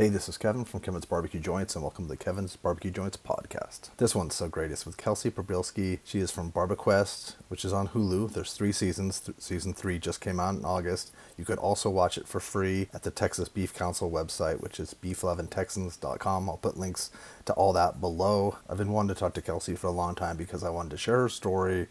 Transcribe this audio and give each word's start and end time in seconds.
Hey, 0.00 0.08
this 0.08 0.30
is 0.30 0.38
Kevin 0.38 0.64
from 0.64 0.80
Kevin's 0.80 1.04
Barbecue 1.04 1.40
Joints, 1.40 1.74
and 1.74 1.84
welcome 1.84 2.06
to 2.06 2.08
the 2.08 2.16
Kevin's 2.16 2.56
Barbecue 2.56 2.90
Joints 2.90 3.18
podcast. 3.18 3.90
This 3.98 4.14
one's 4.14 4.34
so 4.34 4.48
great. 4.48 4.70
It's 4.70 4.86
with 4.86 4.96
Kelsey 4.96 5.30
Pribilski. 5.30 5.98
She 6.04 6.20
is 6.20 6.30
from 6.30 6.50
BarbaQuest, 6.50 7.34
which 7.48 7.66
is 7.66 7.74
on 7.74 7.88
Hulu. 7.88 8.32
There's 8.32 8.54
three 8.54 8.72
seasons. 8.72 9.20
Th- 9.20 9.38
season 9.38 9.74
three 9.74 9.98
just 9.98 10.22
came 10.22 10.40
out 10.40 10.54
in 10.54 10.64
August. 10.64 11.12
You 11.36 11.44
could 11.44 11.58
also 11.58 11.90
watch 11.90 12.16
it 12.16 12.26
for 12.26 12.40
free 12.40 12.88
at 12.94 13.02
the 13.02 13.10
Texas 13.10 13.50
Beef 13.50 13.74
Council 13.74 14.10
website, 14.10 14.62
which 14.62 14.80
is 14.80 14.94
beeflovingtexans.com. 14.94 16.48
I'll 16.48 16.56
put 16.56 16.78
links 16.78 17.10
to 17.44 17.52
all 17.52 17.74
that 17.74 18.00
below. 18.00 18.56
I've 18.70 18.78
been 18.78 18.92
wanting 18.92 19.14
to 19.14 19.20
talk 19.20 19.34
to 19.34 19.42
Kelsey 19.42 19.74
for 19.74 19.88
a 19.88 19.90
long 19.90 20.14
time 20.14 20.38
because 20.38 20.64
I 20.64 20.70
wanted 20.70 20.92
to 20.92 20.96
share 20.96 21.20
her 21.20 21.28
story 21.28 21.88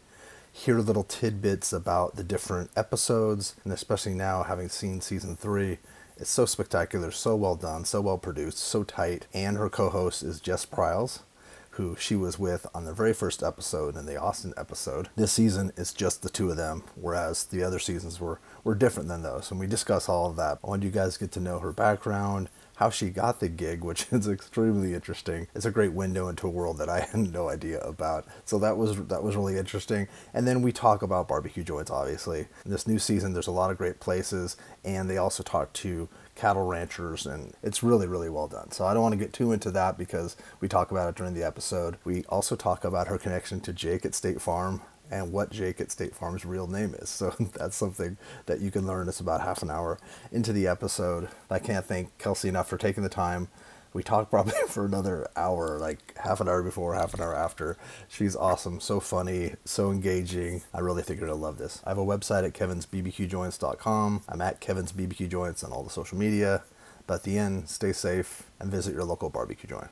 hear 0.52 0.80
little 0.80 1.04
tidbits 1.04 1.72
about 1.72 2.16
the 2.16 2.24
different 2.24 2.72
episodes, 2.76 3.56
and 3.64 3.72
especially 3.72 4.14
now 4.14 4.44
having 4.44 4.68
seen 4.68 5.00
season 5.00 5.36
three, 5.36 5.78
it's 6.20 6.30
so 6.30 6.46
spectacular, 6.46 7.12
so 7.12 7.36
well 7.36 7.56
done, 7.56 7.86
so 7.86 8.02
well 8.02 8.18
produced, 8.18 8.58
so 8.58 8.84
tight. 8.84 9.28
And 9.34 9.58
her 9.58 9.70
co 9.70 9.90
host 9.90 10.22
is 10.22 10.42
Jess 10.42 10.66
Pryles, 10.66 11.24
who 11.72 11.96
she 11.98 12.16
was 12.16 12.38
with 12.38 12.68
on 12.74 12.84
the 12.84 12.94
very 12.94 13.14
first 13.14 13.42
episode 13.42 13.96
in 13.96 14.06
the 14.06 14.18
Austin 14.18 14.54
episode. 14.58 15.10
This 15.16 15.32
season 15.32 15.72
is 15.78 15.94
just 15.94 16.22
the 16.22 16.30
two 16.30 16.52
of 16.52 16.58
them, 16.58 16.84
whereas 16.96 17.46
the 17.46 17.64
other 17.64 17.80
seasons 17.80 18.20
were, 18.20 18.40
were 18.64 18.76
different 18.76 19.08
than 19.08 19.24
those. 19.24 19.50
And 19.50 19.60
we 19.60 19.68
discuss 19.68 20.10
all 20.10 20.30
of 20.30 20.36
that. 20.36 20.60
I 20.64 20.68
want 20.68 20.84
you 20.84 20.90
guys 20.90 21.14
to 21.14 21.22
get 21.22 21.32
to 21.34 21.40
know 21.40 21.60
her 21.60 21.72
background, 21.72 22.50
how 22.80 22.90
she 22.90 23.10
got 23.10 23.42
the 23.42 23.50
gig, 23.50 23.84
which 23.84 24.08
is 24.12 24.26
extremely 24.26 24.94
interesting. 24.94 25.48
It's 25.54 25.66
a 25.66 25.72
great 25.72 25.92
window 25.92 26.30
into 26.30 26.48
a 26.48 26.50
world 26.50 26.78
that 26.78 26.88
I 26.88 27.02
had 27.12 27.20
no 27.20 27.50
idea 27.50 27.82
about. 27.82 28.26
So 28.46 28.58
that 28.60 28.78
was 28.78 29.06
that 29.08 29.22
was 29.22 29.36
really 29.36 29.58
interesting. 29.58 30.08
And 30.34 30.48
then 30.48 30.62
we 30.62 30.72
talk 30.72 31.02
about 31.02 31.28
barbecue 31.28 31.64
joints, 31.64 31.92
obviously. 31.92 32.48
In 32.64 32.72
this 32.72 32.88
new 32.88 32.98
season, 32.98 33.34
there's 33.34 33.48
a 33.48 33.52
lot 33.52 33.70
of 33.70 33.78
great 33.78 34.00
places, 34.00 34.56
and 34.86 35.10
they 35.10 35.18
also 35.18 35.44
talk 35.44 35.74
to 35.74 36.08
cattle 36.36 36.66
ranchers, 36.66 37.26
and 37.26 37.54
it's 37.62 37.84
really, 37.84 38.08
really 38.08 38.30
well 38.30 38.48
done. 38.48 38.72
So 38.72 38.86
I 38.86 38.94
don't 38.94 39.04
want 39.04 39.12
to 39.12 39.20
get 39.20 39.34
too 39.34 39.52
into 39.52 39.72
that 39.72 39.98
because 39.98 40.38
we 40.62 40.70
talk 40.70 40.90
about 40.90 41.10
it 41.10 41.16
during 41.16 41.34
the 41.34 41.44
episode. 41.44 41.98
We 42.06 42.24
also 42.30 42.56
talk 42.56 42.86
about 42.86 43.10
her 43.10 43.18
connection 43.18 43.60
to 43.62 43.74
Jake 43.74 44.06
at 44.06 44.16
State 44.16 44.42
Farm 44.42 44.82
and 45.12 45.32
what 45.32 45.52
Jake 45.52 45.82
at 45.82 45.92
State 45.92 46.16
Farm's 46.16 46.46
real 46.46 46.68
name 46.68 46.96
is. 46.96 47.10
So 47.20 47.36
that's 47.54 47.76
something 47.76 48.18
that 48.46 48.62
you 48.62 48.72
can 48.72 48.88
learn. 48.88 49.10
It's 49.10 49.20
about 49.20 49.42
half 49.42 49.62
an 49.62 49.70
hour 49.70 50.00
into 50.32 50.54
the 50.54 50.68
episode. 50.68 51.28
I 51.50 51.60
can't 51.60 51.84
thank 51.84 52.18
Kelsey 52.18 52.48
enough 52.48 52.70
for 52.70 52.78
taking 52.78 53.04
the 53.04 53.10
time. 53.10 53.50
We 53.92 54.04
talked 54.04 54.30
probably 54.30 54.54
for 54.68 54.86
another 54.86 55.28
hour, 55.36 55.78
like 55.80 56.18
half 56.18 56.40
an 56.40 56.48
hour 56.48 56.64
before, 56.64 56.94
half 56.94 57.14
an 57.14 57.22
hour 57.22 57.36
after. 57.36 57.76
She's 58.08 58.38
awesome, 58.38 58.80
so 58.80 59.02
funny, 59.02 59.56
so 59.66 59.92
engaging. 59.92 60.62
I 60.74 60.80
really 60.80 61.02
think 61.02 61.20
you're 61.20 61.28
gonna 61.28 61.42
love 61.42 61.58
this. 61.58 61.82
I 61.86 61.90
have 61.90 61.98
a 61.98 62.06
website 62.06 62.46
at 62.46 62.54
kevinsbbqjoints.com. 62.54 64.22
I'm 64.30 64.42
at 64.42 64.62
kevinsbbqjoints 64.62 65.64
on 65.66 65.74
all 65.74 65.84
the 65.84 65.90
social 65.90 66.18
media. 66.18 66.64
But 67.06 67.16
at 67.16 67.24
the 67.24 67.38
end, 67.40 67.68
stay 67.68 67.92
safe 67.92 68.44
and 68.60 68.72
visit 68.72 68.94
your 68.94 69.04
local 69.04 69.30
barbecue 69.30 69.68
joint. 69.68 69.90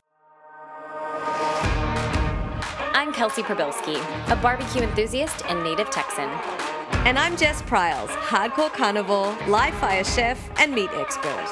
Kelsey 3.18 3.42
Pribilski, 3.42 3.96
a 4.30 4.36
barbecue 4.36 4.80
enthusiast 4.80 5.42
and 5.48 5.64
native 5.64 5.90
Texan. 5.90 6.30
And 7.04 7.18
I'm 7.18 7.36
Jess 7.36 7.62
Pryles, 7.62 8.10
hardcore 8.10 8.72
carnivore, 8.72 9.36
live 9.48 9.74
fire 9.74 10.04
chef, 10.04 10.38
and 10.60 10.72
meat 10.72 10.88
expert. 10.92 11.44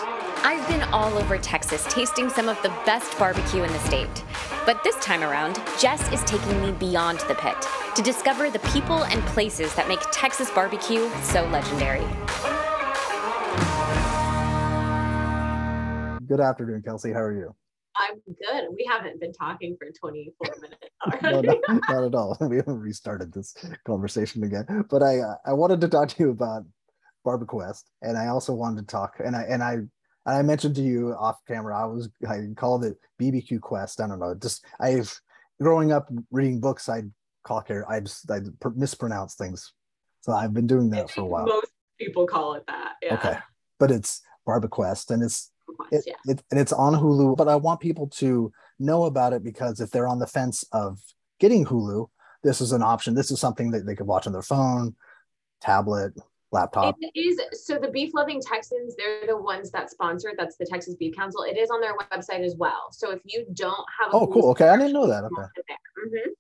I've 0.45 0.65
been 0.69 0.83
all 0.91 1.19
over 1.19 1.39
Texas 1.39 1.85
tasting 1.89 2.31
some 2.31 2.49
of 2.49 2.57
the 2.63 2.69
best 2.87 3.19
barbecue 3.19 3.65
in 3.65 3.73
the 3.73 3.81
state. 3.81 4.23
But 4.65 4.85
this 4.85 4.95
time 5.05 5.25
around, 5.25 5.61
Jess 5.81 6.09
is 6.13 6.23
taking 6.23 6.63
me 6.63 6.71
beyond 6.71 7.19
the 7.27 7.35
pit 7.35 7.57
to 7.97 8.01
discover 8.01 8.49
the 8.49 8.61
people 8.61 9.03
and 9.03 9.21
places 9.25 9.75
that 9.75 9.89
make 9.89 9.99
Texas 10.13 10.49
barbecue 10.53 11.11
so 11.23 11.45
legendary. 11.49 12.07
Good 16.29 16.41
afternoon, 16.41 16.83
Kelsey. 16.87 17.11
How 17.11 17.23
are 17.23 17.37
you? 17.37 17.57
I'm 17.99 18.17
good. 18.27 18.69
We 18.71 18.89
haven't 18.91 19.21
been 19.21 19.33
talking 19.33 19.77
for 19.79 19.89
24 19.91 20.55
minutes 20.61 20.87
no, 21.23 21.41
not, 21.41 21.57
not 21.89 22.05
at 22.05 22.15
all. 22.15 22.37
We 22.49 22.57
haven't 22.57 22.81
restarted 22.81 23.33
this 23.33 23.55
conversation 23.85 24.45
again. 24.45 24.85
But 24.91 25.03
I 25.03 25.21
uh, 25.21 25.35
I 25.45 25.53
wanted 25.53 25.81
to 25.83 25.89
talk 25.89 26.09
to 26.09 26.23
you 26.23 26.31
about 26.31 26.65
BarbaQuest, 27.27 27.85
and 28.03 28.17
I 28.17 28.29
also 28.29 28.53
wanted 28.53 28.83
to 28.83 28.87
talk, 28.87 29.15
and 29.25 29.37
I 29.37 29.43
and 29.43 29.63
I 29.63 29.73
and 29.73 29.91
I 30.27 30.43
mentioned 30.43 30.77
to 30.77 30.83
you 30.83 31.15
off 31.19 31.37
camera. 31.47 31.79
I 31.79 31.87
was 31.87 32.09
I 32.29 32.41
called 32.57 32.85
it 32.85 32.97
BBQ 33.21 33.61
Quest. 33.61 34.01
I 34.01 34.09
don't 34.09 34.21
know. 34.21 34.35
Just 34.35 34.65
I've 34.81 35.13
growing 35.61 35.93
up 35.93 36.09
reading 36.31 36.61
books. 36.61 36.89
I'd 36.89 37.11
call 37.45 37.65
it. 37.69 37.85
I 37.89 38.01
just 38.01 38.31
I 38.31 38.41
mispronounce 38.75 39.35
things, 39.35 39.73
so 40.21 40.33
I've 40.33 40.55
been 40.55 40.67
doing 40.67 40.91
that 40.91 41.11
for 41.11 41.23
a 41.23 41.27
while. 41.27 41.47
Most 41.47 41.73
people 41.99 42.27
call 42.27 42.55
it 42.55 42.65
that. 42.67 42.95
Yeah. 43.03 43.15
Okay, 43.15 43.39
but 43.79 43.91
it's 43.91 44.23
BarbaQuest, 44.47 45.11
and 45.11 45.23
it's 45.23 45.51
it, 45.91 46.05
yeah. 46.07 46.15
it, 46.27 46.43
and 46.51 46.61
it's 46.61 46.73
on 46.73 46.95
Hulu, 46.95 47.37
but 47.37 47.49
I 47.49 47.57
want 47.57 47.81
people 47.81 48.09
to 48.17 48.53
know 48.79 49.05
about 49.05 49.33
it 49.33 49.43
because 49.43 49.81
if 49.81 49.91
they're 49.91 50.09
on 50.09 50.19
the 50.19 50.27
fence 50.27 50.65
of 50.73 50.99
getting 51.41 51.65
Hulu, 51.65 52.09
this 52.43 52.61
is 52.61 52.73
an 52.73 52.83
option. 52.83 53.15
This 53.15 53.31
is 53.31 53.41
something 53.41 53.71
that 53.73 53.87
they 53.87 53.95
could 53.95 54.07
watch 54.07 54.27
on 54.27 54.33
their 54.33 54.43
phone, 54.43 54.95
tablet, 55.61 56.13
laptop. 56.53 56.97
It 57.01 57.19
is 57.19 57.41
so 57.65 57.79
the 57.79 57.91
beef 57.91 58.15
loving 58.15 58.41
Texans, 58.41 58.95
they're 58.97 59.27
the 59.27 59.37
ones 59.37 59.71
that 59.73 59.91
sponsor 59.91 60.31
it. 60.31 60.37
That's 60.39 60.57
the 60.57 60.67
Texas 60.67 60.95
Beef 60.97 61.15
Council. 61.17 61.43
It 61.43 61.57
is 61.57 61.71
on 61.71 61.81
their 61.81 61.97
website 61.97 62.45
as 62.45 62.55
well. 62.57 62.89
So 62.93 63.11
if 63.11 63.21
you 63.25 63.47
don't 63.53 63.85
have 64.01 64.11
Oh, 64.13 64.27
cool. 64.27 64.51
Okay, 64.51 64.69
I 64.69 64.77
didn't 64.77 64.93
know 64.93 65.07
that. 65.07 65.25
Okay, 65.25 65.43
hmm 66.11 66.31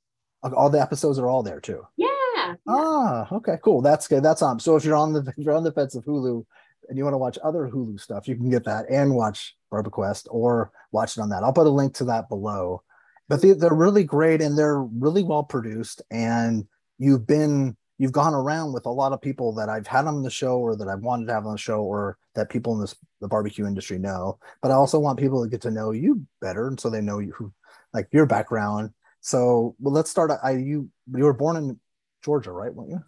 all 0.54 0.70
the 0.70 0.80
episodes 0.80 1.18
are 1.18 1.28
all 1.28 1.42
there 1.42 1.60
too. 1.60 1.82
Yeah. 1.97 2.54
Ah, 2.68 3.26
okay, 3.32 3.56
cool. 3.62 3.80
That's 3.80 4.06
good. 4.06 4.22
That's 4.22 4.42
on. 4.42 4.60
So 4.60 4.76
if 4.76 4.84
you're 4.84 4.97
on 4.97 5.12
the 5.12 5.20
if 5.36 5.44
you're 5.44 5.56
on 5.56 5.64
the 5.64 5.72
fence 5.72 5.94
of 5.94 6.04
Hulu 6.04 6.44
and 6.88 6.97
you 6.97 7.04
want 7.04 7.14
to 7.14 7.19
watch 7.19 7.38
other 7.42 7.69
Hulu 7.69 8.00
stuff, 8.00 8.28
you 8.28 8.36
can 8.36 8.50
get 8.50 8.64
that 8.64 8.86
and 8.91 9.14
watch 9.14 9.56
BarbaQuest 9.72 10.26
or 10.30 10.70
watch 10.92 11.16
it 11.16 11.20
on 11.20 11.28
that. 11.30 11.42
I'll 11.42 11.52
put 11.52 11.66
a 11.66 11.70
link 11.70 11.94
to 11.94 12.04
that 12.04 12.28
below. 12.28 12.82
But 13.28 13.42
they, 13.42 13.52
they're 13.52 13.74
really 13.74 14.04
great 14.04 14.41
and 14.41 14.56
they're 14.56 14.82
really 14.82 15.22
well 15.22 15.42
produced. 15.42 16.02
And 16.10 16.66
you've 16.98 17.26
been 17.26 17.76
you've 17.98 18.12
gone 18.12 18.34
around 18.34 18.72
with 18.72 18.86
a 18.86 18.91
lot 18.91 19.12
of 19.12 19.20
people 19.20 19.54
that 19.54 19.69
I've 19.69 19.86
had 19.86 20.06
on 20.06 20.22
the 20.22 20.30
show 20.30 20.58
or 20.58 20.76
that 20.76 20.88
I've 20.88 21.00
wanted 21.00 21.26
to 21.26 21.32
have 21.32 21.47
on 21.47 21.52
the 21.52 21.58
show 21.58 21.82
or 21.82 22.19
that 22.34 22.50
people 22.50 22.74
in 22.74 22.80
this 22.80 22.94
the 23.20 23.28
barbecue 23.28 23.66
industry 23.66 23.98
know. 23.98 24.38
But 24.62 24.70
I 24.70 24.74
also 24.74 24.98
want 24.98 25.18
people 25.18 25.42
to 25.42 25.50
get 25.50 25.62
to 25.62 25.70
know 25.70 25.91
you 25.91 26.26
better, 26.41 26.68
and 26.68 26.78
so 26.78 26.91
they 26.91 27.00
know 27.00 27.18
you 27.18 27.32
who 27.32 27.53
like 27.92 28.08
your 28.12 28.26
background. 28.26 28.91
So 29.20 29.74
well, 29.80 29.94
let's 29.94 30.10
start. 30.10 30.30
I 30.42 30.53
you 30.53 30.88
you 31.14 31.24
were 31.24 31.32
born 31.32 31.56
in 31.56 31.80
Georgia, 32.24 32.53
right? 32.53 32.72
weren't 32.74 32.91
you? 32.91 33.03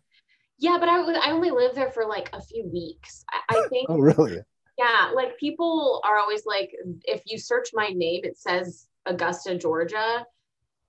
Yeah, 0.58 0.76
but 0.78 0.88
I 0.88 1.00
was 1.00 1.16
I 1.22 1.30
only 1.30 1.50
lived 1.50 1.76
there 1.76 1.90
for 1.90 2.06
like 2.06 2.30
a 2.32 2.42
few 2.42 2.68
weeks. 2.68 3.24
I, 3.30 3.56
I 3.56 3.68
think 3.68 3.88
Oh, 3.88 3.98
really? 3.98 4.38
Yeah, 4.76 5.10
like 5.14 5.36
people 5.38 6.00
are 6.04 6.18
always 6.18 6.46
like, 6.46 6.70
if 7.04 7.22
you 7.26 7.36
search 7.36 7.70
my 7.74 7.88
name, 7.88 8.20
it 8.22 8.38
says 8.38 8.86
Augusta, 9.06 9.56
Georgia. 9.58 10.24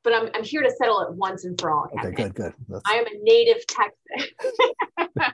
But 0.04 0.14
I'm 0.14 0.30
I'm 0.34 0.44
here 0.44 0.62
to 0.64 0.72
settle 0.72 1.02
it 1.02 1.14
once 1.14 1.44
and 1.44 1.60
for 1.60 1.72
all. 1.72 1.88
Okay, 1.98 2.12
good, 2.12 2.34
good. 2.34 2.54
That's, 2.70 2.84
I 2.88 2.96
am 2.96 3.06
a 3.06 3.18
native 3.22 3.66
Texan. 3.68 4.36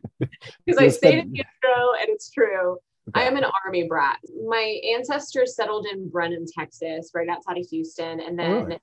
Because 0.66 0.80
I 0.80 0.88
stayed 0.88 1.20
in 1.20 1.36
Houston 1.36 1.90
and 2.00 2.10
it's 2.10 2.32
true. 2.32 2.78
I 3.14 3.24
am 3.24 3.38
an 3.38 3.46
army 3.66 3.88
brat. 3.88 4.18
My 4.48 4.80
ancestors 4.96 5.56
settled 5.56 5.86
in 5.92 6.10
Brenham, 6.10 6.46
Texas, 6.52 7.12
right 7.14 7.30
outside 7.30 7.58
of 7.58 7.66
Houston. 7.68 8.20
And 8.20 8.40
oh, 8.40 8.44
then 8.44 8.66
really? 8.66 8.80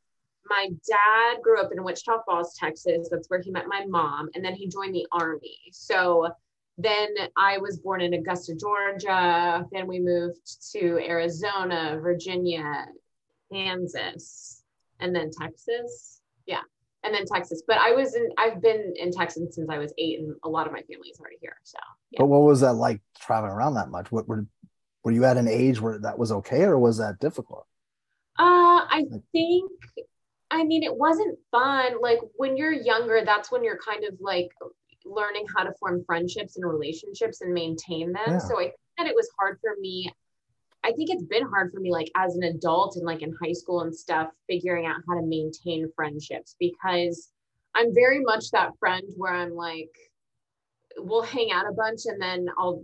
My 0.48 0.68
dad 0.88 1.42
grew 1.42 1.60
up 1.60 1.70
in 1.72 1.82
Wichita 1.82 2.22
Falls, 2.24 2.56
Texas. 2.58 3.08
That's 3.10 3.28
where 3.28 3.40
he 3.40 3.50
met 3.50 3.66
my 3.68 3.84
mom. 3.86 4.28
And 4.34 4.44
then 4.44 4.54
he 4.54 4.68
joined 4.68 4.94
the 4.94 5.06
army. 5.12 5.58
So 5.72 6.28
then 6.78 7.08
I 7.36 7.58
was 7.58 7.78
born 7.78 8.00
in 8.00 8.14
Augusta, 8.14 8.54
Georgia. 8.54 9.64
Then 9.72 9.86
we 9.86 10.00
moved 10.00 10.72
to 10.72 10.98
Arizona, 10.98 11.98
Virginia, 12.00 12.86
Kansas, 13.52 14.62
and 15.00 15.14
then 15.14 15.30
Texas. 15.38 16.20
Yeah. 16.46 16.62
And 17.04 17.14
then 17.14 17.24
Texas. 17.26 17.62
But 17.66 17.78
I 17.78 17.92
was 17.92 18.14
in, 18.14 18.28
I've 18.38 18.62
been 18.62 18.94
in 18.96 19.10
Texas 19.10 19.54
since 19.54 19.68
I 19.68 19.78
was 19.78 19.92
eight, 19.98 20.20
and 20.20 20.34
a 20.44 20.48
lot 20.48 20.66
of 20.66 20.72
my 20.72 20.82
family 20.82 21.08
is 21.08 21.18
already 21.18 21.38
here. 21.40 21.56
So, 21.64 21.78
yeah. 22.10 22.18
But 22.20 22.26
what 22.26 22.42
was 22.42 22.60
that 22.60 22.74
like 22.74 23.00
traveling 23.18 23.52
around 23.52 23.74
that 23.74 23.90
much? 23.90 24.12
What 24.12 24.28
were 24.28 24.46
were 25.04 25.10
you 25.10 25.24
at 25.24 25.36
an 25.36 25.48
age 25.48 25.80
where 25.80 25.98
that 25.98 26.16
was 26.16 26.30
okay, 26.30 26.62
or 26.62 26.78
was 26.78 26.98
that 26.98 27.18
difficult? 27.18 27.66
Uh, 28.38 28.86
I 28.88 29.04
think, 29.32 29.70
I 30.52 30.64
mean, 30.64 30.82
it 30.82 30.94
wasn't 30.94 31.38
fun. 31.50 32.00
Like 32.00 32.20
when 32.36 32.58
you're 32.58 32.72
younger, 32.72 33.22
that's 33.24 33.50
when 33.50 33.64
you're 33.64 33.78
kind 33.78 34.04
of 34.04 34.14
like 34.20 34.50
learning 35.06 35.46
how 35.56 35.64
to 35.64 35.72
form 35.80 36.04
friendships 36.04 36.56
and 36.56 36.70
relationships 36.70 37.40
and 37.40 37.54
maintain 37.54 38.12
them. 38.12 38.34
Yeah. 38.34 38.38
So 38.38 38.60
I 38.60 38.64
think 38.64 38.74
that 38.98 39.06
it 39.06 39.14
was 39.14 39.30
hard 39.38 39.58
for 39.62 39.76
me. 39.80 40.12
I 40.84 40.92
think 40.92 41.08
it's 41.08 41.24
been 41.24 41.46
hard 41.48 41.72
for 41.72 41.80
me, 41.80 41.90
like 41.90 42.10
as 42.16 42.36
an 42.36 42.42
adult 42.42 42.96
and 42.96 43.06
like 43.06 43.22
in 43.22 43.34
high 43.42 43.52
school 43.52 43.80
and 43.80 43.96
stuff, 43.96 44.28
figuring 44.46 44.84
out 44.84 44.96
how 45.08 45.14
to 45.14 45.26
maintain 45.26 45.90
friendships 45.96 46.54
because 46.60 47.30
I'm 47.74 47.94
very 47.94 48.20
much 48.20 48.50
that 48.50 48.72
friend 48.78 49.04
where 49.16 49.32
I'm 49.32 49.54
like, 49.54 49.90
we'll 50.98 51.22
hang 51.22 51.50
out 51.50 51.66
a 51.66 51.72
bunch 51.72 52.00
and 52.04 52.20
then 52.20 52.46
I'll 52.58 52.82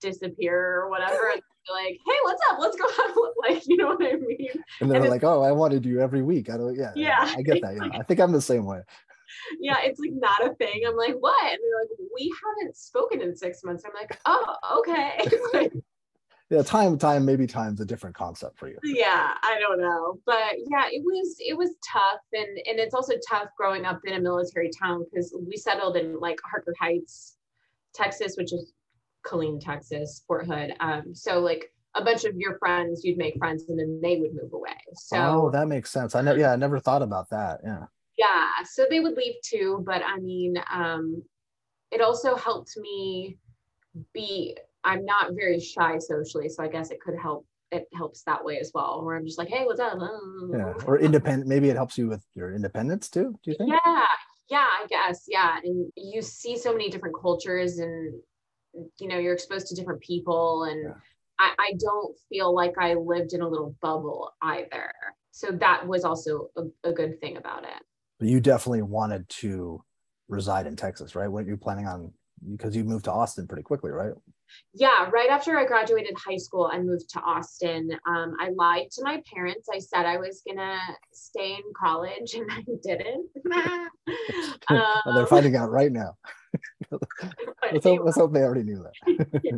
disappear 0.00 0.82
or 0.82 0.90
whatever 0.90 1.34
like, 1.72 1.98
hey, 2.06 2.16
what's 2.22 2.42
up? 2.50 2.58
Let's 2.60 2.76
go 2.76 2.88
have 2.88 3.16
like, 3.48 3.62
you 3.66 3.76
know 3.76 3.88
what 3.88 4.02
I 4.02 4.14
mean? 4.16 4.48
And 4.80 4.90
they're 4.90 5.00
And 5.00 5.10
like, 5.10 5.24
"Oh, 5.24 5.42
I 5.42 5.52
wanted 5.52 5.84
you 5.84 6.00
every 6.00 6.22
week." 6.22 6.50
I 6.50 6.56
don't. 6.56 6.76
Yeah, 6.76 6.92
Yeah. 6.94 7.32
I 7.36 7.42
get 7.42 7.60
that. 7.62 7.74
Yeah, 7.76 7.98
I 7.98 8.02
think 8.02 8.20
I'm 8.20 8.32
the 8.32 8.40
same 8.40 8.64
way. 8.64 8.80
yeah, 9.60 9.76
it's 9.82 9.98
like 10.00 10.12
not 10.12 10.44
a 10.44 10.54
thing. 10.54 10.82
I'm 10.86 10.96
like, 10.96 11.14
what? 11.20 11.42
And 11.42 11.58
they're 11.62 11.80
like, 11.80 12.10
we 12.14 12.32
haven't 12.44 12.76
spoken 12.76 13.20
in 13.20 13.34
six 13.36 13.64
months. 13.64 13.84
I'm 13.84 13.92
like, 13.98 14.18
oh, 14.26 14.54
okay. 14.78 15.18
Like, 15.52 15.72
yeah, 16.50 16.62
time, 16.62 16.98
time, 16.98 17.24
maybe 17.24 17.46
time's 17.46 17.80
a 17.80 17.86
different 17.86 18.14
concept 18.14 18.58
for 18.58 18.68
you. 18.68 18.78
Yeah, 18.84 19.32
I 19.42 19.58
don't 19.58 19.80
know, 19.80 20.20
but 20.26 20.52
yeah, 20.70 20.84
it 20.90 21.02
was 21.02 21.36
it 21.38 21.56
was 21.56 21.70
tough, 21.90 22.20
and 22.34 22.46
and 22.66 22.78
it's 22.78 22.92
also 22.94 23.14
tough 23.28 23.48
growing 23.56 23.86
up 23.86 24.00
in 24.04 24.14
a 24.14 24.20
military 24.20 24.70
town 24.78 25.04
because 25.10 25.34
we 25.48 25.56
settled 25.56 25.96
in 25.96 26.20
like 26.20 26.38
Harker 26.48 26.74
Heights, 26.78 27.38
Texas, 27.94 28.34
which 28.36 28.52
is 28.52 28.72
Killeen, 29.24 29.60
Texas, 29.60 30.22
Fort 30.26 30.46
Hood. 30.46 30.74
Um, 30.80 31.14
so 31.14 31.40
like 31.40 31.72
a 31.94 32.04
bunch 32.04 32.24
of 32.24 32.36
your 32.36 32.58
friends, 32.58 33.04
you'd 33.04 33.18
make 33.18 33.36
friends, 33.38 33.64
and 33.68 33.78
then 33.78 34.00
they 34.02 34.18
would 34.18 34.34
move 34.34 34.52
away. 34.52 34.76
So 34.94 35.16
oh, 35.18 35.50
that 35.50 35.68
makes 35.68 35.90
sense. 35.90 36.14
I 36.14 36.22
know. 36.22 36.34
Yeah, 36.34 36.52
I 36.52 36.56
never 36.56 36.78
thought 36.78 37.02
about 37.02 37.30
that. 37.30 37.60
Yeah. 37.64 37.84
Yeah, 38.16 38.48
so 38.64 38.86
they 38.88 39.00
would 39.00 39.16
leave 39.16 39.34
too, 39.44 39.82
but 39.84 40.02
I 40.06 40.18
mean, 40.18 40.54
um, 40.72 41.22
it 41.90 42.00
also 42.00 42.36
helped 42.36 42.76
me 42.76 43.38
be 44.12 44.56
I'm 44.84 45.04
not 45.04 45.32
very 45.34 45.58
shy 45.60 45.98
socially, 45.98 46.48
so 46.48 46.62
I 46.62 46.68
guess 46.68 46.90
it 46.90 47.00
could 47.00 47.18
help. 47.20 47.46
It 47.72 47.88
helps 47.94 48.22
that 48.24 48.44
way 48.44 48.58
as 48.58 48.70
well, 48.72 49.04
where 49.04 49.16
I'm 49.16 49.26
just 49.26 49.38
like, 49.38 49.48
hey, 49.48 49.64
what's 49.64 49.80
up? 49.80 49.98
Yeah, 50.52 50.74
or 50.86 50.98
independent. 50.98 51.48
Maybe 51.48 51.70
it 51.70 51.76
helps 51.76 51.98
you 51.98 52.06
with 52.08 52.24
your 52.34 52.54
independence 52.54 53.08
too. 53.08 53.34
Do 53.42 53.50
you 53.50 53.56
think? 53.56 53.70
Yeah, 53.70 54.04
yeah, 54.48 54.66
I 54.70 54.86
guess. 54.88 55.24
Yeah, 55.26 55.58
and 55.64 55.90
you 55.96 56.22
see 56.22 56.56
so 56.56 56.70
many 56.70 56.90
different 56.90 57.16
cultures, 57.20 57.78
and 57.78 58.14
you 58.98 59.08
know, 59.08 59.18
you're 59.18 59.34
exposed 59.34 59.68
to 59.68 59.74
different 59.74 60.00
people, 60.00 60.64
and 60.64 60.82
yeah. 60.84 60.94
I, 61.38 61.54
I 61.58 61.72
don't 61.78 62.16
feel 62.28 62.54
like 62.54 62.74
I 62.78 62.94
lived 62.94 63.32
in 63.32 63.40
a 63.40 63.48
little 63.48 63.76
bubble 63.80 64.32
either. 64.42 64.92
So 65.30 65.50
that 65.52 65.86
was 65.86 66.04
also 66.04 66.48
a, 66.56 66.88
a 66.88 66.92
good 66.92 67.20
thing 67.20 67.36
about 67.36 67.64
it. 67.64 67.82
But 68.18 68.28
you 68.28 68.40
definitely 68.40 68.82
wanted 68.82 69.28
to 69.40 69.82
reside 70.28 70.66
in 70.66 70.76
Texas, 70.76 71.14
right? 71.14 71.28
What 71.28 71.46
you 71.46 71.56
planning 71.56 71.86
on 71.86 72.12
because 72.52 72.76
you 72.76 72.84
moved 72.84 73.06
to 73.06 73.12
Austin 73.12 73.46
pretty 73.46 73.62
quickly, 73.62 73.90
right? 73.90 74.12
Yeah, 74.72 75.08
right 75.10 75.30
after 75.30 75.56
I 75.58 75.64
graduated 75.64 76.14
high 76.16 76.36
school, 76.36 76.70
I 76.72 76.80
moved 76.80 77.08
to 77.10 77.20
Austin. 77.20 77.90
Um, 78.08 78.36
I 78.40 78.50
lied 78.56 78.90
to 78.92 79.04
my 79.04 79.22
parents. 79.32 79.68
I 79.72 79.78
said 79.78 80.06
I 80.06 80.16
was 80.16 80.42
gonna 80.46 80.78
stay 81.12 81.54
in 81.54 81.62
college, 81.78 82.34
and 82.34 82.50
I 82.50 82.64
didn't. 82.82 83.28
um, 83.54 83.88
well, 84.70 85.14
they're 85.14 85.26
finding 85.26 85.56
out 85.56 85.70
right 85.70 85.92
now. 85.92 86.14
let's, 86.90 87.84
hope, 87.84 88.00
let's, 88.04 88.16
hope, 88.16 88.32
they 88.32 88.42
already 88.42 88.62
knew 88.62 88.82
that. 88.82 89.40
yeah. 89.42 89.56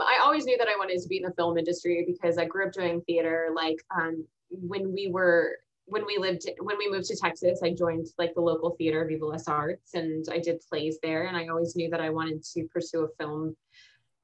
I 0.00 0.20
always 0.22 0.44
knew 0.44 0.58
that 0.58 0.68
I 0.68 0.76
wanted 0.76 1.00
to 1.00 1.08
be 1.08 1.18
in 1.18 1.22
the 1.24 1.34
film 1.34 1.58
industry 1.58 2.04
because 2.06 2.38
I 2.38 2.44
grew 2.44 2.66
up 2.66 2.72
doing 2.72 3.00
theater. 3.02 3.50
Like 3.54 3.78
um, 3.96 4.26
when 4.50 4.92
we 4.92 5.08
were 5.10 5.56
when 5.86 6.06
we 6.06 6.16
lived 6.18 6.48
when 6.60 6.78
we 6.78 6.90
moved 6.90 7.06
to 7.06 7.16
Texas, 7.16 7.60
I 7.62 7.70
joined 7.70 8.06
like 8.18 8.34
the 8.34 8.40
local 8.40 8.70
theater, 8.78 9.06
Vive 9.08 9.22
Les 9.22 9.46
Arts, 9.48 9.94
and 9.94 10.24
I 10.30 10.38
did 10.38 10.62
plays 10.68 10.98
there. 11.02 11.26
And 11.26 11.36
I 11.36 11.48
always 11.48 11.76
knew 11.76 11.90
that 11.90 12.00
I 12.00 12.10
wanted 12.10 12.42
to 12.54 12.66
pursue 12.72 13.04
a 13.04 13.22
film 13.22 13.54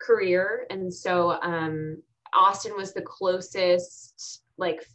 career. 0.01 0.67
And 0.71 0.93
so 0.93 1.41
um, 1.43 2.03
Austin 2.35 2.73
was 2.77 2.93
the 2.93 3.03
closest 3.03 4.43
like 4.57 4.87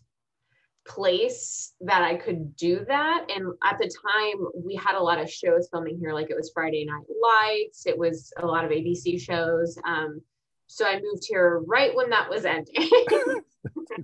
place 0.88 1.74
that 1.82 2.04
I 2.04 2.16
could 2.16 2.56
do 2.56 2.86
that. 2.88 3.26
And 3.36 3.54
at 3.64 3.78
the 3.80 3.90
time, 3.90 4.48
we 4.56 4.76
had 4.76 4.96
a 4.96 5.02
lot 5.02 5.20
of 5.20 5.30
shows 5.30 5.68
filming 5.72 5.98
here, 6.00 6.14
like 6.14 6.30
it 6.30 6.36
was 6.36 6.52
Friday 6.54 6.86
Night 6.86 7.06
Lights, 7.22 7.86
it 7.86 7.98
was 7.98 8.32
a 8.40 8.46
lot 8.46 8.66
of 8.66 8.72
ABC 8.72 9.20
shows. 9.20 9.78
Um, 9.86 10.22
so 10.68 10.86
I 10.86 11.00
moved 11.00 11.26
here 11.28 11.62
right 11.68 11.96
when 11.96 12.10
that 12.10 12.30
was 12.30 12.46
ending. 12.46 12.90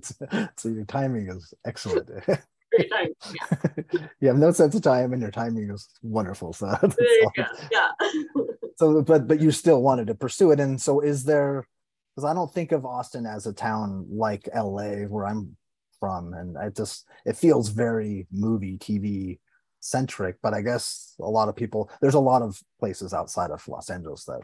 so 0.56 0.68
your 0.68 0.84
timing 0.84 1.28
is 1.28 1.54
excellent. 1.64 2.08
Time. 2.26 2.38
Yeah. 2.80 3.58
you 4.20 4.28
have 4.28 4.38
no 4.38 4.50
sense 4.50 4.74
of 4.74 4.80
time, 4.80 5.12
and 5.12 5.20
your 5.20 5.30
timing 5.30 5.70
is 5.70 5.90
wonderful. 6.02 6.54
So 6.54 6.74
yeah. 7.70 7.90
So, 8.82 9.00
but 9.00 9.28
but 9.28 9.40
you 9.40 9.52
still 9.52 9.80
wanted 9.80 10.08
to 10.08 10.14
pursue 10.16 10.50
it, 10.50 10.58
and 10.58 10.80
so 10.80 11.00
is 11.00 11.22
there? 11.22 11.64
Because 12.14 12.28
I 12.28 12.34
don't 12.34 12.52
think 12.52 12.72
of 12.72 12.84
Austin 12.84 13.26
as 13.26 13.46
a 13.46 13.52
town 13.52 14.06
like 14.10 14.48
LA, 14.52 15.06
where 15.06 15.24
I'm 15.24 15.56
from, 16.00 16.34
and 16.34 16.56
it 16.56 16.74
just 16.74 17.06
it 17.24 17.36
feels 17.36 17.68
very 17.68 18.26
movie 18.32 18.78
TV 18.78 19.38
centric. 19.78 20.38
But 20.42 20.52
I 20.52 20.62
guess 20.62 21.14
a 21.20 21.30
lot 21.30 21.48
of 21.48 21.54
people 21.54 21.90
there's 22.00 22.14
a 22.14 22.20
lot 22.20 22.42
of 22.42 22.60
places 22.80 23.14
outside 23.14 23.52
of 23.52 23.66
Los 23.68 23.88
Angeles 23.88 24.24
that 24.24 24.40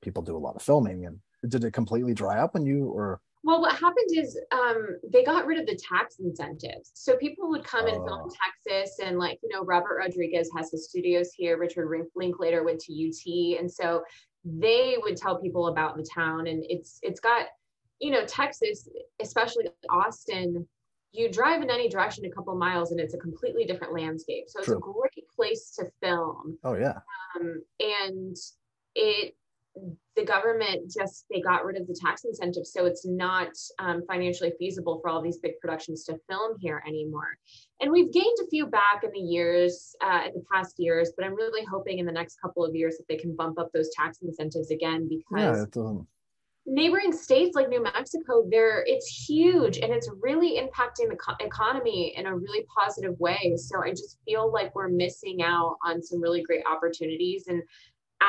people 0.00 0.22
do 0.22 0.36
a 0.36 0.44
lot 0.46 0.56
of 0.56 0.62
filming, 0.62 1.04
and 1.04 1.18
did 1.50 1.62
it 1.62 1.72
completely 1.72 2.14
dry 2.14 2.38
up 2.38 2.54
when 2.54 2.64
you 2.64 2.86
or 2.86 3.20
well, 3.44 3.60
what 3.60 3.72
happened 3.72 4.10
is 4.12 4.38
um, 4.52 4.98
they 5.10 5.24
got 5.24 5.46
rid 5.46 5.58
of 5.58 5.66
the 5.66 5.76
tax 5.76 6.20
incentives. 6.20 6.92
So 6.94 7.16
people 7.16 7.48
would 7.48 7.64
come 7.64 7.86
and 7.86 7.96
film 7.96 8.20
in 8.20 8.28
oh. 8.28 8.32
Texas, 8.66 8.98
and 9.00 9.18
like, 9.18 9.40
you 9.42 9.48
know, 9.48 9.64
Robert 9.64 9.98
Rodriguez 9.98 10.48
has 10.56 10.70
his 10.70 10.88
studios 10.88 11.32
here. 11.32 11.58
Richard 11.58 11.88
Linklater 12.14 12.62
went 12.62 12.80
to 12.80 12.92
UT. 12.92 13.58
And 13.58 13.70
so 13.70 14.02
they 14.44 14.96
would 15.02 15.16
tell 15.16 15.40
people 15.40 15.68
about 15.68 15.96
the 15.96 16.06
town. 16.14 16.46
And 16.46 16.64
it's 16.68 17.00
it's 17.02 17.18
got, 17.18 17.46
you 18.00 18.12
know, 18.12 18.24
Texas, 18.26 18.88
especially 19.20 19.66
Austin, 19.90 20.66
you 21.10 21.28
drive 21.30 21.62
in 21.62 21.70
any 21.70 21.88
direction 21.88 22.24
a 22.24 22.30
couple 22.30 22.54
miles 22.56 22.92
and 22.92 23.00
it's 23.00 23.14
a 23.14 23.18
completely 23.18 23.64
different 23.64 23.92
landscape. 23.92 24.44
So 24.46 24.60
it's 24.60 24.68
True. 24.68 24.78
a 24.78 24.80
great 24.80 25.28
place 25.34 25.74
to 25.78 25.90
film. 26.00 26.58
Oh 26.62 26.74
yeah. 26.74 26.98
Um, 27.36 27.62
and 27.80 28.36
it 28.94 29.34
the 30.16 30.24
government 30.24 30.90
just 30.90 31.24
they 31.30 31.40
got 31.40 31.64
rid 31.64 31.80
of 31.80 31.86
the 31.86 31.98
tax 31.98 32.24
incentives 32.24 32.72
so 32.72 32.84
it's 32.84 33.06
not 33.06 33.48
um, 33.78 34.02
financially 34.06 34.52
feasible 34.58 35.00
for 35.00 35.08
all 35.08 35.22
these 35.22 35.38
big 35.38 35.58
productions 35.60 36.04
to 36.04 36.18
film 36.28 36.56
here 36.58 36.82
anymore. 36.86 37.36
And 37.80 37.90
we've 37.90 38.12
gained 38.12 38.36
a 38.42 38.46
few 38.48 38.66
back 38.66 39.02
in 39.02 39.10
the 39.12 39.18
years 39.18 39.96
uh, 40.02 40.20
in 40.26 40.34
the 40.34 40.44
past 40.52 40.74
years 40.78 41.12
but 41.16 41.24
i'm 41.24 41.34
really 41.34 41.64
hoping 41.64 41.98
in 41.98 42.06
the 42.06 42.12
next 42.12 42.40
couple 42.40 42.64
of 42.64 42.74
years 42.74 42.96
that 42.96 43.04
they 43.08 43.16
can 43.16 43.34
bump 43.34 43.58
up 43.58 43.70
those 43.72 43.90
tax 43.96 44.18
incentives 44.22 44.70
again 44.70 45.08
because 45.08 45.66
yeah, 45.74 45.82
um... 45.82 46.06
neighboring 46.66 47.12
states 47.12 47.54
like 47.54 47.68
new 47.68 47.82
mexico 47.82 48.44
there 48.50 48.84
it's 48.86 49.06
huge 49.06 49.78
and 49.78 49.92
it's 49.92 50.08
really 50.20 50.58
impacting 50.58 51.08
the 51.08 51.16
co- 51.16 51.34
economy 51.40 52.14
in 52.16 52.26
a 52.26 52.36
really 52.36 52.64
positive 52.76 53.18
way. 53.18 53.54
So 53.56 53.82
i 53.82 53.90
just 53.90 54.18
feel 54.24 54.52
like 54.52 54.74
we're 54.74 54.88
missing 54.88 55.42
out 55.42 55.76
on 55.84 56.02
some 56.02 56.20
really 56.20 56.42
great 56.42 56.64
opportunities 56.70 57.48
and 57.48 57.62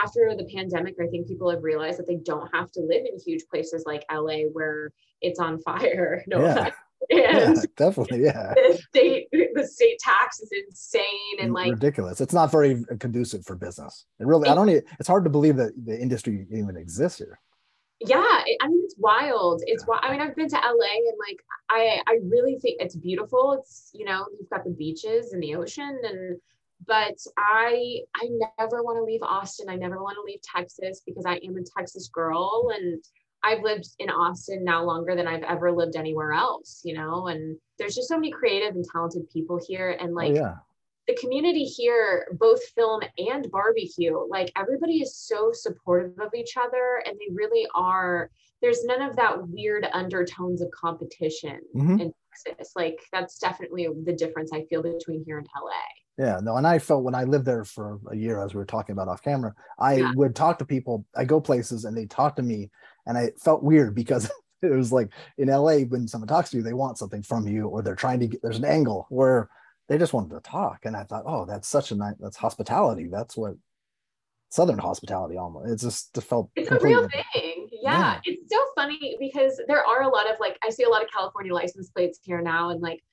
after 0.04 0.36
the 0.36 0.46
pandemic, 0.54 0.96
I 1.02 1.08
think 1.08 1.28
people 1.28 1.50
have 1.50 1.64
realized 1.64 2.00
that 2.00 2.08
they 2.08 2.18
don't 2.18 2.50
have 2.54 2.72
to 2.72 2.82
live 2.82 3.06
in 3.06 3.20
huge 3.20 3.44
places 3.50 3.84
like 3.86 4.06
LA 4.12 4.44
where 4.52 4.92
it's 5.22 5.40
on 5.40 5.60
fire. 5.62 6.24
No 6.28 6.42
yeah. 6.42 6.72
Yeah, 7.10 7.54
definitely, 7.78 8.24
yeah. 8.24 8.54
The 8.70 8.78
state, 8.90 9.28
the 9.32 9.68
state 9.68 10.00
tax 10.00 10.40
is 10.40 10.50
insane 10.68 11.04
and 11.42 11.54
like 11.54 11.72
ridiculous. 11.72 12.22
It's 12.22 12.34
not 12.34 12.52
very 12.52 12.84
conducive 13.00 13.46
for 13.46 13.56
business. 13.56 14.06
It 14.20 14.26
really, 14.26 14.48
I 14.48 14.56
don't. 14.56 14.70
It's 14.70 15.08
hard 15.08 15.26
to 15.26 15.30
believe 15.30 15.58
that 15.58 15.74
the 15.86 16.00
industry 16.00 16.48
even 16.52 16.78
exists 16.78 17.18
here. 17.18 17.40
Yeah, 18.00 18.18
I 18.18 18.68
mean 18.68 18.82
it's 18.84 18.96
wild. 18.98 19.64
It's 19.66 19.86
yeah. 19.88 20.00
I 20.02 20.12
mean 20.12 20.22
I've 20.22 20.36
been 20.36 20.50
to 20.50 20.56
LA 20.56 20.62
and 20.62 21.18
like 21.20 21.40
I 21.70 22.02
I 22.08 22.20
really 22.24 22.58
think 22.60 22.82
it's 22.82 22.96
beautiful. 22.96 23.54
It's 23.60 23.92
you 23.94 24.06
know 24.06 24.26
you've 24.40 24.50
got 24.50 24.64
the 24.64 24.72
beaches 24.72 25.34
and 25.34 25.42
the 25.42 25.56
ocean 25.56 26.00
and 26.04 26.38
but 26.88 27.18
I 27.38 28.00
I 28.16 28.30
never 28.60 28.84
want 28.84 28.98
to 28.98 29.04
leave 29.04 29.22
Austin. 29.24 29.70
I 29.70 29.76
never 29.76 30.02
want 30.02 30.16
to 30.16 30.24
leave 30.26 30.42
Texas 30.42 31.02
because 31.06 31.26
I 31.26 31.36
am 31.36 31.58
a 31.58 31.64
Texas 31.78 32.10
girl 32.14 32.72
and 32.76 33.04
I've 33.44 33.62
lived 33.62 33.90
in 34.00 34.10
Austin 34.10 34.64
now 34.64 34.84
longer 34.84 35.16
than 35.16 35.28
I've 35.28 35.44
ever 35.44 35.72
lived 35.72 35.98
anywhere 35.98 36.32
else, 36.32 36.82
you 36.86 36.94
know, 36.94 37.28
and 37.28 37.58
there's 37.78 37.96
just 37.96 38.08
so 38.08 38.16
many 38.16 38.32
creative 38.32 38.76
and 38.76 38.86
talented 38.90 39.30
people 39.30 39.60
here 39.68 39.98
and 40.00 40.12
oh, 40.12 40.16
like 40.16 40.32
oh, 40.32 40.36
yeah. 40.36 40.56
the 41.08 41.16
community 41.16 41.66
here 41.66 42.26
both 42.40 42.64
film 42.70 43.02
and 43.18 43.52
barbecue, 43.52 44.18
like 44.30 44.52
everybody 44.56 45.02
is 45.02 45.18
so 45.18 45.52
supportive 45.52 46.18
of 46.20 46.34
each 46.34 46.56
other 46.58 47.04
and 47.06 47.16
they 47.16 47.34
really 47.34 47.68
are 47.76 48.30
there's 48.62 48.86
none 48.86 49.02
of 49.02 49.18
that 49.18 49.50
weird 49.50 49.86
undertones 49.92 50.62
of 50.62 50.72
competition 50.72 51.60
mm-hmm. 51.76 52.00
in 52.00 52.14
Texas. 52.46 52.74
Like 52.76 53.00
that's 53.12 53.38
definitely 53.38 53.88
the 54.06 54.14
difference 54.14 54.52
I 54.54 54.66
feel 54.66 54.82
between 54.82 55.24
here 55.26 55.38
and 55.38 55.48
LA. 55.62 55.72
Yeah, 56.18 56.40
no, 56.44 56.58
and 56.58 56.68
I 56.68 56.78
felt 56.78 57.04
when 57.04 57.16
I 57.16 57.24
lived 57.24 57.46
there 57.46 57.66
for 57.66 58.00
a 58.12 58.16
year, 58.16 58.44
as 58.44 58.54
we 58.54 58.60
were 58.60 58.66
talking 58.66 58.94
about 58.94 59.08
off 59.08 59.24
camera, 59.24 59.54
I 59.80 59.96
yeah. 59.96 60.12
would 60.16 60.36
talk 60.36 60.60
to 60.60 60.66
people. 60.66 61.06
I 61.16 61.26
go 61.26 61.42
places 61.42 61.86
and 61.86 61.98
they 61.98 62.06
talk 62.06 62.36
to 62.36 62.44
me, 62.44 62.70
and 63.08 63.18
I 63.18 63.32
felt 63.40 63.64
weird 63.64 63.96
because 63.96 64.30
it 64.62 64.72
was 64.72 64.92
like 64.92 65.10
in 65.38 65.48
LA 65.48 65.80
when 65.80 66.08
someone 66.08 66.28
talks 66.28 66.52
to 66.52 66.58
you, 66.58 66.64
they 66.64 66.74
want 66.74 67.00
something 67.00 67.24
from 67.24 67.48
you, 67.48 67.68
or 67.68 67.82
they're 67.82 67.96
trying 67.96 68.20
to 68.20 68.28
get. 68.28 68.42
There's 68.44 68.60
an 68.60 68.66
angle 68.66 69.08
where 69.10 69.50
they 69.90 69.98
just 69.98 70.14
wanted 70.14 70.36
to 70.36 70.42
talk, 70.42 70.86
and 70.86 70.96
I 70.96 71.04
thought, 71.04 71.24
oh, 71.26 71.46
that's 71.46 71.68
such 71.68 71.92
a 71.92 71.96
nice. 71.96 72.16
That's 72.20 72.38
hospitality. 72.38 73.08
That's 73.12 73.36
what 73.36 73.56
Southern 74.50 74.78
hospitality 74.78 75.36
almost. 75.36 75.72
It 75.72 75.80
just 75.84 76.16
felt. 76.22 76.52
It's 76.56 76.70
a 76.70 76.78
real 76.78 77.10
thing. 77.10 77.53
Yeah. 77.84 78.00
yeah, 78.00 78.20
it's 78.24 78.54
so 78.54 78.60
funny 78.76 79.18
because 79.20 79.60
there 79.68 79.86
are 79.86 80.04
a 80.04 80.08
lot 80.08 80.32
of 80.32 80.40
like 80.40 80.58
I 80.64 80.70
see 80.70 80.84
a 80.84 80.90
lot 80.90 81.04
of 81.04 81.10
California 81.12 81.54
license 81.54 81.90
plates 81.90 82.20
here 82.24 82.42
now, 82.42 82.70
and 82.70 82.82
like 82.82 83.04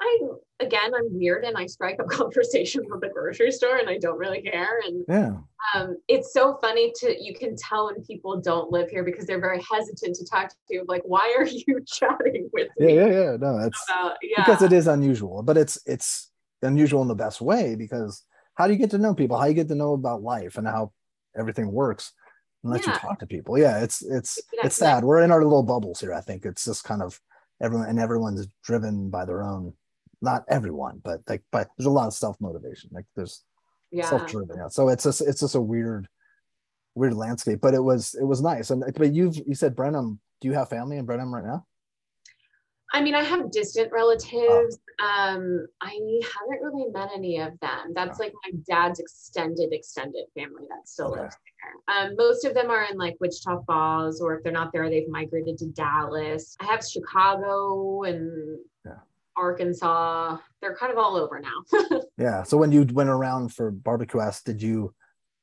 I'm 0.00 0.30
again 0.60 0.92
I'm 0.94 1.16
weird 1.16 1.44
and 1.44 1.56
I 1.56 1.66
strike 1.66 1.98
up 2.00 2.08
conversation 2.10 2.86
from 2.88 3.00
the 3.00 3.08
grocery 3.08 3.50
store 3.50 3.78
and 3.78 3.88
I 3.88 3.98
don't 3.98 4.18
really 4.18 4.42
care. 4.42 4.80
And 4.86 5.04
yeah. 5.08 5.36
um, 5.74 5.96
it's 6.08 6.32
so 6.32 6.58
funny 6.60 6.92
to 7.00 7.16
you 7.20 7.34
can 7.34 7.56
tell 7.56 7.86
when 7.86 8.02
people 8.04 8.40
don't 8.40 8.70
live 8.70 8.90
here 8.90 9.02
because 9.02 9.26
they're 9.26 9.40
very 9.40 9.62
hesitant 9.62 10.16
to 10.16 10.24
talk 10.24 10.50
to 10.50 10.56
you. 10.68 10.84
Like, 10.86 11.02
why 11.04 11.34
are 11.38 11.46
you 11.46 11.80
chatting 11.86 12.48
with 12.52 12.68
me? 12.78 12.94
Yeah, 12.94 13.06
yeah, 13.06 13.20
yeah. 13.20 13.36
No, 13.40 13.58
it's 13.58 13.84
about, 13.88 14.16
yeah. 14.22 14.44
because 14.44 14.62
it 14.62 14.72
is 14.72 14.86
unusual, 14.86 15.42
but 15.42 15.56
it's 15.56 15.78
it's 15.86 16.30
unusual 16.62 17.02
in 17.02 17.08
the 17.08 17.14
best 17.14 17.40
way 17.40 17.74
because 17.74 18.24
how 18.54 18.66
do 18.66 18.72
you 18.72 18.78
get 18.78 18.90
to 18.90 18.98
know 18.98 19.14
people? 19.14 19.38
How 19.38 19.46
you 19.46 19.54
get 19.54 19.68
to 19.68 19.74
know 19.74 19.94
about 19.94 20.22
life 20.22 20.58
and 20.58 20.66
how 20.66 20.92
everything 21.36 21.72
works? 21.72 22.12
Unless 22.64 22.86
you 22.86 22.92
talk 22.92 23.18
to 23.20 23.26
people. 23.26 23.58
Yeah, 23.58 23.82
it's 23.82 24.02
it's 24.02 24.38
Yeah, 24.52 24.66
it's 24.66 24.76
sad. 24.76 25.04
We're 25.04 25.22
in 25.22 25.30
our 25.30 25.42
little 25.42 25.62
bubbles 25.62 26.00
here. 26.00 26.12
I 26.12 26.20
think 26.20 26.44
it's 26.44 26.64
just 26.64 26.84
kind 26.84 27.02
of 27.02 27.20
everyone 27.62 27.88
and 27.88 27.98
everyone's 27.98 28.46
driven 28.62 29.10
by 29.10 29.24
their 29.24 29.42
own. 29.42 29.72
Not 30.20 30.44
everyone, 30.48 31.00
but 31.04 31.20
like, 31.28 31.42
but 31.52 31.68
there's 31.76 31.86
a 31.86 31.90
lot 31.90 32.06
of 32.08 32.14
self 32.14 32.36
motivation. 32.40 32.90
Like 32.92 33.06
there's 33.14 33.44
Yeah. 33.90 34.08
self 34.08 34.26
driven. 34.26 34.56
Yeah. 34.56 34.68
So 34.68 34.88
it's 34.88 35.04
just 35.04 35.20
it's 35.20 35.40
just 35.40 35.54
a 35.54 35.60
weird, 35.60 36.08
weird 36.94 37.14
landscape. 37.14 37.60
But 37.60 37.74
it 37.74 37.82
was 37.82 38.14
it 38.14 38.24
was 38.24 38.42
nice. 38.42 38.70
And 38.70 38.82
but 38.96 39.14
you've 39.14 39.36
you 39.46 39.54
said 39.54 39.76
Brenham. 39.76 40.20
Do 40.40 40.48
you 40.48 40.54
have 40.54 40.68
family 40.68 40.98
in 40.98 41.04
Brenham 41.06 41.34
right 41.34 41.44
now? 41.44 41.66
I 42.98 43.00
mean, 43.00 43.14
I 43.14 43.22
have 43.22 43.52
distant 43.52 43.92
relatives. 43.92 44.80
Um, 45.00 45.68
I 45.80 45.92
haven't 45.92 46.62
really 46.64 46.90
met 46.90 47.10
any 47.14 47.38
of 47.38 47.52
them. 47.60 47.92
That's 47.94 48.18
like 48.18 48.32
my 48.44 48.58
dad's 48.68 48.98
extended, 48.98 49.72
extended 49.72 50.24
family 50.34 50.64
that 50.68 50.88
still 50.88 51.12
Okay. 51.12 51.20
lives 51.20 51.36
there. 51.86 51.96
Um, 51.96 52.16
most 52.16 52.44
of 52.44 52.54
them 52.54 52.70
are 52.72 52.82
in 52.90 52.98
like 52.98 53.16
Wichita 53.20 53.62
Falls, 53.68 54.20
or 54.20 54.34
if 54.36 54.42
they're 54.42 54.50
not 54.52 54.72
there, 54.72 54.90
they've 54.90 55.08
migrated 55.08 55.58
to 55.58 55.66
Dallas. 55.66 56.56
I 56.58 56.64
have 56.64 56.84
Chicago 56.84 58.02
and 58.02 58.58
Yeah. 58.84 58.98
Arkansas. 59.36 60.38
They're 60.60 60.74
kind 60.74 60.90
of 60.90 60.98
all 60.98 61.14
over 61.16 61.38
now. 61.40 62.00
Yeah. 62.18 62.42
So 62.42 62.56
when 62.56 62.72
you 62.72 62.84
went 62.92 63.10
around 63.10 63.54
for 63.54 63.70
BarbaQuest, 63.70 64.42
did 64.42 64.60
you 64.60 64.92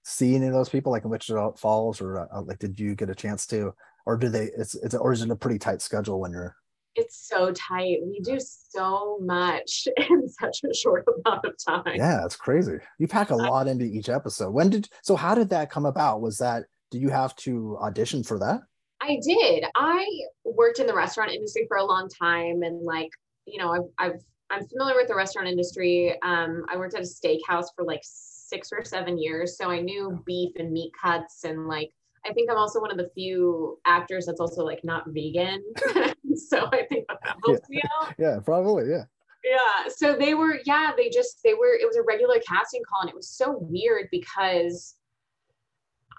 see 0.03 0.35
any 0.35 0.47
of 0.47 0.51
those 0.53 0.67
people 0.67 0.91
like 0.91 1.05
in 1.05 1.09
Wichita 1.09 1.53
Falls, 1.53 2.01
or 2.01 2.27
uh, 2.29 2.41
like 2.41 2.59
did 2.59 2.77
you 2.77 2.95
get 2.95 3.09
a 3.09 3.15
chance 3.15 3.47
to, 3.47 3.73
or 4.05 4.17
do 4.17 4.27
they? 4.27 4.49
It's 4.57 4.75
it's 4.75 4.93
or 4.93 5.13
is 5.13 5.21
it 5.21 5.29
a 5.31 5.37
pretty 5.37 5.57
tight 5.57 5.81
schedule 5.81 6.19
when 6.19 6.31
you're? 6.33 6.53
It's 6.95 7.27
so 7.27 7.51
tight. 7.51 7.99
We 8.03 8.19
do 8.21 8.39
so 8.39 9.19
much 9.21 9.87
in 10.09 10.27
such 10.29 10.61
a 10.63 10.73
short 10.73 11.05
amount 11.07 11.45
of 11.45 11.53
time. 11.65 11.95
Yeah, 11.95 12.25
it's 12.25 12.35
crazy. 12.35 12.77
You 12.99 13.07
pack 13.07 13.29
a 13.29 13.35
lot 13.35 13.67
into 13.67 13.85
each 13.85 14.09
episode. 14.09 14.51
When 14.51 14.69
did 14.69 14.89
so? 15.03 15.15
How 15.15 15.35
did 15.35 15.49
that 15.49 15.69
come 15.69 15.85
about? 15.85 16.21
Was 16.21 16.37
that 16.39 16.65
did 16.91 17.01
you 17.01 17.09
have 17.09 17.35
to 17.37 17.77
audition 17.81 18.23
for 18.23 18.39
that? 18.39 18.61
I 19.01 19.19
did. 19.21 19.65
I 19.75 20.07
worked 20.45 20.79
in 20.79 20.87
the 20.87 20.95
restaurant 20.95 21.31
industry 21.31 21.65
for 21.67 21.77
a 21.77 21.85
long 21.85 22.09
time, 22.09 22.63
and 22.63 22.81
like 22.83 23.09
you 23.45 23.59
know, 23.59 23.71
I've, 23.71 23.89
I've 23.97 24.21
I'm 24.49 24.67
familiar 24.67 24.95
with 24.95 25.07
the 25.07 25.15
restaurant 25.15 25.47
industry. 25.47 26.15
Um, 26.23 26.65
I 26.71 26.77
worked 26.77 26.95
at 26.95 27.01
a 27.01 27.03
steakhouse 27.03 27.65
for 27.75 27.83
like 27.83 28.01
six 28.03 28.69
or 28.71 28.83
seven 28.83 29.17
years, 29.17 29.57
so 29.57 29.69
I 29.69 29.81
knew 29.81 30.21
beef 30.25 30.53
and 30.57 30.71
meat 30.71 30.91
cuts, 31.01 31.43
and 31.43 31.67
like 31.67 31.91
I 32.25 32.33
think 32.33 32.49
I'm 32.49 32.57
also 32.57 32.79
one 32.79 32.91
of 32.91 32.97
the 32.97 33.09
few 33.13 33.79
actors 33.85 34.25
that's 34.25 34.39
also 34.39 34.63
like 34.63 34.83
not 34.83 35.05
vegan. 35.07 35.63
so 36.49 36.67
I 36.71 36.83
think 36.89 37.07
that, 37.07 37.19
that 37.23 37.37
helps 37.45 37.69
me 37.69 37.81
out. 37.99 38.13
Yeah, 38.19 38.39
probably. 38.43 38.89
Yeah. 38.89 39.03
Yeah. 39.43 39.89
So 39.95 40.15
they 40.15 40.33
were, 40.33 40.59
yeah, 40.65 40.91
they 40.97 41.09
just, 41.09 41.41
they 41.43 41.53
were, 41.53 41.73
it 41.73 41.85
was 41.85 41.97
a 41.97 42.01
regular 42.01 42.39
casting 42.47 42.81
call 42.89 43.01
and 43.01 43.09
it 43.09 43.15
was 43.15 43.29
so 43.29 43.57
weird 43.59 44.07
because 44.11 44.95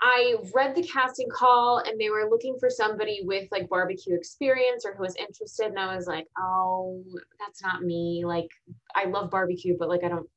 I 0.01 0.37
read 0.55 0.75
the 0.75 0.83
casting 0.83 1.29
call 1.29 1.79
and 1.79 2.01
they 2.01 2.11
were 2.11 2.29
looking 2.31 2.57
for 2.61 2.69
somebody 2.71 3.21
with 3.25 3.49
like 3.51 3.69
barbecue 3.69 4.15
experience 4.15 4.85
or 4.85 4.95
who 4.95 5.03
was 5.03 5.17
interested. 5.17 5.67
And 5.67 5.79
I 5.79 5.97
was 5.97 6.07
like, 6.07 6.27
oh, 6.39 7.03
that's 7.41 7.63
not 7.63 7.83
me. 7.83 8.25
Like, 8.25 8.49
I 8.95 9.07
love 9.07 9.31
barbecue, 9.31 9.77
but 9.79 9.89
like, 9.89 10.05
I 10.05 10.09
don't, 10.09 10.29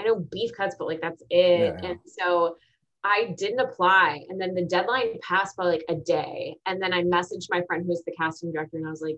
I 0.00 0.04
know 0.04 0.16
beef 0.32 0.52
cuts, 0.56 0.76
but 0.78 0.88
like, 0.88 1.02
that's 1.02 1.22
it. 1.30 1.60
Yeah, 1.60 1.80
yeah. 1.82 1.90
And 1.90 1.98
so 2.06 2.56
I 3.02 3.34
didn't 3.38 3.60
apply. 3.60 4.24
And 4.28 4.40
then 4.40 4.54
the 4.54 4.64
deadline 4.64 5.18
passed 5.22 5.56
by 5.56 5.64
like 5.64 5.84
a 5.88 5.94
day. 5.94 6.56
And 6.66 6.80
then 6.82 6.92
I 6.92 7.02
messaged 7.02 7.46
my 7.50 7.62
friend 7.66 7.84
who's 7.86 8.02
the 8.04 8.12
casting 8.12 8.52
director 8.52 8.76
and 8.76 8.86
I 8.86 8.90
was 8.90 9.02
like, 9.02 9.16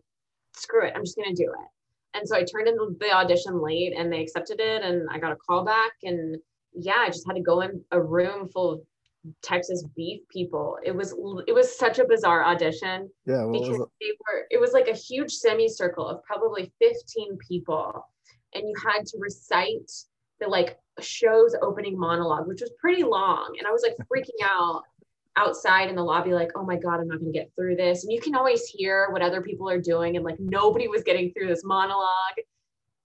screw 0.55 0.87
it, 0.87 0.93
I'm 0.95 1.05
just 1.05 1.17
going 1.17 1.35
to 1.35 1.43
do 1.43 1.51
it. 1.51 1.69
And 2.15 2.29
so 2.29 2.37
I 2.37 2.45
turned 2.45 2.69
in 2.69 2.77
the 2.77 3.12
audition 3.12 3.61
late 3.61 3.95
and 3.97 4.12
they 4.12 4.21
accepted 4.21 4.61
it 4.61 4.83
and 4.83 5.09
I 5.11 5.19
got 5.19 5.33
a 5.33 5.37
call 5.37 5.65
back. 5.65 5.93
And 6.03 6.37
yeah, 6.75 6.99
I 6.99 7.09
just 7.09 7.27
had 7.27 7.37
to 7.37 7.43
go 7.43 7.62
in 7.62 7.83
a 7.91 8.01
room 8.01 8.49
full 8.49 8.73
of 8.73 8.81
Texas 9.43 9.85
beef 9.97 10.21
people. 10.29 10.79
It 10.85 10.95
was 10.95 11.12
it 11.47 11.53
was 11.53 11.79
such 11.79 11.99
a 11.99 12.05
bizarre 12.05 12.45
audition 12.45 13.09
Yeah. 13.25 13.47
Because 13.51 13.79
they 14.01 14.12
were 14.21 14.47
it 14.51 14.61
was 14.61 14.73
like 14.73 14.89
a 14.89 14.95
huge 14.95 15.33
semicircle 15.33 16.07
of 16.07 16.23
probably 16.25 16.73
15 16.81 17.39
people 17.49 18.07
and 18.55 18.69
you 18.69 18.75
had 18.85 19.07
to 19.07 19.19
recite 19.19 19.91
the 20.42 20.49
like 20.49 20.78
show's 21.00 21.54
opening 21.62 21.99
monologue 21.99 22.46
which 22.46 22.61
was 22.61 22.70
pretty 22.78 23.02
long 23.02 23.54
and 23.58 23.66
i 23.66 23.70
was 23.70 23.82
like 23.82 23.96
freaking 24.12 24.44
out 24.44 24.82
outside 25.37 25.88
in 25.88 25.96
the 25.96 26.02
lobby 26.02 26.34
like 26.34 26.50
oh 26.56 26.64
my 26.64 26.76
god 26.76 27.00
i'm 27.00 27.08
not 27.08 27.18
going 27.18 27.32
to 27.32 27.38
get 27.38 27.50
through 27.56 27.75
this. 27.75 28.04
And 28.04 28.12
you 28.12 28.20
can 28.20 28.34
always 28.34 28.66
hear 28.66 29.08
what 29.12 29.22
other 29.22 29.40
people 29.40 29.66
are 29.68 29.80
doing 29.80 30.16
and 30.16 30.25
like 30.25 30.38
nobody 30.38 30.88
was 30.88 31.02
getting 31.02 31.32
through 31.32 31.49
this 31.49 31.64
monologue. 31.64 32.37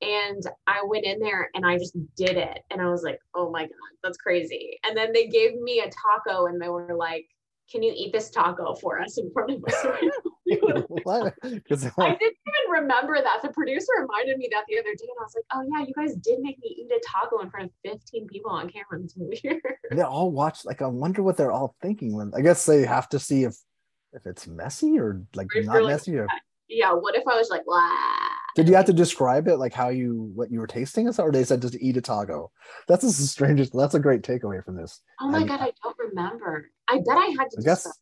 And 0.01 0.44
i 0.67 0.82
went 0.86 1.06
in 1.06 1.20
there 1.20 1.50
and 1.56 1.65
i 1.65 1.77
just 1.77 1.96
did 2.17 2.36
it 2.38 2.60
and 2.70 2.82
i 2.82 2.89
was 2.89 3.01
like 3.03 3.17
oh 3.34 3.50
my 3.50 3.63
god 3.63 3.91
that's 4.03 4.17
crazy. 4.17 4.77
And 4.86 4.96
then 4.96 5.13
they 5.13 5.27
gave 5.27 5.56
me 5.56 5.79
a 5.79 5.89
taco 5.89 6.48
and 6.48 6.62
they 6.62 6.67
were 6.70 6.94
like 6.96 7.25
can 7.72 7.82
you 7.82 7.94
eat 7.96 8.12
this 8.13 8.29
taco 8.29 8.75
for 8.75 9.00
us 9.01 9.17
in 9.17 9.32
front 9.32 9.51
of 9.51 9.63
us? 9.65 9.86
What? 11.03 11.34
'Cause, 11.67 11.86
I 11.98 12.15
didn't 12.15 12.38
even 12.68 12.82
remember 12.84 13.16
that. 13.22 13.42
The 13.42 13.50
producer 13.50 13.92
reminded 14.00 14.38
me 14.38 14.50
that 14.52 14.64
the 14.68 14.78
other 14.78 14.90
day, 14.90 15.08
and 15.10 15.18
I 15.20 15.24
was 15.24 15.36
like, 15.36 15.46
"Oh 15.54 15.64
yeah, 15.80 15.86
you 15.88 15.94
guys 15.94 16.16
did 16.16 16.40
make 16.40 16.58
me 16.60 16.76
eat 16.80 16.92
a 16.92 17.02
taco 17.06 17.40
in 17.40 17.50
front 17.50 17.66
of 17.66 17.72
15 17.92 18.28
people 18.28 18.52
on 18.52 18.70
camera. 18.70 19.04
It's 19.04 19.16
weird." 19.18 19.62
they 19.92 20.02
all 20.02 20.32
watch. 20.32 20.66
Like, 20.66 20.82
I 20.82 20.88
wonder 20.88 21.24
what 21.24 21.38
they're 21.38 21.52
all 21.52 21.76
thinking. 21.82 22.16
When 22.16 22.32
I 22.36 22.42
guess 22.42 22.66
they 22.66 22.86
have 22.86 23.10
to 23.10 23.20
see 23.20 23.44
if 23.44 23.56
if 24.14 24.26
it's 24.26 24.48
messy 24.48 24.98
or 25.00 25.22
like 25.36 25.48
Or 25.56 25.62
not 25.64 25.84
like- 25.84 25.92
messy. 25.94 26.18
Or 26.18 26.28
yeah. 26.70 26.92
What 26.94 27.16
if 27.16 27.24
I 27.28 27.36
was 27.38 27.50
like, 27.50 27.66
"Wow"? 27.68 27.92
did 28.56 28.68
you 28.68 28.74
have 28.76 28.86
to 28.86 28.94
describe 28.94 29.48
it 29.48 29.58
like 29.58 29.74
how 29.74 29.90
you 29.90 30.32
what 30.34 30.50
you 30.52 30.60
were 30.60 30.66
tasting 30.66 31.08
or 31.20 31.32
they 31.32 31.44
said 31.44 31.62
just 31.62 31.76
eat 31.76 31.96
a 31.98 32.02
taco? 32.02 32.52
That's 32.88 33.04
the 33.04 33.12
strangest. 33.12 33.72
That's 33.78 33.94
a 33.96 34.00
great 34.00 34.24
takeaway 34.24 34.64
from 34.64 34.76
this. 34.76 35.02
Oh 35.22 35.30
my 35.30 35.40
I- 35.40 35.44
god, 35.44 35.62
I 35.62 35.72
don't 35.84 35.98
remember. 36.00 36.70
I 36.90 36.98
bet 36.98 37.18
I 37.18 37.36
had 37.38 37.50
to. 37.52 37.58
I 37.60 37.64
guess 37.64 37.86
it. 37.86 37.94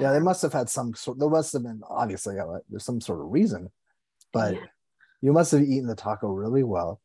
yeah, 0.00 0.12
they 0.12 0.18
must 0.20 0.42
have 0.42 0.52
had 0.52 0.68
some 0.68 0.94
sort. 0.94 1.18
There 1.18 1.28
must 1.30 1.52
have 1.54 1.62
been 1.62 1.80
obviously 1.88 2.38
uh, 2.38 2.58
there's 2.68 2.84
some 2.84 3.00
sort 3.00 3.20
of 3.20 3.30
reason, 3.30 3.70
but 4.32 4.54
Yeah. 4.54 4.60
you 5.22 5.32
must 5.32 5.52
have 5.52 5.62
eaten 5.62 5.86
the 5.86 5.94
taco 5.94 6.28
really 6.28 6.62
well, 6.62 7.00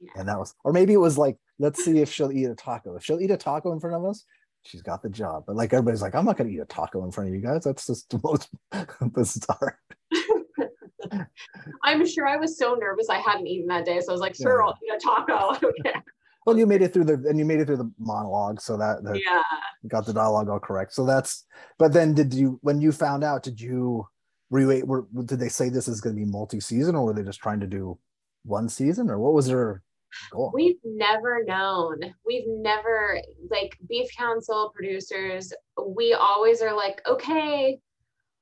Yeah. 0.00 0.12
and 0.16 0.28
that 0.28 0.38
was, 0.38 0.54
or 0.64 0.72
maybe 0.72 0.92
it 0.92 0.98
was 0.98 1.18
like, 1.18 1.36
let's 1.58 1.84
see 1.84 2.00
if 2.00 2.10
she'll 2.12 2.32
eat 2.32 2.44
a 2.44 2.54
taco. 2.54 2.96
If 2.96 3.04
she'll 3.04 3.20
eat 3.20 3.30
a 3.30 3.36
taco 3.36 3.72
in 3.72 3.80
front 3.80 3.96
of 3.96 4.04
us, 4.04 4.24
she's 4.64 4.82
got 4.82 5.02
the 5.02 5.08
job. 5.10 5.44
But 5.46 5.56
like 5.56 5.72
everybody's 5.72 6.02
like, 6.02 6.14
I'm 6.14 6.24
not 6.24 6.36
gonna 6.36 6.50
eat 6.50 6.58
a 6.60 6.64
taco 6.66 7.04
in 7.04 7.10
front 7.10 7.28
of 7.30 7.34
you 7.34 7.40
guys. 7.40 7.64
That's 7.64 7.86
just 7.86 8.08
the 8.10 8.20
most 8.22 8.48
bizarre. 9.14 9.78
I'm 11.84 12.06
sure 12.06 12.26
I 12.26 12.36
was 12.36 12.58
so 12.58 12.74
nervous 12.74 13.08
I 13.08 13.18
hadn't 13.18 13.46
eaten 13.46 13.66
that 13.68 13.84
day, 13.84 14.00
so 14.00 14.08
I 14.10 14.12
was 14.12 14.20
like, 14.20 14.34
"Sure, 14.34 14.60
Yeah. 14.60 14.66
I'll 14.66 14.78
eat 14.84 14.94
a 14.96 14.98
taco." 14.98 15.32
Oh, 15.32 15.72
I. 15.86 16.02
Well, 16.46 16.58
you 16.58 16.66
made 16.66 16.82
it 16.82 16.92
through 16.92 17.04
the 17.04 17.14
and 17.28 17.38
you 17.38 17.44
made 17.44 17.60
it 17.60 17.66
through 17.66 17.76
the 17.76 17.90
monologue, 17.98 18.60
so 18.60 18.76
that, 18.76 19.04
that 19.04 19.20
Yeah. 19.22 19.42
got 19.86 20.06
the 20.06 20.12
dialogue 20.12 20.48
all 20.48 20.58
correct. 20.60 20.92
So 20.94 21.04
that's. 21.04 21.44
But 21.78 21.92
then, 21.92 22.14
did 22.14 22.32
you 22.34 22.58
when 22.62 22.80
you 22.80 22.90
found 22.92 23.22
out? 23.24 23.42
Did 23.42 23.60
you 23.60 24.06
re 24.50 24.82
were 24.82 25.06
did 25.24 25.40
they 25.40 25.48
say 25.48 25.68
this 25.68 25.88
is 25.88 26.00
going 26.00 26.16
to 26.16 26.20
be 26.24 26.30
multi 26.30 26.60
season, 26.60 26.94
or 26.94 27.04
were 27.04 27.14
they 27.14 27.22
just 27.22 27.40
trying 27.40 27.60
to 27.60 27.66
do 27.66 27.98
one 28.44 28.68
season, 28.68 29.10
or 29.10 29.18
what 29.18 29.34
was 29.34 29.46
their 29.46 29.82
goal? 30.30 30.50
We've 30.54 30.78
never 30.84 31.44
known. 31.44 32.00
We've 32.26 32.46
never, 32.46 33.20
like, 33.50 33.76
Beef 33.88 34.08
Council 34.16 34.72
producers, 34.74 35.52
we 35.86 36.14
always 36.14 36.62
are 36.62 36.74
like, 36.74 37.00
okay, 37.06 37.78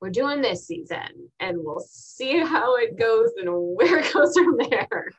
we're 0.00 0.10
doing 0.10 0.42
this 0.42 0.66
season 0.66 1.30
and 1.40 1.56
we'll 1.58 1.84
see 1.88 2.38
how 2.38 2.76
it 2.76 2.98
goes 2.98 3.30
and 3.38 3.48
where 3.50 3.98
it 4.00 4.12
goes 4.12 4.34
from 4.34 4.58
there. 4.70 5.10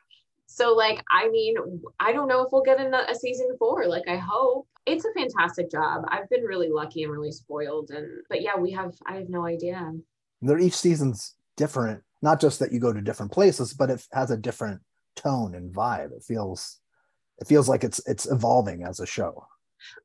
So, 0.46 0.74
like, 0.74 1.04
I 1.10 1.28
mean, 1.28 1.56
I 2.00 2.12
don't 2.12 2.28
know 2.28 2.42
if 2.42 2.48
we'll 2.50 2.62
get 2.62 2.80
a 2.80 3.14
season 3.14 3.48
four. 3.58 3.86
Like, 3.86 4.08
I 4.08 4.16
hope. 4.16 4.66
It's 4.86 5.04
a 5.04 5.12
fantastic 5.12 5.70
job. 5.70 6.04
I've 6.08 6.30
been 6.30 6.44
really 6.44 6.70
lucky 6.70 7.02
and 7.02 7.12
really 7.12 7.30
spoiled. 7.30 7.90
And, 7.90 8.08
but 8.30 8.40
yeah, 8.40 8.56
we 8.56 8.72
have, 8.72 8.94
I 9.06 9.16
have 9.16 9.28
no 9.28 9.44
idea. 9.44 9.92
They're 10.40 10.58
each 10.58 10.74
season's 10.76 11.34
different. 11.56 12.02
Not 12.22 12.40
just 12.40 12.58
that 12.60 12.72
you 12.72 12.80
go 12.80 12.92
to 12.92 13.00
different 13.00 13.32
places, 13.32 13.72
but 13.72 13.90
it 13.90 14.04
has 14.12 14.30
a 14.30 14.36
different 14.36 14.80
tone 15.16 15.54
and 15.54 15.74
vibe. 15.74 16.12
It 16.12 16.22
feels 16.22 16.80
it 17.38 17.46
feels 17.46 17.68
like 17.68 17.84
it's 17.84 18.00
it's 18.06 18.30
evolving 18.30 18.82
as 18.84 19.00
a 19.00 19.06
show. 19.06 19.46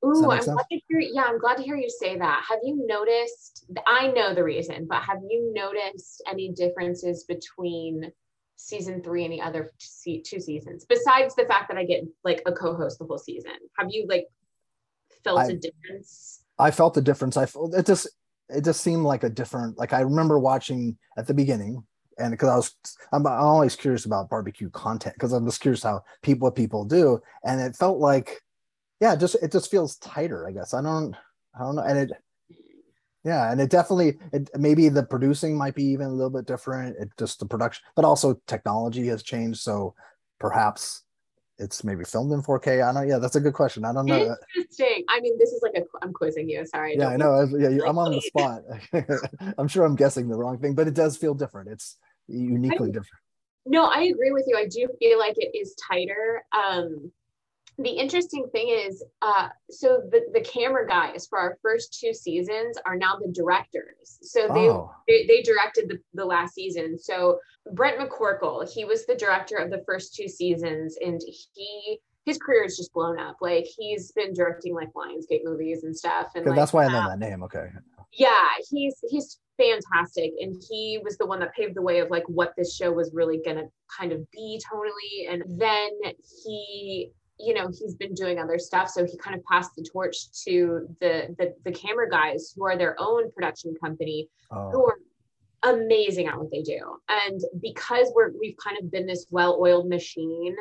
Ooh, 0.05 0.29
I'm 0.29 0.41
sense? 0.41 0.53
glad 0.53 0.65
to 0.71 0.79
hear. 0.87 0.99
Yeah, 0.99 1.23
I'm 1.23 1.39
glad 1.39 1.57
to 1.57 1.63
hear 1.63 1.75
you 1.75 1.89
say 1.89 2.17
that. 2.17 2.43
Have 2.47 2.59
you 2.63 2.85
noticed? 2.85 3.65
I 3.87 4.07
know 4.11 4.33
the 4.33 4.43
reason, 4.43 4.85
but 4.87 5.01
have 5.03 5.19
you 5.27 5.51
noticed 5.55 6.21
any 6.29 6.51
differences 6.51 7.23
between 7.23 8.11
season 8.55 9.01
three 9.01 9.23
and 9.25 9.33
the 9.33 9.41
other 9.41 9.71
two 10.05 10.39
seasons? 10.39 10.85
Besides 10.87 11.35
the 11.35 11.45
fact 11.45 11.69
that 11.69 11.77
I 11.77 11.85
get 11.85 12.03
like 12.23 12.43
a 12.45 12.51
co-host 12.51 12.99
the 12.99 13.05
whole 13.05 13.17
season, 13.17 13.53
have 13.79 13.87
you 13.89 14.05
like 14.07 14.27
felt 15.23 15.39
I- 15.39 15.45
a 15.47 15.53
difference? 15.53 16.41
I 16.59 16.69
felt 16.69 16.93
the 16.93 17.01
difference. 17.01 17.35
I 17.35 17.47
felt 17.47 17.73
it 17.73 17.87
just 17.87 18.07
it 18.49 18.63
just 18.63 18.81
seemed 18.81 19.03
like 19.03 19.23
a 19.23 19.29
different. 19.29 19.77
Like 19.77 19.93
I 19.93 20.01
remember 20.01 20.39
watching 20.39 20.97
at 21.17 21.27
the 21.27 21.33
beginning, 21.33 21.83
and 22.17 22.31
because 22.31 22.49
I 22.49 22.55
was 22.55 22.75
I'm, 23.11 23.25
I'm 23.25 23.41
always 23.41 23.75
curious 23.75 24.05
about 24.05 24.29
barbecue 24.29 24.69
content 24.69 25.15
because 25.15 25.33
I'm 25.33 25.45
just 25.45 25.61
curious 25.61 25.83
how 25.83 26.03
people 26.21 26.47
what 26.47 26.55
people 26.55 26.85
do, 26.85 27.21
and 27.43 27.61
it 27.61 27.75
felt 27.75 27.99
like 27.99 28.41
yeah, 28.99 29.15
just 29.15 29.35
it 29.41 29.51
just 29.51 29.71
feels 29.71 29.97
tighter. 29.97 30.47
I 30.47 30.51
guess 30.51 30.73
I 30.73 30.81
don't 30.81 31.15
I 31.55 31.63
don't 31.63 31.75
know, 31.75 31.83
and 31.83 31.97
it 31.99 32.11
yeah, 33.23 33.51
and 33.51 33.61
it 33.61 33.69
definitely 33.69 34.17
it 34.31 34.49
maybe 34.57 34.89
the 34.89 35.03
producing 35.03 35.57
might 35.57 35.75
be 35.75 35.85
even 35.85 36.07
a 36.07 36.13
little 36.13 36.29
bit 36.29 36.45
different. 36.45 36.97
It 36.99 37.09
just 37.17 37.39
the 37.39 37.45
production, 37.45 37.83
but 37.95 38.05
also 38.05 38.39
technology 38.47 39.07
has 39.07 39.23
changed, 39.23 39.59
so 39.61 39.95
perhaps 40.39 41.03
it's 41.63 41.83
maybe 41.83 42.03
filmed 42.03 42.31
in 42.31 42.41
4K. 42.41 42.87
I 42.87 42.93
don't. 42.93 43.07
Yeah, 43.07 43.17
that's 43.17 43.35
a 43.35 43.39
good 43.39 43.53
question. 43.53 43.85
I 43.85 43.93
don't 43.93 44.05
know. 44.05 44.35
Interesting. 44.55 45.03
I 45.09 45.19
mean, 45.21 45.37
this 45.39 45.51
is 45.51 45.61
like 45.63 45.73
a. 45.75 45.85
I'm 46.01 46.13
quizzing 46.13 46.49
you. 46.49 46.65
Sorry. 46.65 46.95
Yeah, 46.97 47.07
I 47.07 47.17
know. 47.17 47.31
I, 47.33 47.45
yeah, 47.45 47.79
I'm 47.87 47.97
on 47.97 48.11
the 48.11 48.21
spot. 48.21 48.61
I'm 49.57 49.67
sure 49.67 49.85
I'm 49.85 49.95
guessing 49.95 50.27
the 50.27 50.35
wrong 50.35 50.59
thing, 50.59 50.75
but 50.75 50.87
it 50.87 50.93
does 50.93 51.17
feel 51.17 51.33
different. 51.33 51.69
It's 51.69 51.97
uniquely 52.27 52.89
different. 52.89 53.21
No, 53.65 53.85
I 53.85 54.01
agree 54.03 54.31
with 54.31 54.45
you. 54.47 54.57
I 54.57 54.67
do 54.67 54.87
feel 54.99 55.17
like 55.17 55.35
it 55.37 55.57
is 55.57 55.75
tighter. 55.89 56.43
Um, 56.51 57.11
the 57.77 57.89
interesting 57.89 58.47
thing 58.51 58.69
is, 58.69 59.03
uh, 59.21 59.49
so 59.69 60.01
the, 60.11 60.21
the 60.33 60.41
camera 60.41 60.87
guys 60.87 61.25
for 61.27 61.39
our 61.39 61.57
first 61.61 61.97
two 61.99 62.13
seasons 62.13 62.77
are 62.85 62.95
now 62.95 63.15
the 63.15 63.31
directors. 63.31 64.19
So 64.21 64.47
they 64.53 64.69
oh. 64.69 64.93
they, 65.07 65.25
they, 65.25 65.41
directed 65.41 65.89
the, 65.89 65.99
the 66.13 66.25
last 66.25 66.53
season. 66.53 66.99
So 66.99 67.39
Brent 67.71 67.97
McCorkle, 67.99 68.71
he 68.71 68.85
was 68.85 69.05
the 69.05 69.15
director 69.15 69.57
of 69.57 69.71
the 69.71 69.83
first 69.85 70.13
two 70.13 70.27
seasons, 70.27 70.97
and 71.03 71.19
he 71.25 71.99
his 72.25 72.37
career 72.37 72.63
is 72.63 72.77
just 72.77 72.93
blown 72.93 73.19
up. 73.19 73.37
Like 73.41 73.65
he's 73.77 74.11
been 74.11 74.33
directing 74.33 74.75
like 74.75 74.89
Lionsgate 74.93 75.43
movies 75.43 75.83
and 75.83 75.95
stuff. 75.95 76.27
And 76.35 76.45
like, 76.45 76.55
that's 76.55 76.73
why 76.73 76.85
I 76.85 76.91
know 76.91 77.09
that 77.09 77.19
name. 77.19 77.43
Okay. 77.43 77.69
Yeah, 78.13 78.29
he's 78.69 78.95
he's 79.09 79.39
fantastic, 79.57 80.33
and 80.39 80.61
he 80.69 80.99
was 81.03 81.17
the 81.17 81.25
one 81.25 81.39
that 81.39 81.53
paved 81.55 81.75
the 81.75 81.81
way 81.81 81.99
of 81.99 82.11
like 82.11 82.23
what 82.27 82.53
this 82.55 82.75
show 82.75 82.91
was 82.91 83.11
really 83.13 83.41
gonna 83.43 83.65
kind 83.99 84.11
of 84.11 84.29
be 84.31 84.61
tonally. 84.71 85.33
And 85.33 85.59
then 85.59 85.89
he 86.43 87.11
you 87.39 87.53
know 87.53 87.67
he's 87.67 87.95
been 87.95 88.13
doing 88.13 88.39
other 88.39 88.59
stuff. 88.59 88.89
So 88.89 89.05
he 89.05 89.17
kind 89.17 89.35
of 89.35 89.43
passed 89.45 89.71
the 89.75 89.83
torch 89.83 90.31
to 90.45 90.87
the 90.99 91.35
the, 91.37 91.53
the 91.65 91.71
camera 91.71 92.09
guys 92.09 92.53
who 92.55 92.65
are 92.65 92.77
their 92.77 92.95
own 92.99 93.31
production 93.31 93.75
company 93.81 94.29
oh. 94.51 94.69
who 94.71 94.85
are 94.85 94.97
amazing 95.63 96.27
at 96.27 96.37
what 96.37 96.51
they 96.51 96.61
do. 96.61 96.79
And 97.09 97.41
because 97.61 98.11
we're 98.15 98.31
we've 98.39 98.57
kind 98.57 98.77
of 98.79 98.91
been 98.91 99.07
this 99.07 99.27
well-oiled 99.29 99.89
machine 99.89 100.55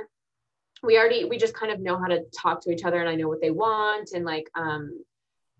we 0.83 0.99
already 0.99 1.25
we 1.25 1.39
just 1.39 1.55
kind 1.55 1.73
of 1.73 1.81
know 1.81 1.99
how 1.99 2.07
to 2.07 2.23
talk 2.37 2.61
to 2.61 2.71
each 2.71 2.85
other 2.85 3.01
and 3.01 3.09
i 3.09 3.15
know 3.15 3.29
what 3.29 3.41
they 3.41 3.51
want 3.51 4.11
and 4.15 4.25
like 4.25 4.49
um 4.57 5.03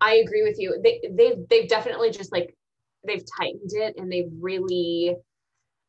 i 0.01 0.15
agree 0.15 0.43
with 0.43 0.59
you. 0.59 0.79
They 0.83 1.01
they've 1.11 1.47
they've 1.49 1.69
definitely 1.69 2.11
just 2.11 2.31
like 2.31 2.55
they've 3.05 3.23
tightened 3.37 3.71
it 3.71 3.95
and 3.97 4.11
they've 4.11 4.31
really 4.39 5.15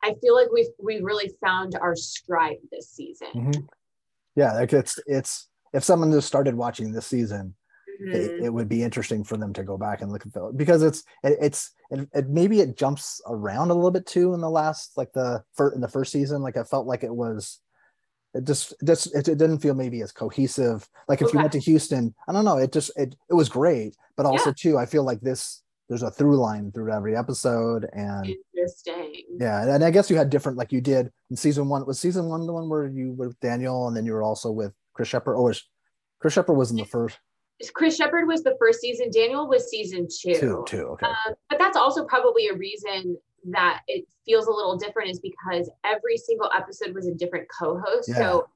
i 0.02 0.14
feel 0.20 0.34
like 0.34 0.52
we've 0.52 0.68
we 0.80 1.00
really 1.00 1.32
found 1.44 1.74
our 1.74 1.96
stride 1.96 2.58
this 2.70 2.90
season. 2.90 3.28
Mm-hmm 3.34 3.60
yeah 4.36 4.52
like 4.52 4.72
it's 4.72 4.98
it's 5.06 5.48
if 5.72 5.84
someone 5.84 6.12
just 6.12 6.28
started 6.28 6.54
watching 6.54 6.92
this 6.92 7.06
season 7.06 7.54
mm-hmm. 8.02 8.14
it, 8.14 8.44
it, 8.44 8.52
would 8.52 8.68
be 8.68 8.82
interesting 8.82 9.24
for 9.24 9.36
them 9.36 9.52
to 9.52 9.62
go 9.62 9.76
back 9.76 10.00
and 10.00 10.12
look 10.12 10.24
at 10.26 10.32
the 10.32 10.52
because 10.56 10.82
it's 10.82 11.02
it, 11.22 11.36
it's 11.40 11.72
it, 11.90 12.08
it, 12.14 12.28
maybe 12.28 12.60
it 12.60 12.76
jumps 12.76 13.20
around 13.26 13.70
a 13.70 13.74
little 13.74 13.90
bit 13.90 14.06
too 14.06 14.34
in 14.34 14.40
the 14.40 14.50
last 14.50 14.92
like 14.96 15.12
the 15.12 15.42
first 15.54 15.74
in 15.74 15.80
the 15.80 15.88
first 15.88 16.12
season 16.12 16.42
like 16.42 16.56
i 16.56 16.64
felt 16.64 16.86
like 16.86 17.04
it 17.04 17.14
was 17.14 17.60
it 18.34 18.44
just 18.44 18.74
just 18.84 19.14
it, 19.14 19.28
it 19.28 19.38
didn't 19.38 19.60
feel 19.60 19.74
maybe 19.74 20.02
as 20.02 20.12
cohesive 20.12 20.88
like 21.08 21.20
if 21.20 21.28
okay. 21.28 21.36
you 21.36 21.40
went 21.40 21.52
to 21.52 21.60
houston 21.60 22.14
i 22.28 22.32
don't 22.32 22.44
know 22.44 22.58
it 22.58 22.72
just 22.72 22.90
it, 22.96 23.14
it 23.30 23.34
was 23.34 23.48
great 23.48 23.96
but 24.16 24.26
also 24.26 24.50
yeah. 24.50 24.54
too 24.56 24.78
i 24.78 24.86
feel 24.86 25.04
like 25.04 25.20
this 25.20 25.63
there's 25.88 26.02
a 26.02 26.10
through 26.10 26.36
line 26.36 26.72
through 26.72 26.92
every 26.92 27.16
episode 27.16 27.86
and 27.92 28.26
interesting. 28.56 29.22
Yeah 29.38 29.74
and 29.74 29.84
i 29.84 29.90
guess 29.90 30.10
you 30.10 30.16
had 30.16 30.30
different 30.30 30.58
like 30.58 30.72
you 30.72 30.80
did 30.80 31.10
in 31.30 31.36
season 31.36 31.68
one 31.68 31.86
was 31.86 32.00
season 32.00 32.26
one 32.26 32.46
the 32.46 32.52
one 32.52 32.68
where 32.68 32.86
you 32.86 33.12
were 33.12 33.28
with 33.28 33.40
daniel 33.40 33.88
and 33.88 33.96
then 33.96 34.06
you 34.06 34.12
were 34.12 34.22
also 34.22 34.50
with 34.50 34.72
chris 34.94 35.08
shepard 35.08 35.36
oh 35.36 35.42
was 35.42 35.62
chris 36.20 36.34
shepard 36.34 36.56
was 36.56 36.70
in 36.70 36.76
the 36.76 36.84
first 36.84 37.18
chris 37.74 37.96
shepard 37.96 38.26
was 38.26 38.42
the 38.42 38.56
first 38.58 38.80
season 38.80 39.10
daniel 39.12 39.48
was 39.48 39.68
season 39.70 40.08
two. 40.08 40.34
Two, 40.34 40.64
two 40.66 40.86
okay. 40.88 41.06
Um, 41.06 41.34
but 41.48 41.58
that's 41.58 41.76
also 41.76 42.04
probably 42.04 42.48
a 42.48 42.54
reason 42.54 43.16
that 43.50 43.82
it 43.88 44.06
feels 44.24 44.46
a 44.46 44.50
little 44.50 44.76
different 44.76 45.10
is 45.10 45.20
because 45.20 45.70
every 45.84 46.16
single 46.16 46.50
episode 46.56 46.94
was 46.94 47.06
a 47.06 47.14
different 47.14 47.46
co-host. 47.48 48.08
Yeah. 48.08 48.16
so 48.16 48.48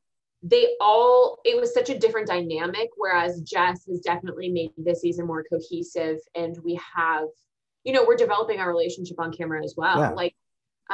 they 0.43 0.69
all 0.81 1.39
it 1.45 1.59
was 1.61 1.75
such 1.75 1.91
a 1.91 1.99
different 1.99 2.27
dynamic 2.27 2.91
whereas 2.97 3.41
jess 3.41 3.87
has 3.87 4.01
definitely 4.01 4.49
made 4.49 4.71
this 4.77 5.01
season 5.01 5.27
more 5.27 5.45
cohesive 5.51 6.19
and 6.37 6.57
we 6.65 6.79
have 6.97 7.27
you 7.85 7.93
know 7.93 8.05
we're 8.07 8.17
developing 8.17 8.61
our 8.61 8.69
relationship 8.69 9.19
on 9.19 9.33
camera 9.33 9.63
as 9.65 9.75
well 9.77 9.99
yeah. 9.99 10.11
like 10.11 10.35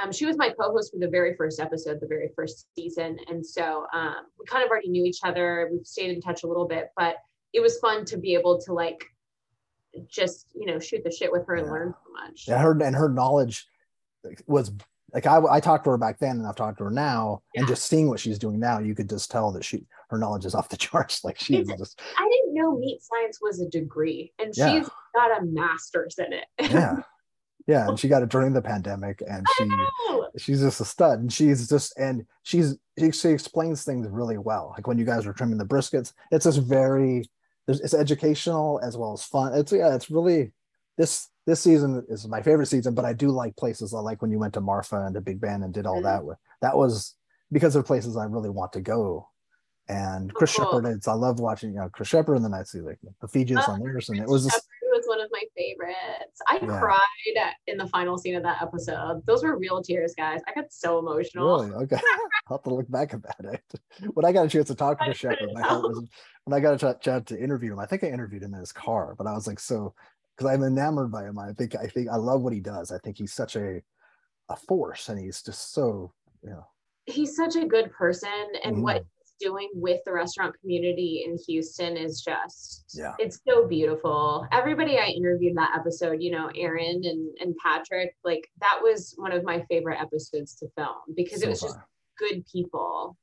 um, 0.03 0.11
she 0.11 0.27
was 0.27 0.37
my 0.37 0.51
co-host 0.51 0.93
for 0.93 0.99
the 0.99 1.09
very 1.09 1.37
first 1.37 1.61
episode 1.61 1.99
the 2.01 2.07
very 2.07 2.31
first 2.35 2.67
season 2.75 3.17
and 3.29 3.45
so 3.45 3.87
um, 3.93 4.17
we 4.39 4.47
kind 4.47 4.65
of 4.65 4.71
already 4.71 4.89
knew 4.89 5.05
each 5.05 5.21
other 5.23 5.69
we've 5.71 5.87
stayed 5.87 6.11
in 6.11 6.21
touch 6.21 6.43
a 6.43 6.47
little 6.47 6.67
bit 6.67 6.89
but 6.97 7.17
it 7.53 7.61
was 7.61 7.79
fun 7.79 8.05
to 8.07 8.17
be 8.17 8.35
able 8.35 8.61
to 8.61 8.73
like 8.73 9.05
just 10.09 10.49
you 10.55 10.67
know 10.67 10.79
shoot 10.79 11.05
the 11.05 11.11
shit 11.11 11.31
with 11.31 11.47
her 11.47 11.57
yeah. 11.57 11.63
and 11.63 11.71
learn 11.71 11.95
so 12.05 12.13
much 12.13 12.45
yeah 12.49 12.59
her 12.59 12.73
and 12.81 12.97
her 12.97 13.09
knowledge 13.09 13.69
was 14.47 14.73
like 15.15 15.27
I, 15.27 15.41
I 15.49 15.61
talked 15.61 15.85
to 15.85 15.91
her 15.91 15.97
back 15.97 16.19
then 16.19 16.39
and 16.39 16.47
I've 16.47 16.57
talked 16.57 16.79
to 16.79 16.85
her 16.85 16.91
now 16.91 17.43
yeah. 17.55 17.61
and 17.61 17.69
just 17.69 17.87
seeing 17.87 18.09
what 18.09 18.19
she's 18.19 18.39
doing 18.39 18.59
now, 18.59 18.81
you 18.81 18.97
could 18.97 19.09
just 19.09 19.31
tell 19.31 19.53
that 19.53 19.65
she, 19.65 19.87
her 20.11 20.19
knowledge 20.19 20.45
is 20.45 20.57
off 20.57 20.69
the 20.69 20.77
charts. 20.77 21.25
Like 21.25 21.39
she's 21.39 21.69
just, 21.79 22.01
I 22.19 22.29
didn't 22.29 22.53
know 22.55 22.77
meat 22.77 23.01
science 23.01 23.39
was 23.41 23.61
a 23.61 23.69
degree 23.69 24.33
and 24.41 24.53
yeah. 24.57 24.73
she's 24.73 24.91
got 25.15 25.41
a 25.41 25.45
master's 25.45 26.19
in 26.19 26.33
it. 26.33 26.47
yeah. 26.61 26.97
Yeah. 27.67 27.89
And 27.89 27.99
she 27.99 28.09
got 28.09 28.23
it 28.23 28.29
during 28.29 28.53
the 28.53 28.61
pandemic 28.61 29.23
and 29.27 29.47
she, 29.57 29.71
she's 30.37 30.61
just 30.61 30.81
a 30.81 30.85
stud 30.85 31.21
and 31.21 31.33
she's 31.33 31.69
just, 31.69 31.97
and 31.97 32.27
she's, 32.43 32.77
she, 32.99 33.13
she 33.13 33.29
explains 33.29 33.85
things 33.85 34.09
really 34.11 34.37
well. 34.37 34.73
Like 34.77 34.89
when 34.89 34.99
you 34.99 35.05
guys 35.05 35.27
were 35.27 35.33
trimming 35.33 35.59
the 35.59 35.65
briskets, 35.65 36.13
it's 36.33 36.45
just 36.45 36.59
very, 36.59 37.25
it's 37.69 37.95
educational 37.95 38.81
as 38.83 38.97
well 38.97 39.13
as 39.13 39.25
fun. 39.25 39.55
It's, 39.55 39.73
yeah, 39.73 39.95
it's 39.95 40.11
really, 40.11 40.53
this, 40.99 41.31
this 41.47 41.61
season 41.61 42.05
is 42.09 42.27
my 42.27 42.43
favorite 42.43 42.67
season, 42.67 42.95
but 42.95 43.05
I 43.05 43.13
do 43.13 43.31
like 43.31 43.57
places 43.57 43.93
I 43.93 44.01
like 44.01 44.23
when 44.23 44.31
you 44.31 44.39
went 44.39 44.55
to 44.55 44.61
Marfa 44.61 45.05
and 45.05 45.15
the 45.15 45.21
Big 45.21 45.41
Bend 45.41 45.63
and 45.63 45.75
did 45.75 45.87
all 45.87 45.97
mm-hmm. 45.97 46.05
that 46.05 46.25
with 46.25 46.39
that 46.63 46.77
was 46.77 47.15
because 47.53 47.77
of 47.77 47.87
places 47.87 48.17
I 48.17 48.25
really 48.25 48.51
want 48.51 48.73
to 48.75 48.81
go. 48.81 49.29
And 49.87 50.33
Chris 50.33 50.55
cool. 50.57 50.65
Shepard, 50.65 50.87
it's 50.87 51.07
I 51.07 51.13
love 51.13 51.41
watching 51.41 51.71
you 51.71 51.77
know 51.77 51.91
Chris 51.91 52.09
Shepard 52.09 52.37
and 52.37 52.45
the 52.45 52.57
I 52.57 52.63
see 52.63 52.81
like 52.81 52.99
the 53.21 53.29
Feges 53.29 53.63
oh, 53.69 53.73
on 53.73 53.83
Anderson. 53.83 54.19
It 54.19 54.27
was 54.27 54.45
just, 54.45 54.67
was 54.95 55.05
one 55.07 55.21
of 55.21 55.31
my 55.33 55.43
favorites. 55.57 56.41
I 56.49 56.59
yeah. 56.63 56.81
cried 56.81 57.55
in 57.67 57.77
the 57.77 57.87
final 57.89 58.17
scene 58.19 58.37
of 58.37 58.43
that 58.45 58.63
episode. 58.63 59.23
Those 59.27 59.43
were 59.43 59.59
real 59.59 59.83
tears, 59.83 60.15
guys. 60.17 60.41
I 60.47 60.55
got 60.55 60.73
so 60.73 60.99
emotional. 60.99 61.65
Really? 61.65 61.85
Okay. 61.85 61.97
I'll 62.49 62.59
have 62.59 62.63
to 62.65 62.75
look 62.75 62.91
back 62.91 63.13
about 63.13 63.45
it. 63.45 63.63
When 64.15 64.25
I 64.25 64.33
got 64.33 64.47
a 64.47 64.49
chance 64.49 64.69
to 64.69 64.75
talk 64.75 64.99
to 64.99 65.05
Chris 65.05 65.19
Shepard, 65.19 65.51
my 65.53 65.63
heart 65.63 65.83
was 65.83 66.05
when 66.45 66.57
I 66.57 66.61
got 66.61 66.83
a 66.83 66.99
chance 67.01 67.29
to 67.29 67.41
interview 67.41 67.73
him. 67.73 67.79
I 67.79 67.87
think 67.87 68.03
I 68.03 68.09
interviewed 68.09 68.43
him 68.43 68.55
in 68.55 68.61
his 68.61 68.73
car, 68.73 69.15
but 69.17 69.27
I 69.27 69.33
was 69.33 69.47
like 69.47 69.61
so 69.61 69.95
because 70.37 70.53
I'm 70.53 70.63
enamored 70.63 71.11
by 71.11 71.25
him. 71.25 71.39
I 71.39 71.53
think 71.53 71.77
I 71.77 71.87
think 71.87 72.09
I 72.09 72.17
love 72.17 72.43
what 72.43 72.53
he 72.53 72.61
does. 72.61 72.91
I 72.93 72.99
think 72.99 73.19
he's 73.19 73.33
such 73.33 73.57
a 73.57 73.83
a 74.49 74.57
force, 74.57 75.09
and 75.09 75.19
he's 75.19 75.43
just 75.43 75.73
so 75.73 76.13
you 76.43 76.51
know. 76.51 76.67
He's 77.07 77.37
such 77.37 77.57
a 77.57 77.67
good 77.67 77.93
person, 77.93 78.31
and 78.65 78.75
mm-hmm. 78.77 78.83
what 78.83 78.97
he's 78.97 79.35
doing 79.39 79.69
with 79.75 80.01
the 80.07 80.13
restaurant 80.13 80.59
community 80.61 81.25
in 81.27 81.39
Houston 81.47 81.97
is 81.97 82.21
just 82.21 82.85
yeah, 82.95 83.15
it's 83.19 83.41
so 83.47 83.67
beautiful. 83.67 84.47
Everybody 84.53 84.99
I 84.99 85.07
interviewed 85.07 85.57
that 85.57 85.77
episode, 85.77 86.23
you 86.23 86.31
know, 86.31 86.51
Erin 86.57 87.03
and 87.05 87.37
and 87.41 87.55
Patrick, 87.59 88.17
like 88.25 88.49
that 88.61 88.79
was 88.83 89.15
one 89.17 89.33
of 89.33 89.45
my 89.45 89.65
favorite 89.69 90.01
episodes 90.01 90.55
to 90.57 90.69
film 90.77 90.97
because 91.17 91.41
so 91.41 91.47
it 91.47 91.51
was 91.51 91.61
far. 91.61 91.69
just 91.71 91.81
good 92.19 92.45
people 92.51 93.17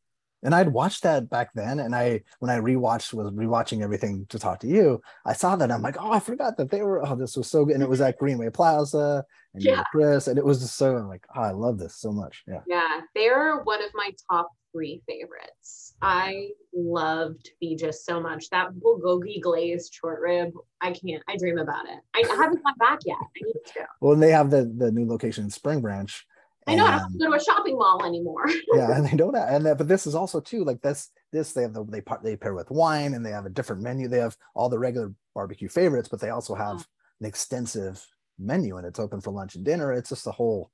and 0.43 0.55
I'd 0.55 0.69
watched 0.69 1.03
that 1.03 1.29
back 1.29 1.51
then. 1.53 1.79
And 1.79 1.95
I, 1.95 2.21
when 2.39 2.49
I 2.49 2.59
rewatched, 2.59 3.13
was 3.13 3.31
rewatching 3.31 3.83
everything 3.83 4.25
to 4.29 4.39
talk 4.39 4.59
to 4.61 4.67
you, 4.67 5.01
I 5.25 5.33
saw 5.33 5.55
that. 5.55 5.71
I'm 5.71 5.81
like, 5.81 5.97
oh, 5.99 6.11
I 6.11 6.19
forgot 6.19 6.57
that 6.57 6.69
they 6.69 6.81
were. 6.81 7.05
Oh, 7.05 7.15
this 7.15 7.37
was 7.37 7.49
so 7.49 7.65
good. 7.65 7.75
And 7.75 7.83
it 7.83 7.89
was 7.89 7.99
mm-hmm. 7.99 8.09
at 8.09 8.17
Greenway 8.17 8.49
Plaza, 8.49 9.25
and 9.53 9.63
yeah. 9.63 9.83
Chris, 9.91 10.27
and 10.27 10.37
it 10.37 10.45
was 10.45 10.59
just 10.59 10.75
so. 10.75 10.95
I'm 10.95 11.07
like, 11.07 11.25
oh, 11.35 11.41
I 11.41 11.51
love 11.51 11.77
this 11.77 11.95
so 11.95 12.11
much. 12.11 12.43
Yeah. 12.47 12.61
Yeah, 12.67 13.01
they're 13.15 13.61
one 13.63 13.83
of 13.83 13.91
my 13.93 14.11
top 14.29 14.51
three 14.71 15.01
favorites. 15.07 15.95
I 16.01 16.49
loved 16.73 17.51
Feges 17.61 17.95
so 17.95 18.19
much. 18.19 18.49
That 18.49 18.69
bulgogi 18.73 19.41
glazed 19.41 19.93
short 19.93 20.21
rib, 20.21 20.51
I 20.79 20.93
can't. 20.93 21.21
I 21.27 21.37
dream 21.37 21.59
about 21.59 21.85
it. 21.85 21.99
I 22.15 22.27
haven't 22.27 22.63
gone 22.63 22.77
back 22.79 22.99
yet. 23.05 23.17
I 23.19 23.45
need 23.45 23.53
to. 23.73 23.87
Well, 23.99 24.13
and 24.13 24.23
they 24.23 24.31
have 24.31 24.49
the 24.49 24.71
the 24.77 24.91
new 24.91 25.07
location 25.07 25.43
in 25.43 25.49
Spring 25.49 25.81
Branch 25.81 26.25
I 26.67 26.75
know 26.75 26.85
and, 26.85 26.93
I 26.93 26.97
don't 26.97 27.01
have 27.01 27.11
to 27.11 27.17
go 27.17 27.29
to 27.31 27.37
a 27.37 27.43
shopping 27.43 27.77
mall 27.77 28.05
anymore. 28.05 28.45
yeah, 28.73 28.95
and 28.95 29.05
they 29.05 29.17
don't 29.17 29.33
have, 29.33 29.49
and 29.49 29.65
that, 29.65 29.77
but 29.77 29.87
this 29.87 30.05
is 30.05 30.13
also 30.13 30.39
too 30.39 30.63
like 30.63 30.81
this. 30.81 31.09
This 31.31 31.53
they 31.53 31.63
have 31.63 31.73
the 31.73 31.83
they 31.85 32.01
part 32.01 32.23
they 32.23 32.35
pair 32.35 32.53
with 32.53 32.69
wine, 32.69 33.13
and 33.13 33.25
they 33.25 33.31
have 33.31 33.45
a 33.45 33.49
different 33.49 33.81
menu. 33.81 34.07
They 34.07 34.19
have 34.19 34.37
all 34.53 34.69
the 34.69 34.77
regular 34.77 35.11
barbecue 35.33 35.69
favorites, 35.69 36.09
but 36.09 36.19
they 36.19 36.29
also 36.29 36.53
have 36.53 36.77
oh. 36.77 36.85
an 37.19 37.25
extensive 37.25 38.05
menu, 38.37 38.77
and 38.77 38.85
it's 38.85 38.99
open 38.99 39.21
for 39.21 39.31
lunch 39.31 39.55
and 39.55 39.65
dinner. 39.65 39.91
It's 39.91 40.09
just 40.09 40.25
the 40.25 40.31
whole 40.31 40.71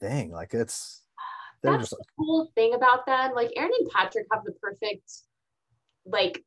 thing. 0.00 0.32
Like 0.32 0.54
it's 0.54 1.02
that's 1.62 1.90
just, 1.90 1.90
the 1.90 2.04
cool 2.18 2.50
thing 2.56 2.74
about 2.74 3.06
them. 3.06 3.32
Like 3.34 3.52
Erin 3.56 3.70
and 3.78 3.90
Patrick 3.90 4.26
have 4.32 4.44
the 4.44 4.52
perfect 4.60 5.08
like 6.04 6.42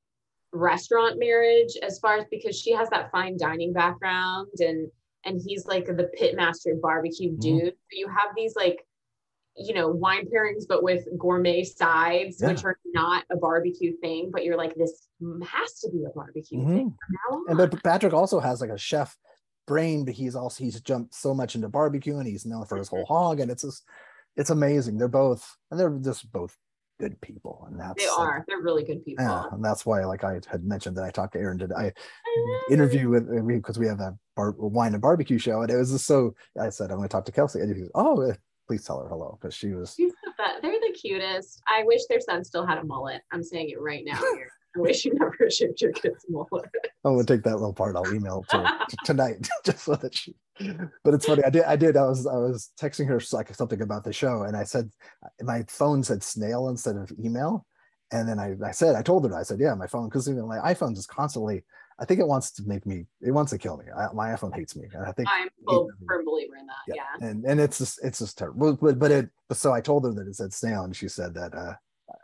restaurant 0.54 1.17
marriage 1.17 1.77
as 1.82 1.99
far 1.99 2.17
as 2.17 2.25
because 2.30 2.60
she 2.60 2.73
has 2.73 2.89
that 2.89 3.10
fine 3.12 3.38
dining 3.38 3.71
background 3.71 4.49
and 4.60 4.89
and 5.25 5.41
he's 5.45 5.65
like 5.65 5.86
the 5.86 6.10
pitmaster 6.19 6.79
barbecue 6.79 7.31
mm-hmm. 7.31 7.39
dude. 7.39 7.73
So 7.73 7.91
you 7.91 8.07
have 8.07 8.29
these 8.36 8.55
like, 8.55 8.86
you 9.55 9.73
know, 9.73 9.89
wine 9.89 10.27
pairings, 10.34 10.63
but 10.67 10.81
with 10.81 11.05
gourmet 11.17 11.63
sides, 11.63 12.38
yeah. 12.41 12.49
which 12.49 12.63
are 12.63 12.77
not 12.93 13.25
a 13.31 13.38
barbecue 13.38 13.93
thing, 14.01 14.29
but 14.31 14.45
you're 14.45 14.57
like, 14.57 14.75
this 14.75 15.07
has 15.45 15.79
to 15.81 15.89
be 15.91 16.05
a 16.05 16.10
barbecue 16.10 16.60
mm-hmm. 16.60 16.75
thing. 16.75 16.97
And 17.47 17.57
but 17.57 17.84
Patrick 17.84 18.13
also 18.13 18.39
has 18.39 18.62
like 18.62 18.69
a 18.69 18.77
chef 18.77 19.17
brain, 19.67 20.05
but 20.05 20.13
he's 20.13 20.36
also 20.36 20.63
he's 20.63 20.79
jumped 20.81 21.13
so 21.13 21.34
much 21.34 21.55
into 21.55 21.69
barbecue 21.69 22.17
and 22.17 22.27
he's 22.27 22.45
known 22.45 22.65
for 22.65 22.77
his 22.77 22.88
whole 22.88 23.05
hog, 23.05 23.39
and 23.39 23.51
it's 23.51 23.63
just 23.63 23.84
it's 24.36 24.49
amazing. 24.49 24.97
They're 24.97 25.07
both 25.07 25.57
and 25.69 25.79
they're 25.79 25.89
just 25.89 26.31
both 26.31 26.57
good 27.02 27.20
people, 27.22 27.66
and 27.70 27.80
that's 27.80 28.02
They 28.02 28.10
like, 28.10 28.20
are. 28.20 28.46
They're 28.48 28.62
really 28.62 28.84
good 28.84 29.04
people. 29.04 29.26
yeah, 29.26 29.44
and 29.52 29.64
that's 29.64 29.86
why 29.86 30.06
like 30.06 30.24
I 30.24 30.40
had 30.50 30.64
mentioned 30.64 30.96
that 30.98 31.04
I 31.04 31.12
talked 31.12 31.34
to 31.34 31.40
Erin 31.40 31.58
did 31.58 31.72
I 31.74 31.92
interview 32.70 33.10
with 33.10 33.28
because 33.48 33.80
we 33.80 33.88
have 33.88 34.00
a 34.00 34.16
bar, 34.36 34.52
wine 34.58 34.94
and 34.94 35.02
barbecue 35.02 35.38
show, 35.38 35.62
and 35.62 35.72
it 35.72 35.76
was 35.76 35.92
just 35.92 36.06
so 36.06 36.36
I 36.60 36.70
said 36.70 36.92
I'm 36.92 36.98
going 36.98 37.10
to 37.10 37.12
talk 37.12 37.26
to 37.26 37.32
Kelsey, 37.32 37.60
and 37.60 37.76
he 37.76 37.82
goes, 37.82 37.92
oh, 37.96 38.22
eh, 38.22 38.36
please 38.68 38.86
tell 38.86 39.00
her 39.02 39.10
hello 39.10 39.38
because 39.40 39.54
she 39.54 39.74
was 39.74 39.94
She's 39.98 40.14
the 40.24 40.32
best. 40.38 40.62
They're 40.62 40.72
the 40.72 40.96
cutest. 40.98 41.62
I 41.68 41.84
wish 41.84 42.02
their 42.10 42.22
son 42.22 42.44
still 42.44 42.66
had 42.66 42.78
a 42.78 42.84
mullet. 42.84 43.22
I'm 43.32 43.44
saying 43.44 43.70
it 43.70 43.82
right 43.82 44.04
now 44.06 44.16
here. 44.36 44.52
I 44.77 44.79
wish 44.79 45.05
you 45.05 45.13
never 45.13 45.49
shaved 45.49 45.81
your 45.81 45.91
kid's 45.91 46.25
mullet. 46.29 46.69
I'm 47.03 47.13
gonna 47.15 47.25
take 47.25 47.43
that 47.43 47.55
little 47.55 47.73
part. 47.73 47.95
I'll 47.95 48.13
email 48.13 48.43
to 48.49 48.77
tonight 49.05 49.47
just 49.65 49.84
so 49.84 49.95
that 49.95 50.15
she. 50.15 50.36
But 51.03 51.13
it's 51.13 51.25
funny. 51.25 51.43
I 51.43 51.49
did. 51.49 51.63
I 51.63 51.75
did. 51.75 51.97
I 51.97 52.03
was. 52.03 52.27
I 52.27 52.36
was 52.36 52.69
texting 52.79 53.07
her 53.07 53.19
like 53.34 53.53
something 53.53 53.81
about 53.81 54.03
the 54.03 54.13
show, 54.13 54.43
and 54.43 54.55
I 54.55 54.63
said 54.63 54.89
my 55.41 55.63
phone 55.67 56.03
said 56.03 56.23
snail 56.23 56.69
instead 56.69 56.95
of 56.95 57.12
email, 57.23 57.65
and 58.12 58.29
then 58.29 58.39
I, 58.39 58.55
I 58.63 58.71
said 58.71 58.95
I 58.95 59.01
told 59.01 59.25
her 59.25 59.36
I 59.36 59.43
said 59.43 59.60
yeah 59.60 59.73
my 59.73 59.88
phone 59.88 60.07
because 60.07 60.27
know, 60.27 60.45
my 60.45 60.60
iPhone 60.60 60.97
is 60.97 61.07
constantly. 61.07 61.63
I 61.99 62.05
think 62.05 62.19
it 62.19 62.27
wants 62.27 62.51
to 62.53 62.63
make 62.65 62.86
me. 62.86 63.05
It 63.21 63.31
wants 63.31 63.51
to 63.51 63.60
kill 63.60 63.77
me. 63.77 63.86
I, 63.95 64.12
my 64.13 64.29
iPhone 64.29 64.55
hates 64.55 64.75
me, 64.75 64.88
and 64.93 65.05
I 65.05 65.12
think 65.12 65.27
I'm 65.31 65.49
full 65.67 65.89
firm 66.07 66.25
believer 66.25 66.55
in 66.60 66.65
that. 66.65 66.95
Yeah. 66.95 67.27
and 67.27 67.45
and 67.45 67.60
it's 67.60 67.77
just 67.77 68.03
it's 68.03 68.19
just 68.19 68.38
terrible. 68.38 68.77
But 68.81 68.99
but 68.99 69.12
it. 69.12 69.29
So 69.53 69.73
I 69.73 69.81
told 69.81 70.05
her 70.05 70.13
that 70.13 70.27
it 70.27 70.36
said 70.36 70.53
snail, 70.53 70.84
and 70.84 70.95
she 70.95 71.07
said 71.07 71.34
that. 71.34 71.53
uh 71.55 71.73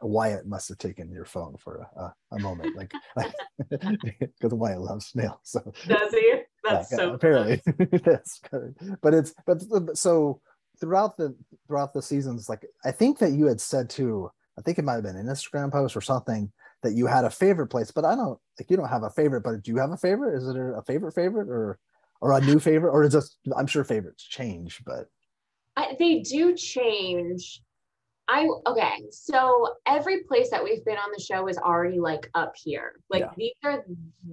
Wyatt 0.01 0.45
must 0.45 0.69
have 0.69 0.77
taken 0.77 1.12
your 1.12 1.25
phone 1.25 1.55
for 1.57 1.88
a, 1.95 2.13
a 2.36 2.39
moment, 2.39 2.75
like 2.75 2.91
because 3.69 4.53
Wyatt 4.53 4.81
loves 4.81 5.07
snail. 5.07 5.39
So 5.43 5.60
Does 5.88 6.12
he? 6.12 6.36
That's 6.63 6.91
yeah, 6.91 6.97
so 6.97 7.13
apparently 7.13 7.62
that's 8.03 8.39
good. 8.51 8.75
But 9.01 9.13
it's 9.13 9.33
but 9.45 9.63
but 9.69 9.97
so 9.97 10.41
throughout 10.79 11.17
the 11.17 11.36
throughout 11.67 11.93
the 11.93 12.01
seasons, 12.01 12.49
like 12.49 12.65
I 12.86 12.91
think 12.91 13.19
that 13.19 13.31
you 13.31 13.45
had 13.45 13.62
said 13.62 13.89
too. 13.89 14.29
I 14.57 14.62
think 14.62 14.79
it 14.79 14.86
might 14.86 14.95
have 14.95 15.03
been 15.03 15.15
an 15.15 15.27
Instagram 15.27 15.71
post 15.71 15.95
or 15.95 16.01
something 16.01 16.51
that 16.81 16.93
you 16.93 17.05
had 17.05 17.25
a 17.25 17.29
favorite 17.29 17.67
place, 17.67 17.91
but 17.91 18.05
I 18.05 18.15
don't 18.15 18.39
like 18.60 18.69
you 18.69 18.77
don't 18.77 18.89
have 18.89 19.03
a 19.03 19.10
favorite. 19.10 19.41
But 19.41 19.63
do 19.63 19.71
you 19.71 19.77
have 19.77 19.91
a 19.91 19.97
favorite? 19.97 20.36
Is 20.36 20.47
it 20.47 20.55
a 20.55 20.81
favorite 20.86 21.13
favorite 21.13 21.49
or 21.49 21.79
or 22.21 22.33
a 22.33 22.41
new 22.41 22.60
favorite 22.60 22.91
or 22.91 23.03
is 23.03 23.13
just 23.13 23.38
I'm 23.55 23.67
sure 23.67 23.83
favorites 23.83 24.23
change, 24.23 24.81
but 24.86 25.07
I, 25.75 25.95
they 25.99 26.19
do 26.19 26.55
change. 26.55 27.62
I 28.30 28.48
okay, 28.66 29.04
so 29.12 29.76
every 29.86 30.24
place 30.24 30.50
that 30.52 30.63
we've 30.63 30.84
been 30.84 30.98
on 30.98 31.12
the 31.16 31.24
show 31.24 31.48
is 31.48 31.58
already 31.58 32.00
like 32.00 32.30
up 32.36 32.54
here. 32.62 32.94
Like 33.10 33.22
Yeah. 33.22 33.32
these 33.38 33.54
are 33.63 33.86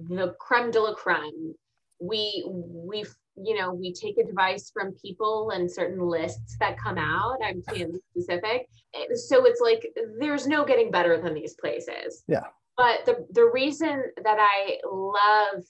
the 0.09 0.35
creme 0.39 0.71
de 0.71 0.81
la 0.81 0.93
creme. 0.93 1.55
We 1.99 2.43
we 2.47 3.05
you 3.37 3.57
know 3.57 3.73
we 3.73 3.93
take 3.93 4.17
advice 4.17 4.69
from 4.73 4.93
people 5.01 5.51
and 5.51 5.71
certain 5.71 5.99
lists 5.99 6.57
that 6.59 6.77
come 6.77 6.97
out. 6.97 7.37
I'm 7.43 7.63
being 7.73 7.97
specific, 8.11 8.67
Eh, 8.93 9.05
so 9.15 9.45
it's 9.45 9.61
like 9.61 9.85
there's 10.19 10.47
no 10.47 10.65
getting 10.65 10.91
better 10.91 11.21
than 11.21 11.33
these 11.33 11.53
places. 11.55 12.23
Yeah. 12.27 12.47
But 12.77 13.05
the 13.05 13.25
the 13.31 13.45
reason 13.53 14.03
that 14.23 14.37
I 14.39 14.77
love 14.85 15.63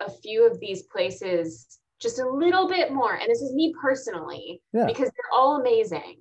a 0.00 0.10
few 0.10 0.46
of 0.46 0.58
these 0.60 0.82
places 0.84 1.78
just 2.00 2.18
a 2.20 2.28
little 2.28 2.68
bit 2.68 2.92
more, 2.92 3.14
and 3.14 3.28
this 3.30 3.40
is 3.42 3.52
me 3.54 3.72
personally, 3.80 4.60
Yeah. 4.72 4.86
because 4.86 5.06
they're 5.10 5.32
all 5.32 5.60
amazing 5.60 6.16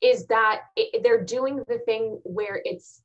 is 0.00 0.26
that 0.26 0.62
it, 0.76 1.02
they're 1.02 1.24
doing 1.24 1.62
the 1.68 1.78
thing 1.80 2.20
where 2.24 2.60
it's 2.64 3.02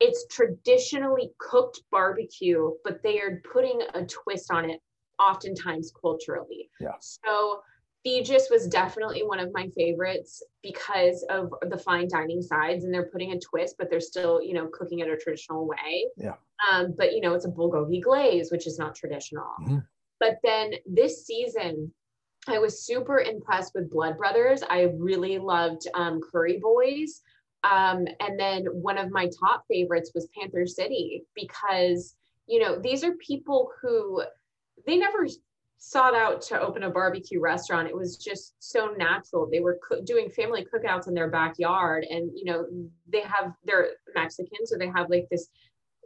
it's 0.00 0.26
traditionally 0.30 1.30
cooked 1.38 1.80
barbecue 1.90 2.70
but 2.82 3.02
they 3.02 3.20
are 3.20 3.40
putting 3.52 3.80
a 3.94 4.04
twist 4.06 4.50
on 4.50 4.68
it 4.68 4.80
oftentimes 5.20 5.92
culturally 6.00 6.68
Yeah. 6.80 6.96
so 7.00 7.60
Feges 8.04 8.50
was 8.50 8.66
definitely 8.68 9.22
one 9.22 9.38
of 9.40 9.50
my 9.54 9.68
favorites 9.74 10.42
because 10.62 11.24
of 11.30 11.50
the 11.70 11.78
fine 11.78 12.06
dining 12.08 12.42
sides 12.42 12.84
and 12.84 12.92
they're 12.92 13.08
putting 13.10 13.32
a 13.32 13.38
twist 13.40 13.76
but 13.78 13.88
they're 13.88 14.00
still 14.00 14.42
you 14.42 14.52
know 14.54 14.66
cooking 14.72 14.98
it 14.98 15.08
a 15.08 15.16
traditional 15.16 15.66
way 15.66 16.06
Yeah. 16.16 16.34
um, 16.70 16.94
but 16.98 17.12
you 17.12 17.20
know 17.20 17.34
it's 17.34 17.46
a 17.46 17.50
bulgogi 17.50 18.02
glaze 18.02 18.50
which 18.50 18.66
is 18.66 18.78
not 18.78 18.94
traditional 18.96 19.46
Mhm. 19.62 19.86
but 20.18 20.38
then 20.42 20.72
this 20.86 21.24
season 21.24 21.94
I 22.48 22.58
was 22.58 22.84
super 22.84 23.20
impressed 23.20 23.72
with 23.74 23.90
Blood 23.90 24.18
Brothers. 24.18 24.62
I 24.68 24.92
really 24.96 25.38
loved 25.38 25.86
um, 25.94 26.20
Curry 26.30 26.60
Boys. 26.62 27.22
Um, 27.62 28.06
and 28.20 28.38
then 28.38 28.66
one 28.66 28.98
of 28.98 29.10
my 29.10 29.30
top 29.40 29.64
favorites 29.70 30.12
was 30.14 30.28
Panther 30.38 30.66
City 30.66 31.24
because, 31.34 32.16
you 32.46 32.60
know, 32.60 32.78
these 32.78 33.02
are 33.02 33.12
people 33.12 33.70
who 33.80 34.22
they 34.86 34.98
never 34.98 35.26
sought 35.78 36.14
out 36.14 36.42
to 36.42 36.60
open 36.60 36.82
a 36.82 36.90
barbecue 36.90 37.40
restaurant. 37.40 37.88
It 37.88 37.96
was 37.96 38.18
just 38.18 38.54
so 38.58 38.94
natural. 38.96 39.48
They 39.50 39.60
were 39.60 39.78
coo- 39.86 40.02
doing 40.02 40.28
family 40.28 40.66
cookouts 40.66 41.08
in 41.08 41.14
their 41.14 41.30
backyard 41.30 42.06
and, 42.08 42.30
you 42.34 42.44
know, 42.44 42.66
they 43.10 43.20
have, 43.20 43.54
they're 43.64 43.88
Mexican. 44.14 44.66
So 44.66 44.76
they 44.76 44.88
have 44.88 45.08
like 45.08 45.26
this, 45.30 45.48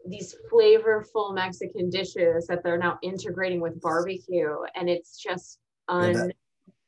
these 0.07 0.37
flavorful 0.53 1.35
Mexican 1.35 1.91
dishes 1.91 2.47
that 2.47 2.63
they're 2.63 2.79
now 2.79 2.99
integrating 3.03 3.61
with 3.61 3.81
barbecue. 3.81 4.57
And 4.77 4.89
it's 4.89 5.21
just 5.21 5.59
Yeah, 5.89 6.13
that- 6.13 6.35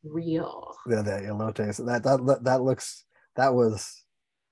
unreal. 0.05 0.75
yeah, 0.89 1.03
that 1.03 1.23
elote. 1.25 1.75
So 1.75 1.85
that 1.85 2.03
that 2.05 2.41
that 2.45 2.63
looks 2.63 3.05
that 3.37 3.55
was 3.55 4.03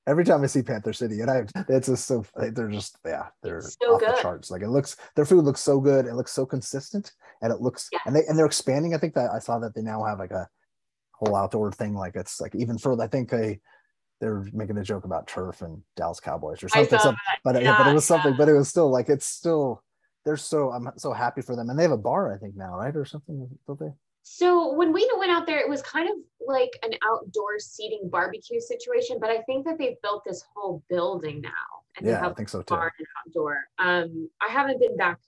every 0.06 0.24
time 0.24 0.42
I 0.42 0.46
see 0.46 0.62
Panther 0.62 0.92
City, 0.92 1.20
and 1.20 1.30
I 1.30 1.44
it's 1.68 1.88
just 1.88 2.06
so 2.06 2.24
they're 2.36 2.68
just 2.70 2.98
yeah 3.04 3.26
they're 3.42 3.60
so 3.62 3.94
off 3.94 4.00
the 4.00 4.18
charts. 4.22 4.50
Like 4.50 4.62
it 4.62 4.68
looks 4.68 4.96
their 5.16 5.24
food 5.26 5.44
looks 5.44 5.60
so 5.60 5.80
good. 5.80 6.06
It 6.06 6.14
looks 6.14 6.32
so 6.32 6.44
consistent, 6.46 7.12
and 7.42 7.52
it 7.52 7.60
looks 7.60 7.88
Yes. 7.92 8.02
and 8.06 8.14
they 8.16 8.24
and 8.28 8.38
they're 8.38 8.46
expanding. 8.46 8.94
I 8.94 8.98
think 8.98 9.14
that 9.14 9.30
I 9.32 9.38
saw 9.38 9.58
that 9.60 9.74
they 9.74 9.82
now 9.82 10.04
have 10.04 10.18
like 10.18 10.30
a 10.32 10.48
whole 11.12 11.34
outdoor 11.36 11.72
thing. 11.72 11.94
Like 11.94 12.14
it's 12.16 12.40
like 12.40 12.54
even 12.54 12.78
further. 12.78 13.02
I 13.02 13.08
think 13.08 13.30
they 13.30 13.60
they're 14.20 14.44
making 14.52 14.76
a 14.78 14.82
joke 14.82 15.04
about 15.04 15.28
turf 15.28 15.62
and 15.62 15.80
Dallas 15.96 16.18
Cowboys 16.20 16.62
or 16.62 16.68
something. 16.68 16.90
saw 16.98 17.04
some- 17.04 17.14
that. 17.26 17.38
but 17.44 17.62
yeah, 17.62 17.76
but 17.78 17.86
it 17.86 17.94
was 17.94 18.04
something. 18.04 18.34
But 18.36 18.48
it 18.48 18.54
was 18.54 18.68
still 18.68 18.90
like 18.90 19.08
it's 19.08 19.26
still 19.26 19.82
they're 20.24 20.36
so 20.36 20.70
I'm 20.70 20.90
so 20.96 21.12
happy 21.12 21.40
for 21.42 21.54
them, 21.56 21.70
and 21.70 21.78
they 21.78 21.84
have 21.84 21.92
a 21.92 21.96
bar 21.96 22.34
I 22.34 22.38
think 22.38 22.54
now, 22.56 22.76
right, 22.76 22.94
or 22.94 23.04
something, 23.04 23.48
don't 23.66 23.78
they? 23.80 23.92
So 24.30 24.72
when 24.74 24.92
we 24.92 25.10
went 25.18 25.30
out 25.30 25.46
there, 25.46 25.58
it 25.58 25.68
was 25.68 25.80
kind 25.82 26.08
of 26.08 26.16
like 26.46 26.70
an 26.82 26.92
outdoor 27.02 27.58
seating 27.58 28.08
barbecue 28.10 28.60
situation, 28.60 29.16
but 29.20 29.30
I 29.30 29.40
think 29.42 29.64
that 29.64 29.78
they've 29.78 30.00
built 30.02 30.22
this 30.24 30.44
whole 30.54 30.82
building 30.90 31.40
now. 31.40 31.50
And 31.96 32.06
they 32.06 32.10
Yeah, 32.10 32.20
I 32.20 32.24
have 32.24 32.36
think 32.36 32.48
so 32.50 32.60
too. 32.62 32.74
bar 32.74 32.92
and 32.98 33.06
outdoor. 33.26 33.56
Um, 33.78 34.30
I 34.46 34.52
haven't 34.52 34.80
been 34.80 34.96
back 34.96 35.18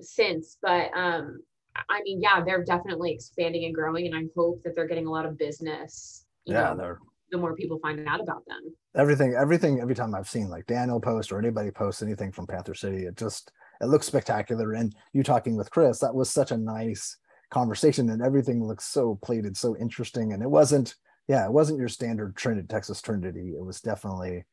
since, 0.00 0.56
but 0.62 0.90
um, 0.96 1.42
I 1.90 2.00
mean, 2.02 2.20
yeah, 2.22 2.42
they're 2.42 2.64
definitely 2.64 3.12
expanding 3.12 3.66
and 3.66 3.74
growing, 3.74 4.06
and 4.06 4.16
I 4.16 4.24
hope 4.34 4.62
that 4.64 4.74
they're 4.74 4.88
getting 4.88 5.06
a 5.06 5.10
lot 5.10 5.26
of 5.26 5.36
business. 5.38 6.24
You 6.46 6.54
Yeah, 6.54 6.70
know, 6.70 6.76
they're 6.76 6.98
the 7.30 7.38
more 7.38 7.54
people 7.54 7.78
find 7.80 8.06
out 8.08 8.20
about 8.20 8.44
them. 8.46 8.62
everything 8.96 9.34
everything 9.34 9.80
every 9.80 9.96
time 9.96 10.14
i've 10.14 10.28
seen 10.28 10.48
like 10.48 10.64
daniel 10.66 11.00
post 11.00 11.32
or 11.32 11.38
anybody 11.40 11.72
post 11.72 12.00
anything 12.00 12.30
from 12.30 12.46
panther 12.46 12.72
city 12.72 13.04
it 13.04 13.16
just 13.16 13.50
it 13.80 13.86
looks 13.86 14.06
spectacular 14.06 14.72
and 14.74 14.94
you 15.12 15.24
talking 15.24 15.56
with 15.56 15.70
chris 15.70 15.98
that 15.98 16.14
was 16.14 16.30
such 16.30 16.52
a 16.52 16.56
nice 16.56 17.16
conversation 17.50 18.10
and 18.10 18.22
everything 18.22 18.64
looks 18.66 18.84
so 18.84 19.18
plated 19.22 19.56
so 19.56 19.76
interesting 19.76 20.32
and 20.32 20.42
it 20.42 20.50
wasn't 20.50 20.96
yeah 21.28 21.44
it 21.44 21.52
wasn't 21.52 21.78
your 21.78 21.88
standard 21.88 22.36
trinity 22.36 22.66
texas 22.66 23.00
trinity 23.00 23.54
it 23.56 23.64
was 23.64 23.80
definitely 23.80 24.44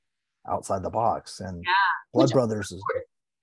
outside 0.49 0.83
the 0.83 0.89
box 0.89 1.39
and 1.39 1.63
Yeah, 1.63 1.71
blood 2.13 2.31
brothers 2.31 2.71
is 2.71 2.83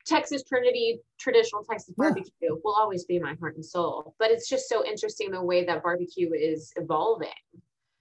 Texas 0.06 0.42
Trinity, 0.42 0.98
traditional 1.18 1.62
Texas 1.62 1.94
Yeah. 1.98 2.08
barbecue 2.08 2.58
will 2.64 2.74
always 2.74 3.04
be 3.04 3.18
my 3.20 3.34
heart 3.38 3.54
and 3.54 3.64
soul. 3.64 4.14
But 4.18 4.30
it's 4.30 4.48
just 4.48 4.66
so 4.68 4.84
interesting 4.84 5.30
the 5.30 5.42
way 5.42 5.64
that 5.66 5.82
barbecue 5.82 6.32
is 6.32 6.72
evolving. 6.76 7.28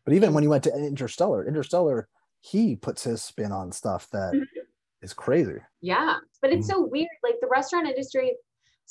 but 0.06 0.14
even 0.14 0.34
when 0.34 0.44
you 0.44 0.50
went 0.50 0.64
to 0.64 0.74
interstellar 0.76 1.46
interstellar 1.46 2.08
he 2.40 2.76
puts 2.76 3.04
his 3.04 3.22
spin 3.22 3.52
on 3.52 3.72
stuff 3.72 4.10
that 4.12 4.34
is 5.02 5.14
Mhm. 5.14 5.18
crazy 5.18 5.60
Yeah, 5.82 6.16
but 6.42 6.52
it's 6.52 6.68
Mm. 6.68 6.72
so 6.72 6.86
weird. 6.86 7.10
Like 7.22 7.36
the 7.42 7.48
restaurant 7.48 7.88
industry 7.88 8.36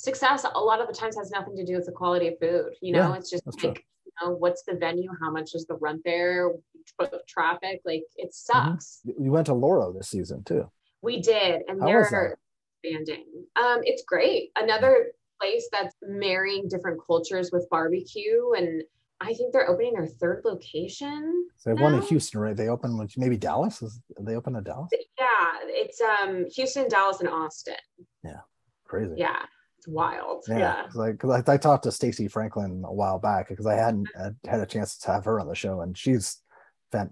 success 0.03 0.45
a 0.55 0.59
lot 0.59 0.79
of 0.81 0.87
the 0.87 0.93
times 0.93 1.15
has 1.17 1.29
nothing 1.29 1.55
to 1.57 1.65
do 1.65 1.75
with 1.75 1.85
the 1.85 1.91
quality 1.91 2.29
of 2.29 2.35
food. 2.39 2.71
You 2.81 2.93
know, 2.93 3.09
Yeah, 3.11 3.15
it's 3.17 3.29
just 3.29 3.45
like, 3.45 3.57
true. 3.59 3.73
you 4.05 4.11
know, 4.21 4.33
what's 4.35 4.63
the 4.63 4.75
venue? 4.75 5.11
How 5.21 5.29
much 5.29 5.53
is 5.53 5.65
the 5.67 5.75
rent 5.75 6.01
there? 6.05 6.51
Tra- 6.99 7.19
Traffic? 7.27 7.81
Like 7.85 8.03
it 8.15 8.29
Mm-hmm. 8.31 8.71
sucks. 8.71 9.01
you 9.05 9.31
went 9.31 9.47
to 9.47 9.53
loro 9.53 9.91
this 9.91 10.09
season 10.09 10.43
too 10.43 10.69
We 11.01 11.21
did, 11.21 11.63
and 11.67 11.81
How 11.81 11.87
they're 11.87 12.37
expanding. 12.83 13.25
Um, 13.57 13.79
it's 13.83 14.03
great. 14.07 14.51
Another 14.55 15.11
place 15.41 15.67
that's 15.71 15.95
marrying 16.01 16.67
different 16.69 16.99
cultures 17.05 17.49
with 17.51 17.67
barbecue, 17.69 18.51
and 18.57 18.83
I 19.21 19.33
think 19.33 19.51
they're 19.51 19.69
opening 19.69 19.93
their 19.95 20.07
third 20.07 20.43
location. 20.45 21.47
so 21.57 21.69
they 21.69 21.71
have 21.75 21.81
one 21.81 21.93
in 21.93 22.01
houston 22.01 22.39
right 22.39 22.55
they 22.55 22.69
opened 22.69 22.93
maybe 23.17 23.35
dallas 23.37 23.81
is 23.81 23.99
they 24.21 24.35
open 24.35 24.55
in 24.55 24.63
dallas 24.63 24.89
Yeah, 25.19 25.49
it's 25.83 25.99
um 25.99 26.45
Houston, 26.55 26.87
Dallas, 26.87 27.19
and 27.19 27.27
Austin. 27.27 27.75
Yeah, 28.23 28.41
crazy 28.85 29.15
Yeah, 29.17 29.41
it's 29.79 29.87
wild. 29.87 30.43
Yeah, 30.49 30.85
yeah. 30.93 31.01
I, 31.01 31.13
'cause 31.13 31.43
I, 31.47 31.53
I 31.53 31.57
talked 31.57 31.83
to 31.83 31.91
Stacy 31.91 32.27
Franklin 32.27 32.83
a 32.85 32.93
while 32.93 33.17
back 33.17 33.47
because 33.47 33.65
I 33.65 33.75
hadn't 33.75 34.09
had, 34.15 34.35
had 34.45 34.59
a 34.59 34.65
chance 34.65 34.97
to 34.99 35.11
have 35.11 35.23
her 35.25 35.39
on 35.39 35.47
the 35.47 35.55
show, 35.55 35.81
and 35.81 35.97
she's 35.97 36.41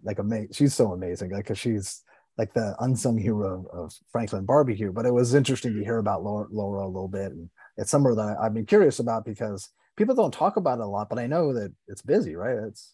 like 0.03 0.19
amazing. 0.19 0.49
She's 0.51 0.73
so 0.73 0.91
amazing, 0.91 1.31
like 1.31 1.45
because 1.45 1.57
she's 1.57 2.03
like 2.37 2.53
the 2.53 2.75
unsung 2.79 3.17
hero 3.17 3.65
of, 3.71 3.93
Franklin 4.11 4.45
barbecue. 4.45 4.91
But 4.91 5.05
it 5.05 5.13
was 5.13 5.33
interesting 5.33 5.75
to 5.75 5.83
hear 5.83 5.97
about 5.99 6.23
Loro, 6.23 6.47
Loro 6.51 6.85
a 6.85 6.87
little 6.87 7.07
bit, 7.07 7.31
and 7.31 7.49
it's 7.77 7.89
somewhere 7.89 8.15
that 8.15 8.37
I, 8.37 8.45
I've 8.45 8.53
been 8.53 8.65
curious 8.65 8.99
about 8.99 9.23
because 9.25 9.69
people 9.95 10.13
don't 10.13 10.33
talk 10.33 10.57
about 10.57 10.79
it 10.79 10.83
a 10.83 10.87
lot, 10.87 11.07
but 11.09 11.19
I 11.19 11.27
know 11.27 11.53
that 11.53 11.71
it's 11.87 12.01
busy, 12.01 12.35
right? 12.35 12.57
It's 12.67 12.93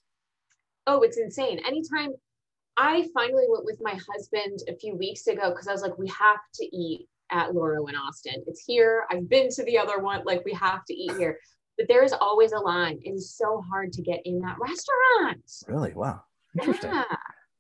oh 0.86 1.02
it's 1.02 1.18
insane 1.18 1.60
anytime 1.66 2.12
I 2.78 3.08
finally 3.14 3.46
went 3.48 3.66
with 3.66 3.80
my 3.82 3.98
husband 4.12 4.60
a 4.68 4.76
few 4.76 4.96
weeks 4.96 5.28
ago 5.28 5.50
because 5.50 5.68
I 5.68 5.72
was 5.72 5.82
like, 5.82 5.98
we 5.98 6.08
have 6.10 6.40
to 6.56 6.76
eat 6.76 7.08
at 7.34 7.54
Loro 7.54 7.88
in 7.88 7.96
Austin. 7.96 8.44
It's 8.48 8.64
here. 8.64 9.06
I've 9.12 9.28
been 9.28 9.50
to 9.50 9.64
the 9.66 9.78
other 9.78 10.00
one. 10.00 10.22
Like, 10.26 10.46
we 10.46 10.54
have 10.54 10.86
to 10.86 10.94
eat 10.94 11.12
here. 11.18 11.38
But 11.78 11.88
there 11.88 12.04
is 12.04 12.14
always 12.14 12.52
a 12.52 12.60
line. 12.60 13.00
It 13.04 13.10
is 13.10 13.36
so 13.36 13.64
hard 13.70 13.92
to 13.94 14.02
get 14.04 14.22
in 14.26 14.40
that 14.42 14.58
restaurant. 14.60 15.42
Really? 15.68 15.94
Wow. 15.94 16.22
Interesting. 16.60 16.92
Yeah. 16.92 17.04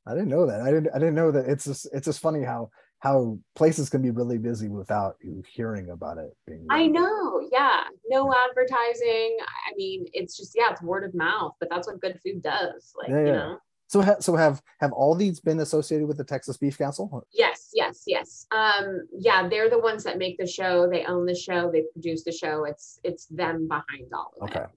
I 0.05 0.13
didn't 0.13 0.29
know 0.29 0.45
that. 0.45 0.61
I 0.61 0.69
didn't. 0.69 0.89
I 0.93 0.99
didn't 0.99 1.15
know 1.15 1.31
that. 1.31 1.49
It's 1.49 1.65
just. 1.65 1.87
It's 1.93 2.05
just 2.05 2.19
funny 2.19 2.43
how 2.43 2.69
how 2.99 3.37
places 3.55 3.89
can 3.89 4.01
be 4.01 4.11
really 4.11 4.37
busy 4.37 4.69
without 4.69 5.15
you 5.21 5.43
hearing 5.53 5.89
about 5.89 6.17
it. 6.17 6.29
Being 6.47 6.65
I 6.69 6.87
know. 6.87 7.41
Yeah. 7.51 7.81
No 8.07 8.33
advertising. 8.49 9.37
I 9.67 9.73
mean, 9.75 10.05
it's 10.13 10.37
just, 10.37 10.53
yeah, 10.55 10.71
it's 10.71 10.81
word 10.81 11.03
of 11.03 11.13
mouth, 11.13 11.51
but 11.59 11.69
that's 11.69 11.85
what 11.85 11.99
good 11.99 12.17
food 12.23 12.41
does. 12.41 12.93
Like, 12.97 13.09
Yeah, 13.09 13.17
you 13.17 13.31
know? 13.31 13.57
So 13.87 14.01
ha- 14.01 14.21
so 14.21 14.37
have 14.37 14.61
have 14.79 14.93
all 14.93 15.15
these 15.15 15.41
been 15.41 15.59
associated 15.59 16.07
with 16.07 16.17
the 16.17 16.23
Texas 16.23 16.55
Beef 16.55 16.77
Council? 16.77 17.27
Yes, 17.33 17.62
yes, 17.73 18.03
yes. 18.07 18.45
Um, 18.51 19.07
yeah, 19.17 19.47
they're 19.47 19.69
the 19.69 19.79
ones 19.79 20.03
that 20.03 20.17
make 20.17 20.37
the 20.37 20.47
show. 20.47 20.89
They 20.89 21.05
own 21.05 21.25
the 21.25 21.35
show. 21.35 21.71
They 21.71 21.83
produce 21.93 22.23
the 22.23 22.31
show. 22.31 22.65
It's 22.65 22.99
it's 23.03 23.25
them 23.27 23.67
behind 23.67 24.11
all 24.13 24.33
of 24.41 24.49
Okay. 24.49 24.61
it. 24.61 24.69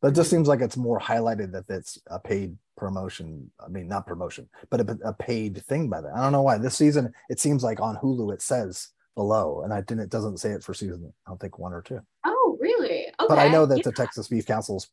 But 0.00 0.08
it 0.08 0.16
just 0.16 0.30
seems 0.30 0.48
like 0.48 0.60
it's 0.60 0.76
more 0.76 1.00
highlighted 1.00 1.52
that 1.52 1.64
it's 1.68 1.98
a 2.08 2.18
paid 2.18 2.56
promotion. 2.76 3.50
I 3.58 3.68
mean, 3.68 3.88
not 3.88 4.06
promotion, 4.06 4.48
but 4.70 4.80
a, 4.80 4.98
a 5.04 5.12
paid 5.14 5.64
thing 5.64 5.88
by 5.88 6.02
them. 6.02 6.12
I 6.14 6.20
don't 6.20 6.32
know 6.32 6.42
why. 6.42 6.58
This 6.58 6.76
season, 6.76 7.12
it 7.30 7.40
seems 7.40 7.64
like 7.64 7.80
on 7.80 7.96
Hulu 7.96 8.34
it 8.34 8.42
says 8.42 8.90
below, 9.14 9.62
and 9.62 9.72
I 9.72 9.80
didn't. 9.80 10.04
It 10.04 10.10
doesn't 10.10 10.38
say 10.38 10.50
it 10.50 10.62
for 10.62 10.74
season. 10.74 11.12
I 11.26 11.30
don't 11.30 11.40
think 11.40 11.58
one 11.58 11.72
or 11.72 11.80
two. 11.82 12.00
Oh, 12.26 12.58
really? 12.60 13.06
Okay. 13.06 13.26
But 13.28 13.38
I 13.38 13.48
know 13.48 13.64
that 13.66 13.78
yeah. 13.78 13.82
the 13.84 13.92
Texas 13.92 14.28
Beef 14.28 14.46
Council's 14.46 14.90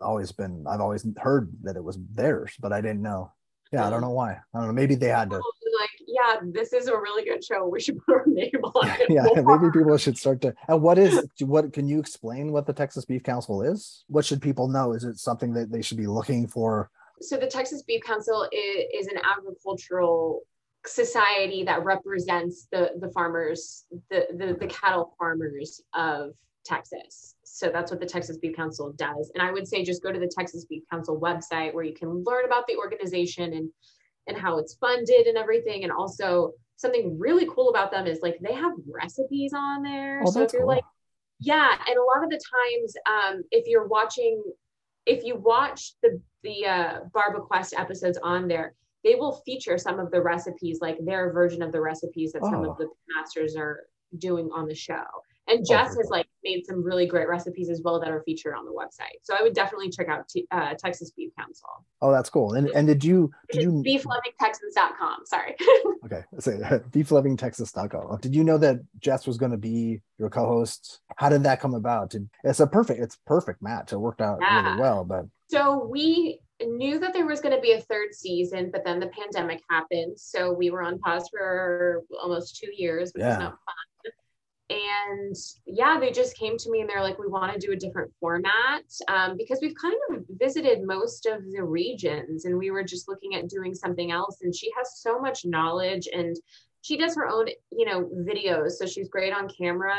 always 0.00 0.30
been. 0.32 0.64
I've 0.68 0.80
always 0.80 1.06
heard 1.18 1.50
that 1.62 1.76
it 1.76 1.82
was 1.82 1.98
theirs, 2.12 2.54
but 2.60 2.72
I 2.72 2.80
didn't 2.80 3.02
know. 3.02 3.32
Yeah, 3.72 3.86
I 3.86 3.90
don't 3.90 4.00
know 4.00 4.10
why. 4.10 4.32
I 4.32 4.58
don't 4.58 4.68
know. 4.68 4.72
Maybe 4.72 4.94
they 4.94 5.08
had 5.08 5.30
to. 5.30 5.42
Yeah, 6.06 6.36
this 6.42 6.72
is 6.72 6.88
a 6.88 6.96
really 6.96 7.24
good 7.24 7.44
show. 7.44 7.66
We 7.66 7.80
should 7.80 8.04
put 8.04 8.14
our 8.14 8.24
name 8.26 8.50
on 8.62 8.88
it. 9.00 9.10
Yeah, 9.10 9.24
more. 9.42 9.58
maybe 9.58 9.78
people 9.78 9.96
should 9.96 10.18
start 10.18 10.40
to. 10.42 10.54
And 10.68 10.82
what 10.82 10.98
is 10.98 11.26
what? 11.40 11.72
Can 11.72 11.88
you 11.88 11.98
explain 11.98 12.52
what 12.52 12.66
the 12.66 12.72
Texas 12.72 13.04
Beef 13.04 13.22
Council 13.22 13.62
is? 13.62 14.04
What 14.08 14.24
should 14.24 14.42
people 14.42 14.68
know? 14.68 14.92
Is 14.92 15.04
it 15.04 15.18
something 15.18 15.52
that 15.54 15.70
they 15.70 15.82
should 15.82 15.98
be 15.98 16.06
looking 16.06 16.46
for? 16.46 16.90
so 17.20 17.36
the 17.36 17.46
Texas 17.46 17.82
Beef 17.82 18.02
Council 18.02 18.48
is, 18.52 19.06
is 19.06 19.06
an 19.06 19.18
agricultural 19.24 20.42
society 20.86 21.64
that 21.64 21.84
represents 21.84 22.68
the 22.70 22.92
the 23.00 23.10
farmers, 23.10 23.84
the, 24.10 24.26
the 24.36 24.56
the 24.58 24.66
cattle 24.66 25.14
farmers 25.18 25.80
of 25.94 26.32
Texas. 26.64 27.34
So 27.44 27.70
that's 27.70 27.90
what 27.90 28.00
the 28.00 28.06
Texas 28.06 28.36
Beef 28.36 28.54
Council 28.54 28.92
does. 28.92 29.30
And 29.34 29.42
I 29.42 29.50
would 29.50 29.66
say 29.66 29.82
just 29.82 30.02
go 30.02 30.12
to 30.12 30.18
the 30.18 30.30
Texas 30.36 30.64
Beef 30.66 30.82
Council 30.90 31.18
website 31.18 31.72
where 31.74 31.84
you 31.84 31.94
can 31.94 32.22
learn 32.24 32.44
about 32.44 32.66
the 32.66 32.76
organization 32.76 33.54
and 33.54 33.70
and 34.26 34.36
how 34.36 34.58
it's 34.58 34.74
funded 34.74 35.26
and 35.26 35.36
everything. 35.36 35.84
And 35.84 35.92
also 35.92 36.52
something 36.76 37.18
really 37.18 37.46
cool 37.54 37.70
about 37.70 37.90
them 37.90 38.06
is 38.06 38.20
like 38.22 38.38
they 38.40 38.54
have 38.54 38.72
recipes 38.86 39.52
on 39.54 39.82
there. 39.82 40.22
Oh, 40.24 40.30
so 40.30 40.42
if 40.42 40.52
you're 40.52 40.62
cool. 40.62 40.68
like 40.68 40.84
yeah, 41.38 41.76
and 41.86 41.98
a 41.98 42.02
lot 42.02 42.24
of 42.24 42.30
the 42.30 42.40
times, 42.40 42.94
um, 43.06 43.42
if 43.50 43.66
you're 43.66 43.86
watching, 43.86 44.42
if 45.04 45.22
you 45.22 45.36
watch 45.36 45.92
the 46.02 46.20
the 46.42 46.64
uh, 46.66 47.00
BarbaQuest 47.14 47.78
episodes 47.78 48.18
on 48.22 48.48
there, 48.48 48.74
they 49.04 49.16
will 49.16 49.42
feature 49.44 49.76
some 49.78 49.98
of 49.98 50.10
the 50.10 50.22
recipes, 50.22 50.78
like 50.80 50.96
their 51.04 51.32
version 51.32 51.62
of 51.62 51.72
the 51.72 51.80
recipes 51.80 52.32
that 52.32 52.42
some 52.44 52.64
Oh. 52.64 52.70
of 52.70 52.78
the 52.78 52.88
masters 53.14 53.54
are 53.56 53.84
doing 54.18 54.48
on 54.54 54.66
the 54.66 54.74
show. 54.74 55.04
And 55.48 55.64
Jess 55.64 55.96
has 55.96 56.08
like 56.10 56.26
made 56.42 56.66
some 56.66 56.82
really 56.82 57.06
great 57.06 57.28
recipes 57.28 57.70
as 57.70 57.80
well 57.84 58.00
that 58.00 58.10
are 58.10 58.22
featured 58.24 58.54
on 58.54 58.64
the 58.64 58.72
website. 58.72 59.18
So 59.22 59.34
I 59.38 59.42
would 59.42 59.54
definitely 59.54 59.90
check 59.90 60.08
out 60.08 60.28
T- 60.28 60.46
uh, 60.50 60.74
Texas 60.74 61.12
Beef 61.12 61.30
Council. 61.38 61.68
Oh, 62.02 62.10
that's 62.10 62.28
cool. 62.30 62.54
And 62.54 62.68
and 62.70 62.86
did 62.86 63.04
you 63.04 63.30
did 63.52 63.62
you 63.62 63.70
beeflovingtexans.com. 63.86 65.18
Sorry. 65.26 65.54
okay? 66.04 66.22
Say 66.38 66.52
beeflovingtexas.com. 66.90 68.18
Did 68.20 68.34
you 68.34 68.44
know 68.44 68.58
that 68.58 68.80
Jess 68.98 69.26
was 69.26 69.36
going 69.36 69.52
to 69.52 69.58
be 69.58 70.00
your 70.18 70.30
co-host? 70.30 71.00
How 71.16 71.28
did 71.28 71.42
that 71.44 71.60
come 71.60 71.74
about? 71.74 72.10
Did, 72.10 72.28
it's 72.44 72.60
a 72.60 72.66
perfect 72.66 73.00
it's 73.00 73.16
perfect 73.26 73.62
match. 73.62 73.92
It 73.92 73.98
worked 73.98 74.20
out 74.20 74.38
Yeah. 74.40 74.62
really 74.68 74.80
well. 74.80 75.04
But 75.04 75.26
So 75.48 75.86
we 75.86 76.40
knew 76.64 76.98
that 76.98 77.12
there 77.12 77.26
was 77.26 77.40
going 77.40 77.54
to 77.54 77.60
be 77.60 77.72
a 77.72 77.80
third 77.82 78.14
season, 78.14 78.70
but 78.72 78.82
then 78.84 78.98
the 78.98 79.08
pandemic 79.08 79.62
happened. 79.68 80.18
So 80.18 80.52
we 80.52 80.70
were 80.70 80.82
on 80.82 80.98
pause 80.98 81.28
for 81.30 82.02
almost 82.20 82.56
two 82.56 82.70
years, 82.74 83.12
which 83.14 83.20
Yeah. 83.20 83.28
was 83.30 83.38
not 83.38 83.50
fun. 83.50 83.74
And 84.68 85.36
yeah, 85.66 85.98
they 86.00 86.10
just 86.10 86.36
came 86.36 86.56
to 86.58 86.70
me 86.70 86.80
and 86.80 86.90
they're 86.90 87.02
like, 87.02 87.18
we 87.18 87.28
want 87.28 87.52
to 87.52 87.64
do 87.64 87.72
a 87.72 87.76
different 87.76 88.12
format 88.18 88.82
um, 89.08 89.36
because 89.36 89.60
we've 89.62 89.76
kind 89.80 89.94
of 90.10 90.24
visited 90.28 90.82
most 90.84 91.26
of 91.26 91.40
the 91.52 91.62
regions 91.62 92.46
and 92.46 92.58
we 92.58 92.72
were 92.72 92.82
just 92.82 93.08
looking 93.08 93.36
at 93.36 93.48
doing 93.48 93.74
something 93.74 94.10
else. 94.10 94.38
And 94.42 94.54
she 94.54 94.70
has 94.76 95.00
so 95.00 95.20
much 95.20 95.44
knowledge 95.44 96.08
and 96.12 96.34
she 96.82 96.96
does 96.96 97.14
her 97.14 97.28
own, 97.28 97.46
you 97.70 97.86
know, 97.86 98.10
videos. 98.28 98.72
So 98.72 98.86
she's 98.86 99.08
great 99.08 99.32
on 99.32 99.48
camera 99.48 99.98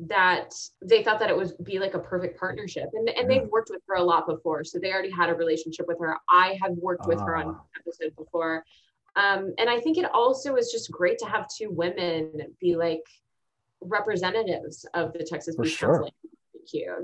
that 0.00 0.50
they 0.84 1.02
thought 1.02 1.18
that 1.18 1.30
it 1.30 1.36
would 1.36 1.52
be 1.64 1.78
like 1.78 1.94
a 1.94 1.98
perfect 1.98 2.38
partnership 2.38 2.88
and, 2.94 3.08
and 3.08 3.30
Yeah. 3.30 3.40
they've 3.40 3.48
worked 3.48 3.70
with 3.70 3.82
her 3.88 3.96
a 3.96 4.02
lot 4.02 4.28
before 4.28 4.62
so 4.62 4.78
they 4.78 4.92
already 4.92 5.10
had 5.10 5.28
a 5.28 5.34
relationship 5.34 5.88
with 5.88 5.98
her 5.98 6.16
i 6.30 6.56
have 6.62 6.70
worked 6.76 7.08
with 7.08 7.18
her 7.18 7.34
on 7.34 7.48
Ah. 7.48 7.60
episode 7.80 8.14
before 8.14 8.62
um, 9.16 9.52
and 9.58 9.68
i 9.68 9.80
think 9.80 9.98
it 9.98 10.04
also 10.14 10.54
is 10.54 10.70
just 10.70 10.92
great 10.92 11.18
to 11.18 11.26
have 11.26 11.48
two 11.48 11.70
women 11.72 12.30
be 12.60 12.76
like 12.76 13.02
representatives 13.80 14.84
of 14.94 15.12
the 15.12 15.24
texas 15.24 15.54
For 15.56 15.62
Beef 15.62 15.72
sure. 15.72 15.94
Council 15.94 16.12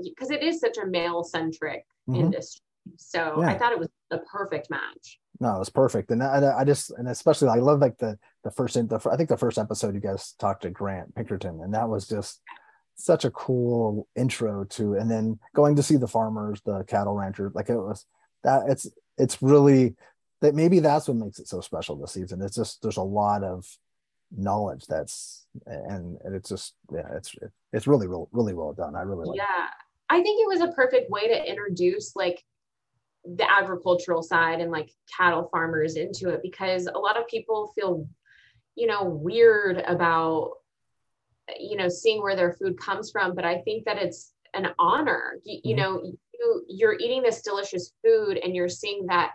because 0.03 0.29
it 0.29 0.43
is 0.43 0.59
such 0.59 0.77
a 0.77 0.85
male 0.85 1.23
centric 1.23 1.85
Mhm. 2.07 2.19
industry 2.19 2.61
so 2.97 3.41
i 3.41 3.57
thought 3.57 3.71
it 3.71 3.79
was 3.79 3.89
the 4.11 4.19
perfect 4.31 4.69
match 4.69 5.19
no, 5.41 5.53
it 5.57 5.59
was 5.59 5.69
perfect. 5.69 6.11
And 6.11 6.23
I, 6.23 6.59
I 6.59 6.63
just 6.63 6.91
and 6.91 7.09
especially 7.09 7.49
I 7.49 7.55
love 7.55 7.79
like 7.79 7.97
the 7.97 8.17
the 8.45 8.51
first 8.51 8.75
the, 8.75 9.09
I 9.11 9.17
think 9.17 9.27
the 9.27 9.35
first 9.35 9.57
episode 9.57 9.93
you 9.93 9.99
guys 9.99 10.33
talked 10.39 10.61
to 10.61 10.69
Grant 10.69 11.13
Pinkerton 11.13 11.59
and 11.61 11.73
that 11.73 11.89
was 11.89 12.07
just 12.07 12.39
such 12.95 13.25
a 13.25 13.31
cool 13.31 14.07
intro 14.15 14.63
to 14.63 14.93
and 14.93 15.11
then 15.11 15.37
going 15.53 15.75
to 15.75 15.83
see 15.83 15.97
the 15.97 16.07
farmers 16.07 16.61
the 16.65 16.85
cattle 16.85 17.15
ranchers 17.15 17.51
like 17.53 17.67
it 17.69 17.75
was 17.75 18.05
that 18.45 18.69
it's 18.69 18.87
it's 19.17 19.41
really 19.41 19.95
that 20.39 20.55
maybe 20.55 20.79
that's 20.79 21.09
what 21.09 21.17
makes 21.17 21.39
it 21.39 21.49
so 21.49 21.59
special 21.59 21.97
this 21.97 22.13
season 22.13 22.41
it's 22.41 22.55
just 22.55 22.81
there's 22.81 22.95
a 22.95 23.01
lot 23.01 23.43
of 23.43 23.65
knowledge 24.37 24.85
that's 24.87 25.45
and, 25.65 26.17
and 26.23 26.35
it's 26.35 26.49
just 26.49 26.73
yeah 26.91 27.07
it's 27.15 27.35
it's 27.73 27.87
really 27.87 28.07
really 28.07 28.25
really 28.31 28.53
well 28.53 28.73
done 28.73 28.95
i 28.95 29.01
really 29.01 29.25
like 29.25 29.37
it. 29.37 29.41
yeah 29.41 29.67
i 30.09 30.21
think 30.21 30.41
it 30.41 30.47
was 30.47 30.61
a 30.61 30.73
perfect 30.73 31.09
way 31.09 31.27
to 31.27 31.49
introduce 31.49 32.15
like 32.15 32.43
the 33.23 33.49
agricultural 33.49 34.21
side 34.21 34.59
and 34.61 34.71
like 34.71 34.89
cattle 35.17 35.47
farmers 35.51 35.95
into 35.95 36.29
it 36.29 36.41
because 36.43 36.87
a 36.87 36.97
lot 36.97 37.17
of 37.17 37.27
people 37.27 37.71
feel 37.75 38.07
you 38.75 38.87
know 38.87 39.03
weird 39.05 39.77
about 39.87 40.51
you 41.57 41.77
know 41.77 41.87
seeing 41.89 42.21
where 42.21 42.35
their 42.35 42.53
food 42.53 42.77
comes 42.77 43.11
from 43.11 43.33
but 43.35 43.45
i 43.45 43.61
think 43.61 43.85
that 43.85 43.97
it's 43.97 44.33
an 44.53 44.67
honor 44.79 45.39
you, 45.43 45.59
you 45.63 45.75
Mhm. 45.75 45.79
know 45.79 46.03
you 46.03 46.65
you're 46.67 46.95
eating 46.99 47.23
this 47.23 47.41
delicious 47.41 47.93
food 48.03 48.37
and 48.43 48.55
you're 48.55 48.69
seeing 48.69 49.05
that 49.05 49.31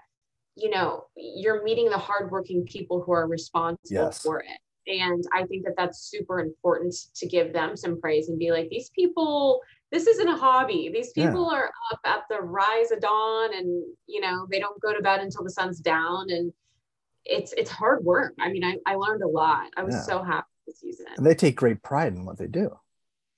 you 0.56 0.68
know 0.70 1.04
you're 1.16 1.62
meeting 1.62 1.88
the 1.88 1.98
hardworking 1.98 2.64
people 2.64 3.00
who 3.00 3.12
are 3.12 3.26
responsible 3.26 3.78
Yes. 3.90 4.22
for 4.22 4.40
it 4.40 4.58
and 4.86 5.24
i 5.34 5.44
think 5.46 5.64
that 5.64 5.74
that's 5.76 6.10
super 6.10 6.40
important 6.40 6.94
to 7.14 7.26
give 7.26 7.52
them 7.52 7.76
some 7.76 8.00
praise 8.00 8.28
and 8.28 8.38
be 8.38 8.50
like 8.50 8.68
these 8.70 8.90
people 8.90 9.60
this 9.92 10.06
isn't 10.06 10.28
a 10.28 10.36
hobby. 10.36 10.88
These 10.94 11.10
Yeah. 11.16 11.30
people 11.30 11.50
are 11.50 11.68
up 11.90 11.98
at 12.04 12.20
the 12.30 12.40
rise 12.40 12.92
of 12.92 13.00
dawn 13.00 13.52
and 13.52 13.82
you 14.06 14.20
know 14.20 14.46
they 14.48 14.60
don't 14.60 14.80
go 14.80 14.94
to 14.94 15.02
bed 15.02 15.18
until 15.18 15.42
the 15.42 15.50
sun's 15.50 15.80
down. 15.80 16.26
And 16.30 16.52
it's 17.24 17.52
it's 17.54 17.70
hard 17.72 18.04
work. 18.04 18.34
I 18.38 18.52
mean 18.52 18.62
i, 18.62 18.76
I 18.86 18.94
learned 18.94 19.24
a 19.24 19.26
lot. 19.28 19.66
I 19.76 19.82
was 19.82 19.96
Yeah. 19.96 20.02
so 20.02 20.22
happy 20.22 20.46
this 20.64 20.78
season. 20.78 21.06
And 21.16 21.26
they 21.26 21.34
take 21.34 21.56
great 21.56 21.82
pride 21.82 22.12
in 22.14 22.24
what 22.24 22.38
they 22.38 22.46
do. 22.46 22.70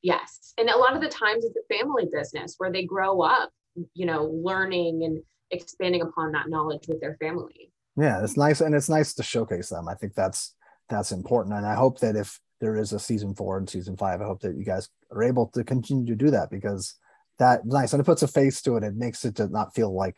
Yes. 0.03 0.53
And 0.59 0.69
a 0.69 0.77
lot 0.77 0.95
of 0.95 1.01
the 1.01 1.09
times 1.09 1.47
it's 1.47 1.57
a 1.57 1.75
family 1.75 2.07
business 2.13 2.57
where 2.59 2.71
they 2.71 2.85
grow 2.85 3.23
up 3.23 3.49
you 3.95 4.05
know 4.05 4.25
learning 4.25 5.05
and 5.05 5.23
expanding 5.53 6.03
upon 6.03 6.33
that 6.33 6.51
knowledge 6.51 6.87
with 6.87 7.01
their 7.01 7.17
family. 7.17 7.73
Yeah 7.97 8.23
it's 8.23 8.37
nice 8.37 8.61
and 8.61 8.75
it's 8.75 8.91
nice 8.91 9.15
to 9.15 9.23
showcase 9.23 9.71
them. 9.71 9.89
I 9.89 9.95
think 9.95 10.13
that's 10.15 10.55
that's 10.93 11.13
important. 11.13 11.57
And 11.57 11.67
i 11.67 11.75
hope 11.75 12.01
that 12.01 12.17
if 12.17 12.41
there 12.61 12.77
is 12.77 12.93
a 12.93 12.99
season 12.99 13.35
four 13.35 13.59
and 13.59 13.69
season 13.69 13.97
five 13.97 14.21
i 14.21 14.25
hope 14.25 14.41
that 14.41 14.57
you 14.57 14.65
guys 14.65 14.89
are 15.11 15.25
able 15.25 15.49
to 15.49 15.65
continue 15.65 16.07
to 16.07 16.15
do 16.15 16.31
that 16.31 16.49
because 16.49 16.95
that's 17.39 17.65
nice 17.65 17.93
and 17.93 18.01
it 18.01 18.05
puts 18.05 18.23
a 18.23 18.29
face 18.29 18.63
to 18.63 18.77
it. 18.77 18.85
It 18.85 18.95
makes 18.95 19.25
it 19.25 19.37
to 19.37 19.49
not 19.49 19.75
feel 19.75 19.95
like 19.95 20.17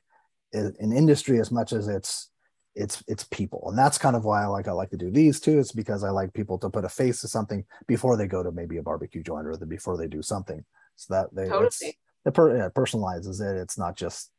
an 0.52 0.92
industry 0.92 1.40
as 1.40 1.50
much 1.50 1.72
as 1.72 1.88
it's 1.88 2.30
it's 2.76 3.02
it's 3.08 3.24
people. 3.24 3.64
And 3.68 3.78
that's 3.78 3.98
kind 3.98 4.16
of 4.16 4.24
why 4.24 4.42
i 4.42 4.46
like 4.46 4.68
i 4.68 4.72
like 4.72 4.90
to 4.90 4.96
do 4.96 5.10
these 5.10 5.40
too. 5.40 5.58
It's 5.58 5.72
because 5.72 6.04
i 6.04 6.10
like 6.10 6.32
people 6.32 6.58
to 6.58 6.70
put 6.70 6.84
a 6.84 6.88
face 6.88 7.20
to 7.20 7.28
something 7.28 7.64
before 7.87 8.16
they 8.16 8.26
go 8.26 8.42
to 8.42 8.52
maybe 8.52 8.76
a 8.76 8.82
barbecue 8.82 9.22
joint 9.22 9.46
or 9.46 9.56
the, 9.56 9.66
before 9.66 9.96
they 9.96 10.06
do 10.06 10.22
something 10.22 10.64
so 10.96 11.14
that 11.14 11.34
they 11.34 11.42
it's, 11.44 11.78
totally 11.78 11.98
it 12.26 12.34
per, 12.34 12.56
yeah, 12.56 12.66
it 12.66 12.74
personalizes 12.74 13.40
it. 13.40 13.60
It's 13.60 13.78
not 13.78 13.96
just 13.96 14.30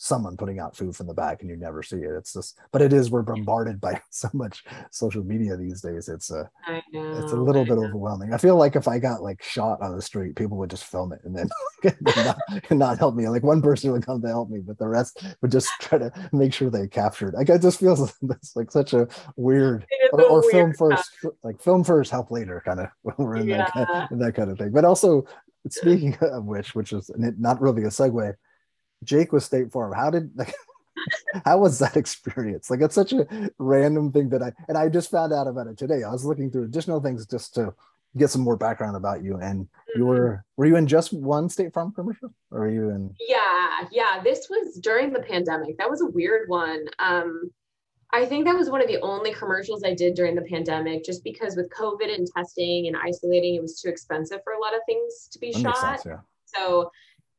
someone 0.00 0.36
putting 0.36 0.60
out 0.60 0.76
food 0.76 0.94
from 0.94 1.08
the 1.08 1.12
back 1.12 1.40
and 1.42 1.50
you 1.50 1.56
never 1.56 1.82
see 1.82 1.96
it. 1.96 2.10
It's 2.16 2.32
just, 2.32 2.56
but 2.70 2.80
it 2.80 2.92
is 2.92 3.10
we're 3.10 3.22
bombarded 3.22 3.80
by 3.80 4.00
so 4.10 4.28
much 4.32 4.64
social 4.92 5.24
media 5.24 5.56
these 5.56 5.80
days. 5.82 6.08
It's 6.08 6.30
a 6.30 6.48
I 6.66 6.80
know. 6.92 7.18
it's 7.22 7.32
a 7.32 7.36
little 7.36 7.62
I 7.62 7.64
bit 7.64 7.78
know. 7.78 7.84
overwhelming. 7.84 8.32
I 8.32 8.38
feel 8.38 8.54
like 8.56 8.76
if 8.76 8.86
I 8.86 9.00
got 9.00 9.22
like 9.22 9.42
shot 9.42 9.82
on 9.82 9.96
the 9.96 10.00
street, 10.00 10.36
people 10.36 10.56
would 10.58 10.70
just 10.70 10.84
film 10.84 11.12
it 11.12 11.20
and 11.24 11.36
then 11.36 11.48
not, 12.16 12.38
and 12.70 12.78
not 12.78 12.98
help 12.98 13.16
me. 13.16 13.28
Like 13.28 13.42
one 13.42 13.60
person 13.60 13.90
would 13.90 14.06
come 14.06 14.22
to 14.22 14.28
help 14.28 14.50
me, 14.50 14.60
but 14.60 14.78
the 14.78 14.86
rest 14.88 15.20
would 15.42 15.50
just 15.50 15.68
try 15.80 15.98
to 15.98 16.12
make 16.32 16.54
sure 16.54 16.70
they 16.70 16.86
captured. 16.86 17.34
Like 17.34 17.48
it 17.48 17.60
just 17.60 17.80
feels 17.80 18.14
that's 18.22 18.54
like 18.54 18.70
such 18.70 18.92
a 18.94 19.08
weird 19.36 19.84
or, 20.12 20.20
a 20.20 20.24
or 20.24 20.42
film 20.50 20.66
weird 20.66 20.76
first, 20.76 21.10
like 21.42 21.60
film 21.60 21.82
first, 21.82 22.12
help 22.12 22.30
later, 22.30 22.62
kind 22.64 22.78
of. 22.80 22.88
We're 23.18 23.36
in 23.36 23.48
that, 23.48 23.72
kind- 23.72 23.86
Yeah. 23.90 24.06
in 24.12 24.18
that 24.20 24.34
kind 24.36 24.50
of 24.50 24.58
thing. 24.58 24.70
But 24.70 24.84
also, 24.84 25.24
speaking 25.68 26.16
of 26.20 26.44
which, 26.44 26.76
which 26.76 26.92
is 26.92 27.10
not 27.16 27.60
really 27.60 27.82
a 27.82 27.88
segue, 27.88 28.34
Jake 29.04 29.32
was 29.32 29.44
State 29.44 29.72
Farm. 29.72 29.92
How 29.92 30.10
did 30.10 30.30
like? 30.36 30.54
How 31.44 31.58
was 31.58 31.78
that 31.78 31.96
experience? 31.96 32.70
Like 32.70 32.80
it's 32.80 32.94
such 32.94 33.12
a 33.12 33.50
random 33.58 34.10
thing 34.10 34.28
that 34.30 34.42
I 34.42 34.52
and 34.68 34.76
I 34.76 34.88
just 34.88 35.10
found 35.10 35.32
out 35.32 35.46
about 35.46 35.66
it 35.68 35.78
today. 35.78 36.02
I 36.02 36.10
was 36.10 36.24
looking 36.24 36.50
through 36.50 36.64
additional 36.64 37.00
things 37.00 37.24
just 37.26 37.54
to 37.54 37.72
get 38.16 38.30
some 38.30 38.42
more 38.42 38.56
background 38.56 38.96
about 38.96 39.22
you. 39.22 39.36
And 39.36 39.68
you 39.94 40.04
Mhm. 40.04 40.08
were 40.08 40.44
were 40.56 40.66
you 40.66 40.76
in 40.76 40.86
just 40.86 41.12
one 41.12 41.48
State 41.48 41.72
Farm 41.72 41.92
commercial, 41.92 42.30
or 42.50 42.60
were 42.60 42.68
you 42.70 42.90
in? 42.90 43.14
Yeah, 43.28 43.86
yeah. 43.92 44.20
This 44.22 44.48
was 44.50 44.78
during 44.80 45.12
the 45.12 45.20
pandemic. 45.20 45.78
That 45.78 45.88
was 45.90 46.00
a 46.00 46.06
weird 46.06 46.48
one. 46.48 46.86
Um, 46.98 47.50
I 48.12 48.24
think 48.24 48.46
that 48.46 48.56
was 48.56 48.70
one 48.70 48.80
of 48.80 48.88
the 48.88 49.00
only 49.02 49.32
commercials 49.34 49.84
I 49.84 49.94
did 49.94 50.14
during 50.14 50.34
the 50.34 50.42
pandemic, 50.42 51.04
just 51.04 51.22
because 51.22 51.56
with 51.56 51.70
COVID 51.70 52.12
and 52.12 52.26
testing 52.34 52.86
and 52.88 52.96
isolating, 52.96 53.54
it 53.54 53.60
was 53.62 53.80
too 53.80 53.88
expensive 53.90 54.42
for 54.42 54.54
a 54.54 54.58
lot 54.58 54.74
of 54.74 54.80
things 54.86 55.28
to 55.30 55.38
be 55.38 55.52
That 55.52 55.60
shot. 55.60 55.76
sense, 55.76 56.06
yeah. 56.06 56.20
So 56.46 56.90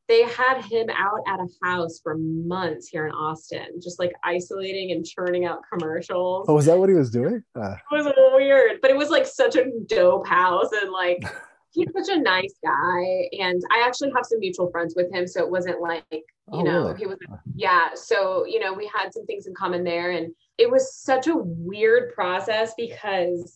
they 0.09 0.23
had 0.23 0.61
him 0.65 0.89
out 0.89 1.19
at 1.27 1.39
a 1.39 1.47
house 1.63 1.99
for 2.01 2.17
months 2.17 2.87
here 2.87 3.05
in 3.05 3.13
Austin, 3.13 3.79
just 3.81 3.99
like 3.99 4.11
isolating 4.23 4.91
and 4.91 5.05
churning 5.05 5.45
out 5.45 5.59
commercials. 5.71 6.47
Oh, 6.49 6.55
was 6.55 6.65
that 6.65 6.77
what 6.77 6.89
he 6.89 6.95
was 6.95 7.11
doing? 7.11 7.43
Uh, 7.55 7.75
It 7.91 8.03
was 8.03 8.13
weird, 8.33 8.81
but 8.81 8.89
it 8.91 8.97
was 8.97 9.09
like 9.09 9.25
such 9.27 9.55
a 9.55 9.65
dope 9.85 10.27
house 10.27 10.69
and 10.81 10.91
like 10.91 11.23
he's 11.71 11.87
such 11.95 12.09
a 12.09 12.19
nice 12.19 12.55
guy. 12.65 13.29
And 13.39 13.61
I 13.71 13.83
actually 13.85 14.11
have 14.15 14.25
some 14.25 14.39
mutual 14.39 14.71
friends 14.71 14.95
with 14.97 15.13
him. 15.13 15.27
So 15.27 15.41
it 15.41 15.49
wasn't 15.49 15.79
like, 15.79 16.03
you 16.11 16.23
Oh, 16.51 16.61
know, 16.63 16.81
really? 16.87 16.97
he 16.97 17.05
was, 17.05 17.17
yeah. 17.55 17.89
So, 17.93 18.45
you 18.47 18.59
know, 18.59 18.73
we 18.73 18.89
had 18.91 19.13
some 19.13 19.27
things 19.27 19.45
in 19.45 19.53
common 19.53 19.83
there. 19.83 20.09
And 20.09 20.33
it 20.57 20.69
was 20.71 20.95
such 20.95 21.27
a 21.27 21.35
weird 21.37 22.15
process 22.15 22.73
because 22.75 23.55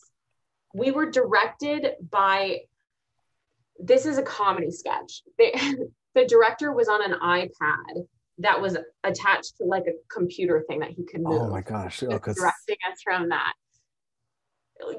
we 0.76 0.92
were 0.92 1.10
directed 1.10 1.94
by 2.12 2.60
this 3.80 4.06
is 4.06 4.20
a 4.20 4.24
comedy 4.24 4.70
sketch. 4.70 5.24
The, 5.40 5.90
the 6.16 6.26
director 6.26 6.72
was 6.74 6.88
on 6.88 7.04
an 7.04 7.18
iPad 7.20 8.06
that 8.40 8.60
was 8.60 8.78
attached 9.04 9.58
to 9.58 9.66
like 9.66 9.84
a 9.88 9.94
computer 10.14 10.64
thing 10.68 10.80
that 10.80 10.90
he 10.92 11.04
could 11.06 11.22
move 11.22 11.42
oh 11.42 11.50
my 11.50 11.62
gosh! 11.62 12.02
Oh, 12.04 12.08
directing 12.08 12.78
us 12.92 13.02
from 13.04 13.30
that. 13.30 13.54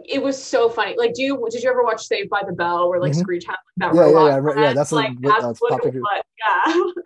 It 0.04 0.22
was 0.22 0.42
so 0.42 0.70
funny. 0.70 0.94
Like, 0.96 1.14
do 1.14 1.22
you 1.22 1.46
did 1.50 1.62
you 1.62 1.68
ever 1.70 1.82
watch 1.82 2.06
Saved 2.06 2.30
by 2.30 2.42
the 2.46 2.52
Bell 2.54 2.88
where 2.88 3.00
like 3.00 3.12
Mhm. 3.12 3.16
Screech 3.20 3.44
had 3.46 3.56
that 3.78 3.94
Yeah, 3.94 4.00
yeah, 4.02 4.06
robot? 4.06 4.26
yeah, 4.30 4.38
right, 4.38 4.58
yeah, 4.58 4.72
that's 4.72 4.92
like 4.92 5.10
like- 5.20 5.42
that's 5.42 5.60
what 5.60 5.72
it 5.72 5.82
popping- 5.84 6.00
was. 6.00 6.22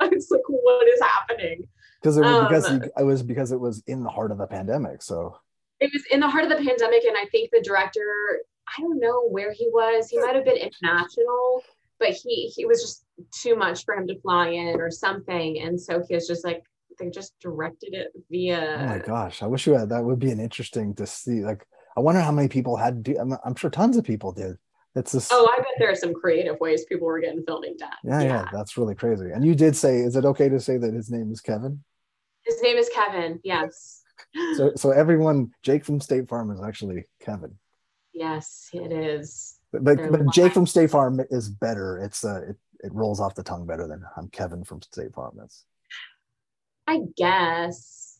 Yeah, 0.00 0.08
it's 0.12 0.30
like 0.30 0.42
what 0.48 0.86
is 0.86 1.00
happening? 1.00 1.66
because 2.00 2.16
it 2.18 2.20
was 2.20 2.40
because 2.46 2.70
Um, 2.70 2.82
he, 2.82 2.88
it 3.00 3.04
was 3.04 3.22
because 3.24 3.52
it 3.52 3.58
was 3.58 3.82
in 3.86 4.04
the 4.04 4.10
heart 4.10 4.30
of 4.30 4.38
the 4.38 4.46
pandemic. 4.46 5.02
So 5.02 5.36
It 5.80 5.90
was 5.92 6.04
in 6.12 6.20
the 6.20 6.28
heart 6.28 6.44
of 6.44 6.50
the 6.50 6.56
pandemic, 6.56 7.04
and 7.04 7.16
I 7.16 7.24
think 7.32 7.50
the 7.50 7.60
director, 7.62 8.04
I 8.76 8.80
don't 8.82 9.00
know 9.00 9.26
where 9.28 9.50
he 9.52 9.68
was. 9.72 10.08
He 10.08 10.18
might 10.20 10.34
have 10.36 10.44
been 10.44 10.56
international, 10.56 11.62
but 11.98 12.10
he 12.10 12.52
he 12.54 12.64
was 12.64 12.80
just 12.80 13.04
too 13.32 13.56
much 13.56 13.84
for 13.84 13.94
him 13.94 14.06
to 14.08 14.20
fly 14.20 14.48
in 14.48 14.80
or 14.80 14.90
something, 14.90 15.60
and 15.60 15.80
so 15.80 16.02
he 16.06 16.14
was 16.14 16.26
just 16.26 16.44
like 16.44 16.62
they 16.98 17.10
just 17.10 17.38
directed 17.40 17.94
it 17.94 18.08
via. 18.30 18.78
oh 18.80 18.86
my 18.86 18.98
gosh, 18.98 19.42
I 19.42 19.46
wish 19.46 19.66
you 19.66 19.74
had 19.74 19.90
that. 19.90 20.02
Would 20.04 20.18
be 20.18 20.30
an 20.30 20.40
interesting 20.40 20.94
to 20.96 21.06
see. 21.06 21.44
Like, 21.44 21.64
I 21.96 22.00
wonder 22.00 22.20
how 22.20 22.32
many 22.32 22.48
people 22.48 22.76
had. 22.76 23.02
Do, 23.02 23.16
I'm, 23.18 23.34
I'm 23.44 23.54
sure 23.54 23.70
tons 23.70 23.96
of 23.96 24.04
people 24.04 24.32
did. 24.32 24.56
It's 24.96 25.12
just 25.12 25.30
Oh, 25.32 25.48
I 25.52 25.58
bet 25.58 25.66
there 25.78 25.90
are 25.92 25.94
some 25.94 26.12
creative 26.14 26.58
ways 26.60 26.84
people 26.86 27.06
were 27.06 27.20
getting 27.20 27.44
filming 27.46 27.76
done. 27.76 27.90
yeah, 28.02 28.22
yeah, 28.22 28.44
that's 28.52 28.76
really 28.76 28.94
crazy. 28.96 29.30
And 29.32 29.44
you 29.44 29.54
did 29.54 29.76
say, 29.76 29.98
is 29.98 30.16
it 30.16 30.24
okay 30.24 30.48
to 30.48 30.58
say 30.58 30.76
that 30.76 30.92
his 30.92 31.10
name 31.10 31.30
is 31.30 31.40
Kevin? 31.40 31.84
His 32.42 32.60
name 32.62 32.78
is 32.78 32.88
Kevin. 32.92 33.38
Yes. 33.44 34.02
So, 34.56 34.72
so 34.74 34.90
everyone, 34.90 35.52
Jake 35.62 35.84
from 35.84 36.00
State 36.00 36.28
Farm 36.28 36.50
is 36.50 36.60
actually 36.60 37.04
Kevin. 37.20 37.54
Yes, 38.12 38.70
it 38.72 38.90
is. 38.90 39.57
But 39.72 39.84
but, 39.84 40.32
Jake 40.32 40.52
from 40.54 40.66
State 40.66 40.90
Farm 40.90 41.20
is 41.30 41.48
better. 41.48 41.98
It's 41.98 42.24
uh, 42.24 42.42
it, 42.50 42.56
it 42.80 42.92
rolls 42.94 43.20
off 43.20 43.34
the 43.34 43.42
tongue 43.42 43.66
better 43.66 43.86
than 43.86 44.02
I'm 44.16 44.28
Kevin 44.28 44.64
from 44.64 44.80
State 44.82 45.12
Farm. 45.14 45.34
That's 45.38 45.64
I 46.86 47.00
guess. 47.16 48.18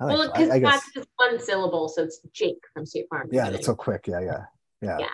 I, 0.00 0.04
like, 0.04 0.18
well, 0.18 0.32
because 0.48 0.62
that's 0.62 0.92
just 0.94 1.08
one 1.16 1.38
syllable, 1.40 1.88
so 1.88 2.02
it's 2.02 2.20
Jake 2.32 2.60
from 2.74 2.84
State 2.86 3.06
Farm. 3.10 3.28
yeah, 3.32 3.50
that's 3.50 3.66
so 3.66 3.74
quick. 3.74 4.06
Yeah, 4.06 4.20
yeah, 4.20 4.44
yeah. 4.82 4.98
Yeah. 5.00 5.08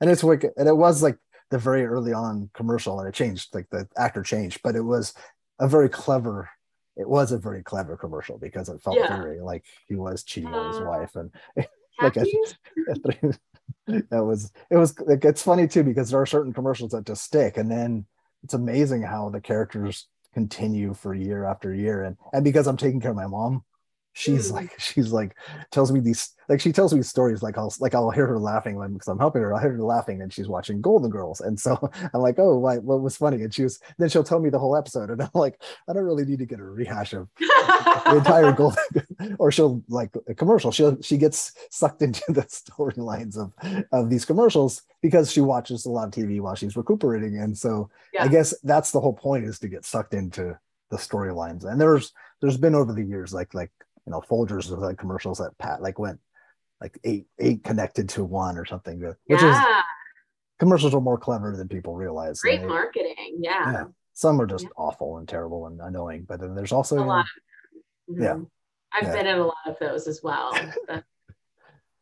And 0.00 0.10
it's 0.10 0.22
wicked. 0.24 0.52
And 0.58 0.68
it 0.68 0.76
was 0.76 1.02
like 1.02 1.16
the 1.50 1.58
very 1.58 1.84
early 1.86 2.12
on 2.12 2.50
commercial, 2.54 3.00
and 3.00 3.08
it 3.08 3.14
changed. 3.14 3.54
Like 3.54 3.68
the 3.70 3.88
actor 3.96 4.22
changed, 4.22 4.60
but 4.62 4.74
it 4.76 4.82
was 4.82 5.14
a 5.58 5.68
very 5.68 5.88
clever. 5.88 6.50
It 6.96 7.08
was 7.08 7.32
a 7.32 7.38
very 7.38 7.62
clever 7.62 7.96
commercial 7.96 8.38
because 8.38 8.68
it 8.70 8.80
felt 8.82 8.96
Yeah. 8.98 9.16
very 9.20 9.40
like 9.40 9.64
he 9.86 9.96
was 9.96 10.22
cheating 10.22 10.54
on 10.54 10.68
his 10.72 10.80
Uh, 10.80 10.84
wife, 10.84 11.16
and 11.16 11.30
like 12.00 12.16
I- 12.16 12.24
Happy? 12.84 13.38
that 13.86 14.24
was 14.24 14.52
it 14.70 14.76
was 14.76 14.94
it's 15.08 15.42
funny 15.42 15.66
too 15.66 15.82
because 15.82 16.10
there 16.10 16.20
are 16.20 16.26
certain 16.26 16.52
commercials 16.52 16.90
that 16.90 17.06
just 17.06 17.24
stick 17.24 17.56
and 17.56 17.70
then 17.70 18.04
it's 18.42 18.54
amazing 18.54 19.02
how 19.02 19.28
the 19.30 19.40
characters 19.40 20.08
continue 20.34 20.92
for 20.92 21.14
year 21.14 21.44
after 21.44 21.74
year 21.74 22.04
and 22.04 22.16
and 22.32 22.44
because 22.44 22.66
i'm 22.66 22.76
taking 22.76 23.00
care 23.00 23.10
of 23.10 23.16
my 23.16 23.26
mom 23.26 23.64
she's 24.16 24.50
like 24.50 24.72
she's 24.80 25.12
like 25.12 25.36
tells 25.70 25.92
me 25.92 26.00
these 26.00 26.30
like 26.48 26.60
she 26.60 26.72
tells 26.72 26.94
me 26.94 27.02
stories 27.02 27.42
like 27.42 27.58
i'll 27.58 27.72
like 27.80 27.94
i'll 27.94 28.10
hear 28.10 28.26
her 28.26 28.38
laughing 28.38 28.76
when 28.76 28.92
because 28.94 29.08
i'm 29.08 29.18
helping 29.18 29.42
her 29.42 29.52
i'll 29.52 29.60
hear 29.60 29.72
her 29.72 29.82
laughing 29.82 30.22
and 30.22 30.32
she's 30.32 30.48
watching 30.48 30.80
golden 30.80 31.10
girls. 31.10 31.40
And 31.40 31.58
so 31.60 31.78
i'm 32.14 32.20
like 32.20 32.38
oh 32.38 32.58
why, 32.58 32.78
what 32.78 33.02
was 33.02 33.16
funny? 33.16 33.42
And 33.42 33.52
she 33.52 33.62
was 33.62 33.78
then 33.98 34.08
she'll 34.08 34.24
tell 34.24 34.40
me 34.40 34.48
the 34.48 34.58
whole 34.58 34.74
episode 34.74 35.10
and 35.10 35.22
i'm 35.22 35.30
like 35.34 35.60
i 35.88 35.92
don't 35.92 36.04
really 36.04 36.24
need 36.24 36.38
to 36.38 36.46
get 36.46 36.60
a 36.60 36.64
rehash 36.64 37.12
of 37.12 37.28
the 37.38 38.16
entire 38.16 38.52
golden 38.52 39.36
or 39.38 39.52
she'll 39.52 39.82
like 39.88 40.10
a 40.26 40.34
commercial 40.34 40.72
she'll 40.72 41.00
she 41.02 41.18
gets 41.18 41.52
sucked 41.70 42.00
into 42.02 42.24
the 42.28 42.42
storylines 42.42 43.36
of 43.36 43.52
of 43.92 44.08
these 44.08 44.24
commercials 44.24 44.82
because 45.02 45.30
she 45.30 45.40
watches 45.40 45.84
a 45.84 45.90
lot 45.90 46.08
of 46.08 46.14
tv 46.14 46.40
while 46.40 46.54
she's 46.54 46.76
recuperating. 46.76 47.38
And 47.38 47.56
so 47.56 47.90
i 48.18 48.28
guess 48.28 48.54
that's 48.62 48.92
the 48.92 49.00
whole 49.00 49.12
point 49.12 49.44
is 49.44 49.58
to 49.58 49.68
get 49.68 49.84
sucked 49.84 50.14
into 50.14 50.58
the 50.90 50.96
storylines. 50.96 51.64
And 51.64 51.80
there's 51.80 52.12
there's 52.40 52.56
been 52.56 52.74
over 52.74 52.92
the 52.92 53.02
years 53.02 53.32
like 53.34 53.54
like 53.54 53.72
you 54.06 54.12
know 54.12 54.20
folgers 54.30 54.70
of 54.72 54.78
like 54.78 54.98
commercials 54.98 55.38
that 55.38 55.56
pat 55.58 55.82
like 55.82 55.98
went 55.98 56.18
like 56.80 56.98
eight 57.04 57.26
eight 57.38 57.64
connected 57.64 58.08
to 58.08 58.24
one 58.24 58.56
or 58.56 58.64
something 58.64 59.00
which 59.00 59.42
is 59.42 59.42
yeah, 59.42 59.82
commercials 60.58 60.94
are 60.94 61.00
more 61.00 61.18
clever 61.18 61.56
than 61.56 61.68
people 61.68 61.94
realize 61.94 62.40
great 62.40 62.60
They- 62.60 62.66
marketing. 62.66 63.38
Yeah. 63.40 63.72
yeah 63.72 63.84
some 64.14 64.40
are 64.40 64.46
just 64.46 64.64
Yeah. 64.64 64.70
awful 64.78 65.18
and 65.18 65.28
terrible 65.28 65.66
and 65.66 65.80
annoying 65.80 66.24
but 66.28 66.40
then 66.40 66.54
there's 66.54 66.72
also 66.72 66.96
A 66.96 67.00
you 67.00 67.04
know, 67.04 67.08
lot 67.12 67.26
Yeah. 68.08 68.34
Mhm. 68.34 68.46
I've 68.92 69.12
been 69.12 69.26
in 69.26 69.38
a 69.38 69.44
lot 69.44 69.56
of 69.66 69.76
those 69.80 70.06
as 70.06 70.22
well. 70.22 70.52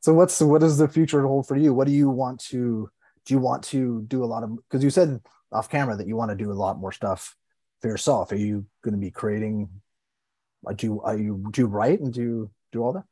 So 0.01 0.13
what's 0.13 0.39
what 0.43 0.61
does 0.61 0.77
the 0.77 0.87
future 0.87 1.23
hold 1.27 1.49
for 1.49 1.57
you? 1.57 1.73
What 1.73 1.87
do 1.87 1.93
you 1.95 2.11
want 2.11 2.39
to 2.51 2.91
do 3.25 3.33
you 3.35 3.41
want 3.41 3.63
to 3.65 4.03
do 4.03 4.23
a 4.23 4.27
lot 4.27 4.43
of 4.43 4.55
because 4.57 4.85
you 4.85 4.91
said 4.91 5.19
off 5.51 5.71
camera 5.71 5.97
that 5.97 6.07
you 6.07 6.15
want 6.15 6.31
to 6.31 6.37
do 6.37 6.53
a 6.53 6.61
lot 6.65 6.79
more 6.79 6.93
stuff 6.93 7.35
for 7.81 7.89
yourself. 7.89 8.31
Are 8.31 8.37
you 8.37 8.67
going 8.83 8.93
to 8.93 9.01
be 9.01 9.11
creating 9.11 9.71
do 10.73 10.87
you 10.87 11.01
are 11.03 11.17
you 11.17 11.45
do 11.51 11.63
you 11.63 11.67
write 11.67 12.01
and 12.01 12.13
do 12.13 12.23
you 12.23 12.51
do 12.73 12.83
all 12.83 12.93
that? 12.93 13.05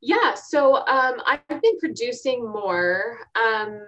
yeah, 0.00 0.34
so 0.34 0.76
um, 0.86 1.20
I've 1.26 1.60
been 1.60 1.78
producing 1.80 2.46
more. 2.48 3.18
Um, 3.34 3.80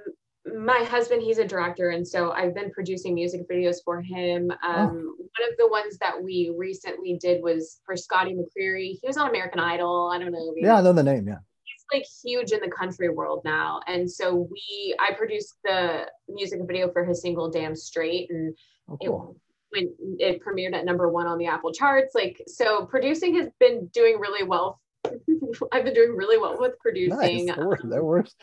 my 0.56 0.78
husband, 0.78 1.22
he's 1.22 1.38
a 1.38 1.46
director, 1.46 1.90
and 1.90 2.06
so 2.06 2.32
I've 2.32 2.54
been 2.54 2.70
producing 2.72 3.14
music 3.14 3.48
videos 3.48 3.76
for 3.84 4.00
him. 4.00 4.50
Um, 4.66 4.88
One 4.88 5.50
of 5.50 5.56
the 5.58 5.68
ones 5.68 5.98
that 5.98 6.20
we 6.20 6.52
recently 6.56 7.16
did 7.20 7.42
was 7.42 7.80
for 7.84 7.94
Scotty 7.96 8.34
McCreery. 8.34 8.98
He 9.00 9.06
was 9.06 9.16
on 9.18 9.28
American 9.28 9.60
Idol. 9.60 10.10
I 10.12 10.18
don't 10.18 10.32
know. 10.32 10.52
Yeah, 10.56 10.78
I 10.78 10.80
know 10.80 10.92
the 10.92 11.02
name, 11.02 11.28
yeah. 11.28 11.38
he's 11.62 11.84
like 11.92 12.06
huge 12.24 12.52
in 12.52 12.60
the 12.60 12.70
country 12.70 13.08
world 13.10 13.42
now. 13.44 13.80
And 13.86 14.10
so 14.10 14.48
we, 14.50 14.96
I 14.98 15.12
produced 15.14 15.54
the 15.62 16.06
music 16.28 16.60
video 16.66 16.90
for 16.90 17.04
his 17.04 17.22
single 17.22 17.50
"Damn 17.50 17.76
Strait," 17.76 18.30
and 18.30 18.56
Oh, 18.88 18.96
it 19.00 19.06
cool. 19.06 19.36
When 19.70 19.94
it 20.18 20.42
premiered 20.44 20.74
at 20.74 20.84
number 20.84 21.08
one 21.08 21.26
on 21.26 21.38
the 21.38 21.46
Apple 21.46 21.72
charts. 21.72 22.14
Like, 22.14 22.42
so 22.46 22.86
producing 22.86 23.34
has 23.36 23.48
been 23.58 23.86
doing 23.88 24.18
really 24.18 24.44
well. 24.44 24.80
I've 25.72 25.84
been 25.84 25.94
doing 25.94 26.16
really 26.16 26.38
well 26.38 26.56
with 26.58 26.78
producing. 26.78 27.46
Nice. 27.46 27.56
That 27.56 27.66
works. 27.66 27.82
That 27.82 27.98
um, 27.98 28.04
works. 28.04 28.34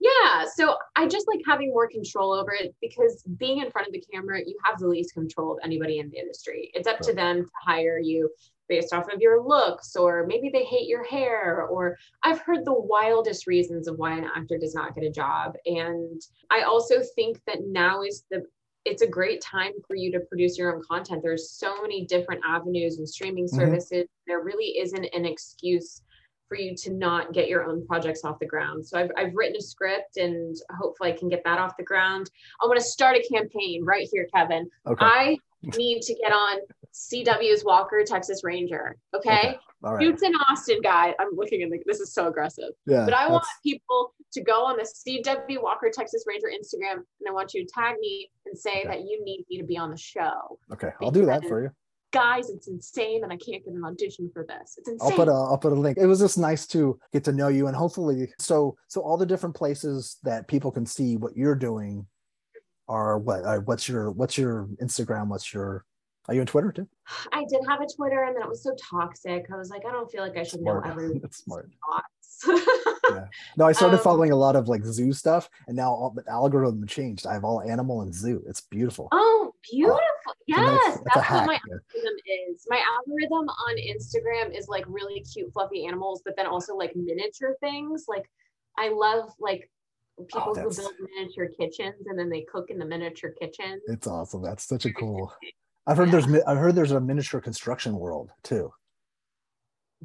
Yeah. 0.00 0.46
So 0.54 0.76
I 0.96 1.06
just 1.06 1.28
like 1.28 1.40
having 1.46 1.68
more 1.68 1.86
control 1.86 2.32
over 2.32 2.52
it 2.52 2.74
because 2.80 3.22
being 3.36 3.58
in 3.58 3.70
front 3.70 3.86
of 3.86 3.92
the 3.92 4.02
camera, 4.12 4.40
you 4.44 4.56
have 4.64 4.78
the 4.78 4.88
least 4.88 5.12
control 5.12 5.52
of 5.52 5.58
anybody 5.62 5.98
in 5.98 6.08
the 6.08 6.18
industry. 6.18 6.70
It's 6.72 6.88
up 6.88 7.00
to 7.00 7.12
them 7.12 7.44
to 7.44 7.50
hire 7.62 7.98
you 7.98 8.30
based 8.70 8.94
off 8.94 9.12
of 9.12 9.20
your 9.20 9.42
looks, 9.42 9.96
or 9.96 10.24
maybe 10.26 10.48
they 10.48 10.64
hate 10.64 10.88
your 10.88 11.04
hair, 11.04 11.66
or 11.66 11.98
I've 12.22 12.40
heard 12.40 12.64
the 12.64 12.72
wildest 12.72 13.46
reasons 13.46 13.88
of 13.88 13.98
why 13.98 14.16
an 14.16 14.24
actor 14.24 14.56
does 14.58 14.74
not 14.74 14.94
get 14.94 15.04
a 15.04 15.10
job. 15.10 15.54
And 15.66 16.22
I 16.50 16.62
also 16.62 17.02
think 17.14 17.40
that 17.46 17.66
now 17.66 18.02
is 18.02 18.24
the 18.30 18.44
it's 18.84 19.02
a 19.02 19.06
great 19.06 19.40
time 19.40 19.72
for 19.86 19.94
you 19.94 20.10
to 20.12 20.20
produce 20.20 20.56
your 20.56 20.74
own 20.74 20.82
content. 20.88 21.22
There's 21.22 21.50
so 21.50 21.82
many 21.82 22.06
different 22.06 22.42
avenues 22.46 22.98
and 22.98 23.08
streaming 23.08 23.44
Mhm. 23.44 23.56
services. 23.56 24.06
There 24.26 24.40
really 24.40 24.78
isn't 24.78 25.04
an 25.04 25.26
excuse 25.26 26.02
for 26.48 26.56
you 26.56 26.74
to 26.74 26.92
not 26.92 27.32
get 27.32 27.48
your 27.48 27.64
own 27.64 27.86
projects 27.86 28.24
off 28.24 28.38
the 28.40 28.46
ground. 28.46 28.84
So 28.84 28.98
I've, 28.98 29.10
I've 29.16 29.34
written 29.34 29.56
a 29.56 29.60
script 29.60 30.16
and 30.16 30.56
hopefully 30.76 31.12
I 31.12 31.16
can 31.16 31.28
get 31.28 31.44
that 31.44 31.58
off 31.58 31.76
the 31.76 31.84
ground. 31.84 32.30
I 32.60 32.66
want 32.66 32.78
to 32.80 32.84
start 32.84 33.16
a 33.16 33.28
campaign 33.32 33.84
right 33.84 34.08
here, 34.10 34.26
Kevin. 34.34 34.68
Okay. 34.86 35.04
I 35.04 35.38
need 35.62 36.00
to 36.02 36.14
get 36.14 36.32
on 36.32 36.58
CW's 36.92 37.64
Walker 37.64 38.02
Texas 38.04 38.42
Ranger. 38.42 38.96
Okay. 39.14 39.38
Okay. 39.50 39.58
All 39.82 39.94
right. 39.94 40.06
In 40.06 40.32
Austin, 40.50 40.80
guy. 40.82 41.14
I'm 41.18 41.28
looking 41.34 41.62
in 41.62 41.70
the, 41.70 41.78
this 41.86 42.00
is 42.00 42.12
so 42.12 42.28
aggressive. 42.28 42.70
Yeah. 42.86 43.04
But 43.04 43.14
I 43.14 43.28
want 43.28 43.44
people 43.62 44.14
to 44.32 44.40
go 44.42 44.64
on 44.66 44.76
the 44.76 44.82
CW 44.84 45.62
Walker 45.62 45.90
Texas 45.92 46.24
Ranger 46.26 46.48
Instagram 46.48 46.96
and 46.96 47.28
I 47.28 47.32
want 47.32 47.54
you 47.54 47.64
to 47.64 47.72
tag 47.72 47.96
me 47.98 48.30
and 48.46 48.56
say 48.56 48.80
Okay. 48.80 48.88
that 48.88 49.00
you 49.00 49.24
need 49.24 49.44
me 49.48 49.58
to 49.58 49.64
be 49.64 49.78
on 49.78 49.90
the 49.90 49.96
show. 49.96 50.58
Okay. 50.72 50.90
I'll 51.02 51.10
do 51.10 51.24
that 51.26 51.44
for 51.46 51.62
you. 51.62 51.70
Guys, 52.12 52.50
it's 52.50 52.68
insane 52.68 53.22
and 53.22 53.32
I 53.32 53.36
can't 53.36 53.64
get 53.64 53.72
an 53.72 53.84
audition 53.84 54.30
for 54.34 54.44
this. 54.44 54.74
It's 54.76 54.88
insane. 54.88 55.10
I'll 55.10 55.16
put 55.16 55.28
a 55.28 55.32
I'll 55.32 55.58
put 55.58 55.72
a 55.72 55.76
link. 55.76 55.96
It 55.96 56.06
was 56.06 56.18
just 56.18 56.38
nice 56.38 56.66
to 56.68 56.98
get 57.12 57.24
to 57.24 57.32
know 57.32 57.48
you 57.48 57.68
and 57.68 57.76
hopefully 57.76 58.32
so 58.38 58.76
so 58.88 59.00
all 59.00 59.16
the 59.16 59.26
different 59.26 59.54
places 59.54 60.18
that 60.24 60.48
people 60.48 60.72
can 60.72 60.84
see 60.84 61.16
what 61.16 61.36
you're 61.36 61.54
doing 61.54 62.06
are 62.88 63.18
what 63.18 63.44
uh, 63.44 63.58
what's 63.60 63.88
your 63.88 64.10
what's 64.10 64.36
your 64.36 64.68
Instagram? 64.82 65.28
What's 65.28 65.54
your 65.54 65.84
are 66.28 66.34
you 66.34 66.40
on 66.40 66.46
Twitter 66.46 66.70
too? 66.72 66.86
I 67.32 67.44
did 67.48 67.60
have 67.68 67.80
a 67.80 67.86
Twitter 67.86 68.24
and 68.24 68.36
then 68.36 68.42
it 68.42 68.48
was 68.48 68.62
so 68.62 68.74
toxic. 68.90 69.46
I 69.52 69.56
was 69.56 69.70
like, 69.70 69.84
I 69.86 69.90
don't 69.90 70.10
feel 70.10 70.22
like 70.22 70.36
I 70.36 70.42
should 70.42 70.60
Smart. 70.60 70.84
know 70.84 70.90
everyone's 70.90 71.22
That's 71.22 71.38
smart. 71.38 71.70
thoughts. 71.88 72.06
No, 73.56 73.64
I 73.66 73.72
started 73.72 73.96
Um, 73.98 74.02
following 74.04 74.30
a 74.30 74.36
lot 74.36 74.54
of 74.56 74.68
like 74.68 74.84
zoo 74.84 75.12
stuff 75.12 75.48
and 75.66 75.76
now 75.76 75.90
all 75.90 76.10
the 76.14 76.22
algorithm 76.30 76.86
changed. 76.86 77.26
I 77.26 77.32
have 77.34 77.44
all 77.44 77.60
animal 77.62 78.02
and 78.02 78.14
zoo. 78.14 78.42
It's 78.46 78.60
beautiful. 78.60 79.08
oh, 79.12 79.52
beautiful. 79.70 79.98
Nice- 79.98 80.00
Yes, 80.46 80.98
a 80.98 81.02
that's 81.14 81.30
what 81.30 81.46
my 81.46 81.52
yeah. 81.68 81.74
algorithm 81.74 82.16
is. 82.52 82.66
My 82.68 82.82
algorithm 82.96 83.48
on 83.48 83.76
Instagram 83.76 84.56
is 84.56 84.68
like 84.68 84.84
really 84.88 85.20
cute, 85.20 85.52
fluffy 85.52 85.86
animals, 85.86 86.22
but 86.24 86.36
then 86.36 86.46
also 86.46 86.74
like 86.76 86.94
miniature 86.94 87.56
things. 87.60 88.04
Like 88.08 88.30
I 88.78 88.88
love 88.90 89.30
like 89.40 89.68
people 90.28 90.40
who 90.42 90.50
Oh, 90.50 90.54
that's- 90.54 90.76
build 90.78 90.92
miniature 91.16 91.48
kitchens 91.58 92.06
and 92.06 92.18
then 92.18 92.28
they 92.30 92.42
cook 92.42 92.70
in 92.70 92.78
the 92.78 92.84
miniature 92.86 93.30
kitchen. 93.40 93.80
It's 93.88 94.06
awesome. 94.06 94.42
That's 94.42 94.64
such 94.64 94.84
a 94.86 94.92
cool. 94.92 95.32
I've 95.86 95.96
heard 95.96 96.10
there's 96.10 96.26
I've 96.46 96.58
heard 96.58 96.74
there's 96.74 96.92
a 96.92 97.00
miniature 97.00 97.40
construction 97.40 97.96
world 97.96 98.30
too. 98.42 98.72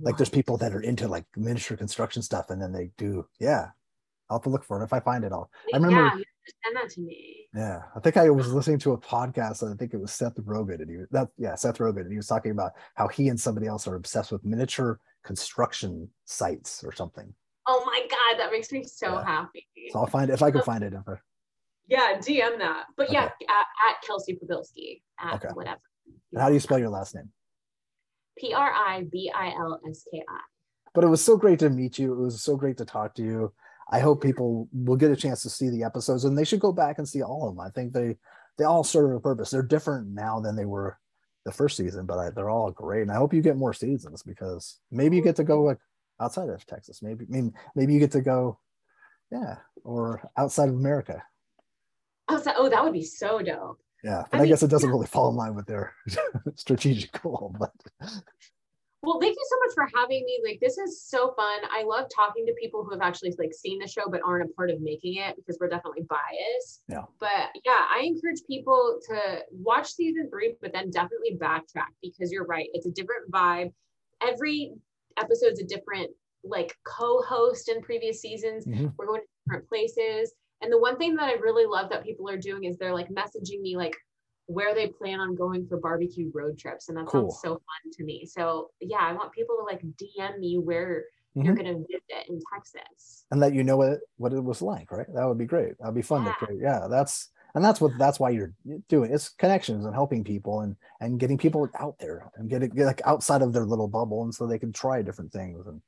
Like 0.01 0.17
there's 0.17 0.30
people 0.30 0.57
that 0.57 0.73
are 0.73 0.82
into 0.82 1.07
like 1.07 1.26
miniature 1.38 1.78
construction 1.78 2.21
stuff 2.21 2.49
and 2.49 2.61
then 2.61 2.71
they 2.71 2.91
do 2.97 3.28
yeah. 3.39 3.67
I'll 4.30 4.38
have 4.38 4.43
to 4.43 4.49
look 4.49 4.63
for 4.63 4.82
it. 4.82 4.84
If 4.84 4.91
I 4.93 4.99
find 4.99 5.23
it, 5.23 5.32
I'll 5.32 5.49
I 5.73 5.78
remember 5.78 6.01
yeah, 6.01 6.11
send 6.63 6.76
that 6.76 6.89
to 6.95 7.01
me. 7.01 7.47
Yeah, 7.53 7.84
I 7.95 7.99
think 7.99 8.17
I 8.17 8.30
was 8.32 8.51
listening 8.51 8.80
to 8.80 8.93
a 8.93 8.97
podcast. 8.97 9.61
and 9.61 9.71
I 9.73 9.78
think 9.78 9.93
it 9.93 9.97
was 10.01 10.11
Seth 10.11 10.36
Rogen, 10.38 10.82
and 10.82 10.89
he 10.89 10.97
that 11.11 11.30
yeah 11.38 11.53
Seth 11.55 11.78
Rogen, 11.78 12.01
and 12.01 12.11
he 12.11 12.17
was 12.17 12.28
talking 12.28 12.51
about 12.51 12.71
how 12.95 13.07
he 13.07 13.30
and 13.30 13.39
somebody 13.39 13.67
else 13.67 13.88
are 13.88 13.95
obsessed 13.95 14.32
with 14.32 14.43
miniature 14.43 14.99
construction 15.23 16.09
sites 16.26 16.84
or 16.84 16.91
something. 16.91 17.32
Oh 17.67 17.84
my 17.86 18.05
god, 18.09 18.39
that 18.39 18.51
makes 18.51 18.71
me 18.71 18.84
so 18.84 19.13
Yeah. 19.13 19.26
happy. 19.26 19.67
So 19.91 19.99
I'll 19.99 20.07
find 20.07 20.30
it 20.32 20.34
if 20.34 20.41
I 20.41 20.49
can 20.51 20.63
find 20.63 20.84
it. 20.84 20.93
I- 20.95 21.13
Yeah, 21.88 22.17
DM 22.17 22.57
that. 22.59 22.86
But 22.97 23.11
yeah, 23.11 23.25
at, 23.25 23.31
at 23.89 24.01
Kelsey 24.05 24.38
Pribilski 24.38 25.01
at 25.19 25.36
Okay. 25.36 25.49
whatever. 25.53 25.81
And 26.31 26.41
how 26.41 26.47
do 26.47 26.53
you 26.53 26.59
spell 26.59 26.79
your 26.79 26.89
last 26.89 27.15
name? 27.15 27.29
P 28.38 28.53
R 28.53 28.71
I 28.71 29.05
B 29.11 29.31
I 29.33 29.49
L 29.49 29.79
S 29.89 30.03
K 30.11 30.21
I. 30.27 30.39
But 30.93 31.03
it 31.03 31.07
was 31.07 31.23
so 31.23 31.38
great 31.38 31.59
to 31.59 31.69
meet 31.69 31.99
you. 31.99 32.13
It 32.13 32.19
was 32.19 32.41
so 32.41 32.55
great 32.55 32.77
to 32.77 32.86
talk 32.86 33.15
to 33.15 33.23
you. 33.23 33.53
I 33.91 33.99
hope 33.99 34.23
people 34.23 34.67
will 34.73 34.95
get 34.95 35.11
a 35.11 35.15
chance 35.15 35.43
to 35.43 35.49
see 35.49 35.69
the 35.69 35.83
episodes, 35.83 36.25
and 36.25 36.38
they 36.38 36.43
should 36.43 36.59
go 36.59 36.71
back 36.71 36.97
and 36.97 37.07
see 37.07 37.21
all 37.21 37.47
of 37.47 37.55
them. 37.55 37.65
I 37.65 37.69
think 37.69 37.93
they 37.93 38.17
they 38.57 38.63
all 38.63 38.83
serve 38.83 39.15
a 39.15 39.19
purpose. 39.19 39.51
They're 39.51 39.61
different 39.61 40.07
now 40.07 40.39
than 40.39 40.55
they 40.55 40.65
were 40.65 40.97
the 41.45 41.51
first 41.51 41.77
season, 41.77 42.05
but 42.05 42.17
I, 42.17 42.29
they're 42.31 42.49
all 42.49 42.71
great. 42.71 43.03
And 43.03 43.11
I 43.11 43.15
hope 43.15 43.33
you 43.33 43.41
get 43.41 43.57
more 43.57 43.73
seasons 43.73 44.23
because 44.23 44.79
maybe 44.91 45.15
you 45.17 45.21
get 45.21 45.36
to 45.36 45.43
go 45.43 45.61
like 45.61 45.77
outside 46.19 46.49
of 46.49 46.65
Texas. 46.65 47.01
Maybe 47.03 47.25
I 47.25 47.31
mean 47.31 47.53
maybe 47.75 47.93
you 47.93 47.99
get 47.99 48.11
to 48.13 48.21
go, 48.21 48.59
yeah, 49.31 49.57
or 49.83 50.29
outside 50.38 50.69
of 50.69 50.75
America. 50.75 51.21
I 52.28 52.34
was 52.34 52.45
like, 52.45 52.55
oh, 52.57 52.69
that 52.69 52.84
would 52.84 52.93
be 52.93 53.03
so 53.03 53.41
dope. 53.41 53.80
Yeah, 54.03 54.19
I 54.19 54.23
but 54.32 54.38
I, 54.38 54.41
mean, 54.41 54.49
guess 54.49 54.63
it 54.63 54.69
doesn't 54.69 54.89
really 54.89 55.07
fall 55.07 55.30
in 55.30 55.36
line 55.36 55.55
with 55.55 55.65
their 55.65 55.93
strategic 56.55 57.21
goal. 57.21 57.55
But 57.57 57.71
Well, 59.01 59.19
thank 59.19 59.36
you 59.36 59.45
so 59.49 59.57
much 59.65 59.73
for 59.76 59.99
having 59.99 60.23
me. 60.26 60.41
Like, 60.43 60.59
this 60.59 60.78
is 60.78 61.03
so 61.03 61.34
fun. 61.36 61.59
I 61.71 61.84
love 61.84 62.07
talking 62.15 62.45
to 62.47 62.53
people 62.59 62.84
who 62.84 62.91
have 62.91 63.01
actually 63.01 63.34
like 63.38 63.53
seen 63.53 63.80
the 63.80 63.88
show 63.88 64.03
but 64.09 64.21
aren't 64.26 64.49
a 64.49 64.53
part 64.53 64.71
of 64.71 64.82
making 64.82 65.17
it 65.17 65.36
because 65.36 65.57
we're 65.59 65.69
definitely 65.69 66.05
biased. 66.09 66.82
Yeah. 66.88 67.03
But 67.19 67.49
yeah, 67.63 67.86
I 67.89 68.01
encourage 68.03 68.41
people 68.47 68.99
to 69.07 69.39
watch 69.51 69.93
season 69.93 70.30
three, 70.30 70.55
but 70.61 70.73
then 70.73 70.89
definitely 70.89 71.38
backtrack 71.39 71.93
because 72.01 72.32
you're 72.32 72.45
right. 72.45 72.67
It's 72.73 72.88
a 72.88 72.91
different 72.91 73.32
vibe. 73.32 73.71
Every 74.21 74.73
episode's 75.17 75.59
a 75.59 75.65
different 75.65 76.09
like 76.43 76.76
co-host 76.84 77.69
in 77.69 77.82
previous 77.82 78.21
seasons. 78.21 78.65
Mhm. 78.65 78.93
We're 78.97 79.07
going 79.07 79.21
to 79.21 79.28
different 79.45 79.67
places. 79.67 80.34
And 80.61 80.71
the 80.71 80.79
one 80.79 80.97
thing 80.97 81.15
that 81.15 81.29
I 81.29 81.33
really 81.33 81.65
love 81.65 81.89
that 81.89 82.03
people 82.03 82.29
are 82.29 82.37
doing 82.37 82.63
is 82.63 82.77
they're 82.77 82.93
like 82.93 83.09
messaging 83.09 83.61
me 83.61 83.75
like 83.77 83.95
where 84.47 84.73
they 84.75 84.87
plan 84.87 85.19
on 85.19 85.35
going 85.35 85.67
for 85.67 85.77
barbecue 85.77 86.31
road 86.33 86.57
trips. 86.57 86.89
And 86.89 86.97
that 86.97 87.07
Cool. 87.07 87.31
sounds 87.31 87.41
so 87.41 87.49
fun 87.53 87.91
to 87.93 88.03
me. 88.03 88.25
So 88.25 88.71
yeah, 88.79 88.99
I 89.01 89.13
want 89.13 89.31
people 89.33 89.57
to 89.57 89.63
like 89.63 89.81
DM 89.81 90.39
me 90.39 90.57
where 90.59 91.05
you're 91.33 91.53
Mhm. 91.53 91.57
gonna 91.57 91.73
visit 91.73 92.29
in 92.29 92.39
Texas. 92.53 93.25
and 93.31 93.39
let 93.39 93.53
you 93.53 93.63
know 93.63 93.75
what 93.77 93.99
what 94.17 94.33
it 94.33 94.43
was 94.43 94.61
like, 94.61 94.91
right? 94.91 95.07
That 95.13 95.25
would 95.25 95.37
be 95.37 95.45
great. 95.45 95.77
That'd 95.79 95.95
be 95.95 96.01
fun 96.01 96.23
Yeah. 96.23 96.31
to 96.31 96.45
create. 96.45 96.61
Yeah, 96.61 96.87
that's 96.89 97.31
and 97.55 97.63
that's 97.63 97.81
what 97.81 97.97
that's 97.97 98.19
why 98.19 98.29
you're 98.29 98.53
doing. 98.87 99.11
It's 99.13 99.29
connections 99.29 99.85
and 99.85 99.93
helping 99.93 100.23
people 100.23 100.61
and 100.61 100.75
and 101.01 101.19
getting 101.19 101.37
people 101.37 101.69
out 101.79 101.97
there 101.99 102.31
and 102.35 102.49
getting 102.49 102.69
get 102.69 102.85
like 102.85 103.01
outside 103.05 103.41
of 103.41 103.51
their 103.51 103.65
little 103.65 103.87
bubble, 103.87 104.23
and 104.23 104.33
so 104.33 104.45
they 104.47 104.59
can 104.59 104.71
try 104.71 105.01
different 105.01 105.31
things. 105.33 105.65
And 105.67 105.81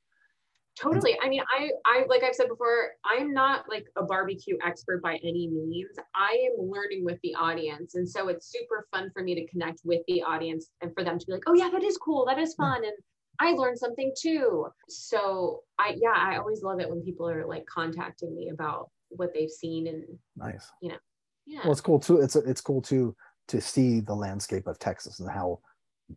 Totally. 0.80 1.16
I 1.22 1.28
mean, 1.28 1.42
I, 1.58 1.70
I, 1.84 2.04
like 2.08 2.22
I've 2.22 2.34
said 2.34 2.48
before, 2.48 2.92
I'm 3.04 3.32
not 3.32 3.64
like 3.68 3.86
a 3.96 4.04
barbecue 4.04 4.56
expert 4.64 5.02
by 5.02 5.16
any 5.16 5.48
means. 5.48 5.96
I 6.14 6.48
am 6.50 6.68
learning 6.70 7.04
with 7.04 7.18
the 7.22 7.34
audience. 7.34 7.94
And 7.94 8.08
so 8.08 8.28
it's 8.28 8.52
super 8.52 8.86
fun 8.92 9.10
for 9.12 9.22
me 9.22 9.34
to 9.34 9.46
connect 9.48 9.80
with 9.84 10.02
the 10.06 10.22
audience 10.22 10.70
and 10.80 10.92
for 10.94 11.02
them 11.02 11.18
to 11.18 11.26
be 11.26 11.32
like, 11.32 11.42
oh, 11.46 11.54
yeah, 11.54 11.68
that 11.70 11.82
is 11.82 11.96
cool. 11.96 12.24
That 12.26 12.38
is 12.38 12.54
fun. 12.54 12.84
And 12.84 12.94
I 13.40 13.52
learned 13.52 13.78
something 13.78 14.12
too. 14.20 14.66
So 14.88 15.62
I, 15.78 15.96
yeah, 15.96 16.14
I 16.14 16.36
always 16.36 16.62
love 16.62 16.80
it 16.80 16.88
when 16.88 17.02
people 17.02 17.28
are 17.28 17.46
like 17.46 17.66
contacting 17.66 18.34
me 18.34 18.50
about 18.50 18.90
what 19.08 19.30
they've 19.34 19.50
seen. 19.50 19.86
And 19.86 20.04
nice. 20.36 20.70
You 20.82 20.90
know, 20.90 20.98
yeah. 21.46 21.60
Well, 21.62 21.72
it's 21.72 21.80
cool 21.80 21.98
too. 21.98 22.20
It's 22.20 22.36
it's 22.36 22.60
cool 22.60 22.82
too 22.82 23.16
to 23.48 23.60
see 23.60 24.00
the 24.00 24.14
landscape 24.14 24.66
of 24.66 24.78
Texas 24.78 25.20
and 25.20 25.30
how 25.30 25.60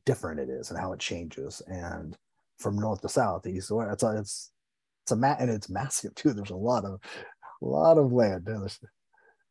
different 0.05 0.39
it 0.39 0.49
is 0.49 0.69
and 0.69 0.79
how 0.79 0.93
it 0.93 0.99
changes 0.99 1.61
and 1.67 2.17
from 2.57 2.77
north 2.77 3.01
to 3.01 3.09
south, 3.09 3.47
east 3.47 3.69
to 3.69 3.75
west. 3.75 3.93
It's 3.93 4.03
it's 4.03 4.50
it's 5.11 5.17
a 5.17 5.21
ma- 5.21 5.35
and 5.39 5.49
it's 5.49 5.69
massive 5.69 6.15
too. 6.15 6.33
There's 6.33 6.49
a 6.51 6.55
lot 6.55 6.85
of 6.85 6.99
a 7.61 7.65
lot 7.65 7.97
of 7.97 8.11
land. 8.13 8.43
There's- 8.45 8.79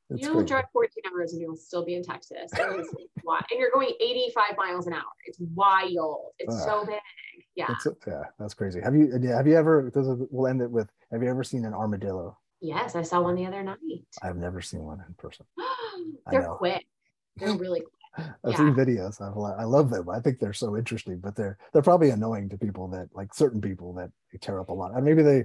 It's 0.08 0.22
you'll 0.22 0.42
drive 0.44 0.64
14 0.72 0.90
hours 1.12 1.32
and 1.34 1.40
you'll 1.42 1.54
still 1.56 1.84
be 1.84 1.94
in 1.94 2.02
Texas. 2.02 2.50
It 2.52 2.80
is 2.80 2.88
wild. 3.24 3.44
and 3.50 3.60
you're 3.60 3.70
going 3.72 3.92
85 4.00 4.56
miles 4.56 4.86
an 4.88 4.94
hour. 4.94 5.12
It's 5.26 5.38
wild. 5.54 6.32
It's 6.38 6.56
Ah. 6.62 6.64
so 6.80 6.86
big. 6.86 6.98
Yeah. 7.54 7.66
That's 7.68 7.86
yeah, 8.06 8.22
that's 8.38 8.54
crazy. 8.54 8.80
Have 8.80 8.94
you 8.96 9.12
have 9.28 9.46
you 9.46 9.54
ever? 9.56 9.90
This 9.94 10.06
is, 10.06 10.18
we'll 10.30 10.46
end 10.48 10.62
it 10.62 10.70
with. 10.70 10.88
Have 11.12 11.22
you 11.22 11.28
ever 11.28 11.44
seen 11.44 11.64
an 11.64 11.74
armadillo? 11.74 12.36
Yes, 12.60 12.96
I 12.96 13.02
saw 13.02 13.20
one 13.22 13.34
the 13.36 13.46
other 13.46 13.62
night. 13.62 13.78
I've 14.22 14.36
never 14.36 14.60
seen 14.60 14.82
one 14.82 15.02
in 15.06 15.14
person. 15.14 15.46
They're 16.30 16.42
quick. 16.44 16.84
They're 17.36 17.54
really 17.54 17.80
quick. 17.80 17.92
I've 18.44 18.52
Yeah. 18.52 18.56
seen 18.56 18.74
videos. 18.74 19.20
I've, 19.20 19.36
I 19.60 19.64
love 19.64 19.90
them. 19.90 20.08
I 20.08 20.20
think 20.20 20.38
they're 20.38 20.52
so 20.52 20.76
interesting, 20.76 21.18
but 21.18 21.36
they're 21.36 21.58
they're 21.72 21.82
probably 21.82 22.10
annoying 22.10 22.48
to 22.50 22.58
people 22.58 22.88
that 22.88 23.08
like 23.14 23.34
certain 23.34 23.60
people 23.60 23.92
that 23.94 24.10
tear 24.40 24.60
up 24.60 24.68
a 24.70 24.72
lot. 24.72 24.94
And 24.94 25.04
maybe 25.04 25.22
they 25.22 25.44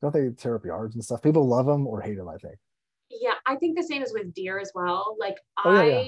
don't 0.00 0.12
they 0.12 0.30
tear 0.30 0.56
up 0.56 0.64
yards 0.64 0.94
and 0.94 1.04
stuff. 1.04 1.22
People 1.22 1.46
love 1.48 1.66
them 1.66 1.86
or 1.86 2.00
hate 2.00 2.16
them. 2.16 2.28
I 2.28 2.36
think. 2.38 2.58
Yeah, 3.10 3.34
I 3.46 3.56
think 3.56 3.76
the 3.76 3.82
same 3.82 4.02
is 4.02 4.12
with 4.12 4.32
deer 4.34 4.58
as 4.58 4.72
well. 4.74 5.16
Like 5.18 5.36
Oh, 5.64 5.70
I 5.70 5.84
yeah. 5.84 6.04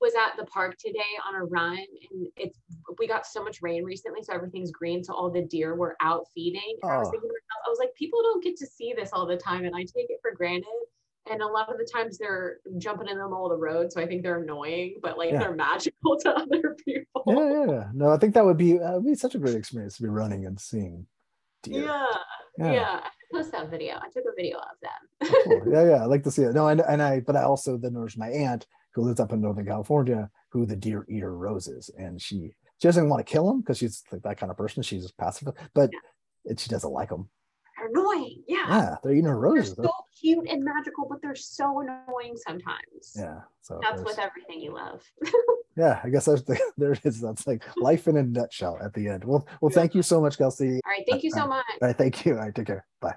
was 0.00 0.14
at 0.14 0.36
the 0.36 0.44
park 0.46 0.76
today 0.78 1.00
on 1.26 1.34
a 1.34 1.44
run 1.44 1.78
and 2.10 2.28
it's 2.36 2.58
we 2.98 3.08
got 3.08 3.26
so 3.26 3.42
much 3.42 3.62
rain 3.62 3.84
recently, 3.84 4.22
so 4.22 4.34
everything's 4.34 4.70
green. 4.70 5.02
So 5.02 5.14
all 5.14 5.30
the 5.30 5.42
deer 5.42 5.74
were 5.74 5.96
out 6.00 6.26
feeding. 6.34 6.60
And 6.82 6.92
I 6.94 6.98
was 6.98 7.08
Oh. 7.08 7.10
thinking 7.10 7.28
to 7.28 7.32
myself, 7.34 7.66
I 7.66 7.70
was 7.70 7.78
like, 7.78 7.94
people 7.94 8.20
don't 8.22 8.44
get 8.44 8.56
to 8.58 8.66
see 8.66 8.92
this 8.96 9.10
all 9.12 9.26
the 9.26 9.36
time, 9.36 9.64
and 9.64 9.74
I 9.74 9.80
take 9.80 10.10
it 10.10 10.18
for 10.22 10.32
granted. 10.32 10.83
And 11.30 11.40
a 11.40 11.46
lot 11.46 11.70
of 11.70 11.78
the 11.78 11.88
times 11.90 12.18
they're 12.18 12.58
jumping 12.76 13.08
in 13.08 13.16
the 13.16 13.24
middle 13.24 13.46
of 13.46 13.50
the 13.50 13.56
road, 13.62 13.90
so 13.92 14.00
I 14.00 14.06
think 14.06 14.22
they're 14.22 14.42
annoying, 14.42 14.96
but 15.02 15.16
like 15.16 15.30
Yeah. 15.32 15.38
they're 15.38 15.54
magical 15.54 16.18
to 16.20 16.30
other 16.36 16.76
people. 16.84 17.22
Yeah, 17.26 17.50
yeah, 17.50 17.66
yeah. 17.72 17.84
No, 17.94 18.10
I 18.10 18.18
think 18.18 18.34
that 18.34 18.44
would 18.44 18.58
be 18.58 18.78
uh, 18.78 18.94
would 18.96 19.06
be 19.06 19.14
such 19.14 19.34
a 19.34 19.38
great 19.38 19.54
experience 19.54 19.96
to 19.96 20.02
be 20.02 20.08
running 20.10 20.44
and 20.44 20.60
seeing 20.60 21.06
deer. 21.62 21.84
Yeah, 21.84 22.06
Yeah. 22.58 22.72
yeah. 22.72 23.00
Post 23.32 23.52
that 23.52 23.70
video. 23.70 23.94
I 23.96 24.08
took 24.10 24.24
a 24.30 24.34
video 24.36 24.58
of 24.58 24.76
them. 24.82 25.30
Oh, 25.32 25.42
cool. 25.62 25.72
Yeah, 25.72 25.84
yeah. 25.84 26.02
I 26.02 26.04
like 26.04 26.22
to 26.24 26.30
see 26.30 26.42
it. 26.42 26.54
No, 26.54 26.68
and, 26.68 26.80
and 26.82 27.02
I, 27.02 27.20
but 27.20 27.36
I 27.36 27.42
also 27.42 27.76
then 27.78 27.94
there's 27.94 28.16
my 28.18 28.28
aunt 28.28 28.66
who 28.92 29.02
lives 29.02 29.18
up 29.18 29.32
in 29.32 29.40
Northern 29.40 29.66
California, 29.66 30.30
who 30.50 30.66
the 30.66 30.76
deer 30.76 31.04
eater 31.08 31.34
roses, 31.34 31.90
and 31.98 32.20
she 32.20 32.54
she 32.78 32.86
doesn't 32.88 33.08
want 33.08 33.26
to 33.26 33.32
kill 33.32 33.46
them 33.46 33.60
because 33.60 33.78
she's 33.78 34.04
like 34.12 34.22
that 34.22 34.36
kind 34.36 34.50
of 34.50 34.58
person. 34.58 34.82
She's 34.82 35.02
just 35.02 35.16
passive, 35.16 35.48
but 35.74 35.90
it, 36.44 36.60
she 36.60 36.68
doesn't 36.68 36.92
like 36.92 37.08
them. 37.08 37.30
They're 37.84 38.02
annoying. 38.02 38.42
Yeah. 38.46 38.66
Yeah, 38.68 38.96
they're 39.02 39.12
eating 39.12 39.24
They're 39.24 39.36
roses. 39.36 39.76
so 39.76 39.90
cute 40.20 40.48
and 40.48 40.64
magical, 40.64 41.06
but 41.08 41.20
they're 41.22 41.34
so 41.34 41.80
annoying 41.80 42.36
sometimes. 42.36 43.12
Yeah, 43.16 43.40
so 43.62 43.80
That's 43.82 44.02
with 44.02 44.18
everything 44.18 44.60
you 44.60 44.74
love. 44.74 45.02
yeah. 45.76 46.00
I 46.02 46.08
guess 46.10 46.26
that's 46.26 46.42
the, 46.42 46.58
there 46.76 46.92
it 46.92 47.00
is. 47.04 47.20
That's 47.20 47.46
like 47.46 47.64
life 47.76 48.08
in 48.08 48.16
a 48.16 48.22
nutshell 48.22 48.78
at 48.82 48.94
the 48.94 49.08
end. 49.08 49.24
Well, 49.24 49.46
well, 49.60 49.70
thank 49.70 49.94
you 49.94 50.02
so 50.02 50.20
much, 50.20 50.38
Kelsey. 50.38 50.80
All 50.84 50.90
right. 50.90 51.04
Thank 51.08 51.22
uh, 51.22 51.24
you 51.24 51.30
so 51.30 51.42
uh, 51.42 51.48
much. 51.48 51.64
All 51.80 51.88
right, 51.88 51.96
thank 51.96 52.24
you. 52.24 52.34
All 52.34 52.40
right, 52.40 52.54
take 52.54 52.66
care. 52.66 52.86
Bye. 53.00 53.14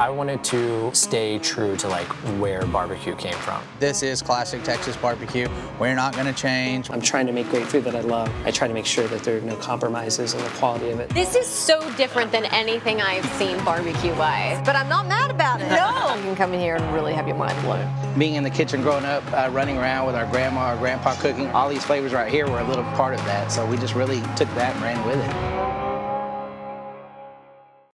I 0.00 0.08
wanted 0.08 0.42
to 0.44 0.90
stay 0.94 1.38
true 1.40 1.76
to 1.76 1.86
like 1.86 2.06
where 2.40 2.64
barbecue 2.64 3.14
came 3.16 3.34
from. 3.34 3.62
This 3.80 4.02
is 4.02 4.22
classic 4.22 4.62
Texas 4.62 4.96
barbecue. 4.96 5.46
We're 5.78 5.94
not 5.94 6.14
going 6.14 6.24
to 6.24 6.32
change. 6.32 6.90
I'm 6.90 7.02
trying 7.02 7.26
to 7.26 7.32
make 7.34 7.50
great 7.50 7.66
food 7.66 7.84
that 7.84 7.94
I 7.94 8.00
love. 8.00 8.32
I 8.46 8.50
try 8.50 8.66
to 8.66 8.72
make 8.72 8.86
sure 8.86 9.06
that 9.08 9.22
there 9.24 9.36
are 9.36 9.42
no 9.42 9.56
compromises 9.56 10.32
in 10.32 10.42
the 10.42 10.48
quality 10.52 10.88
of 10.88 11.00
it. 11.00 11.10
This 11.10 11.36
is 11.36 11.46
so 11.46 11.78
different 11.98 12.32
than 12.32 12.46
anything 12.46 13.02
I've 13.02 13.26
seen 13.32 13.62
barbecue 13.62 14.14
wise. 14.14 14.64
But 14.64 14.74
I'm 14.74 14.88
not 14.88 15.06
mad 15.06 15.30
about 15.30 15.60
it. 15.60 15.68
No. 15.68 15.98
You 16.20 16.26
can 16.26 16.36
come 16.36 16.54
in 16.54 16.60
here 16.60 16.76
and 16.76 16.94
really 16.94 17.12
have 17.12 17.26
your 17.28 17.36
mind 17.36 17.60
blown. 17.62 17.86
Being 18.18 18.36
in 18.36 18.42
the 18.42 18.50
kitchen 18.50 18.82
growing 18.82 19.04
up, 19.04 19.22
uh, 19.32 19.50
running 19.52 19.76
around 19.76 20.06
with 20.06 20.14
our 20.14 20.26
grandma 20.26 20.74
or 20.74 20.78
grandpa 20.78 21.14
cooking, 21.14 21.48
all 21.48 21.68
these 21.68 21.84
flavors 21.84 22.12
right 22.12 22.30
here 22.30 22.48
were 22.48 22.60
a 22.60 22.64
little 22.64 22.84
part 22.94 23.14
of 23.14 23.24
that. 23.26 23.52
So 23.52 23.66
we 23.66 23.76
just 23.76 23.94
really 23.94 24.20
took 24.36 24.48
that 24.54 24.74
and 24.74 24.82
ran 24.82 25.06
with 25.06 25.18
it. 25.18 25.59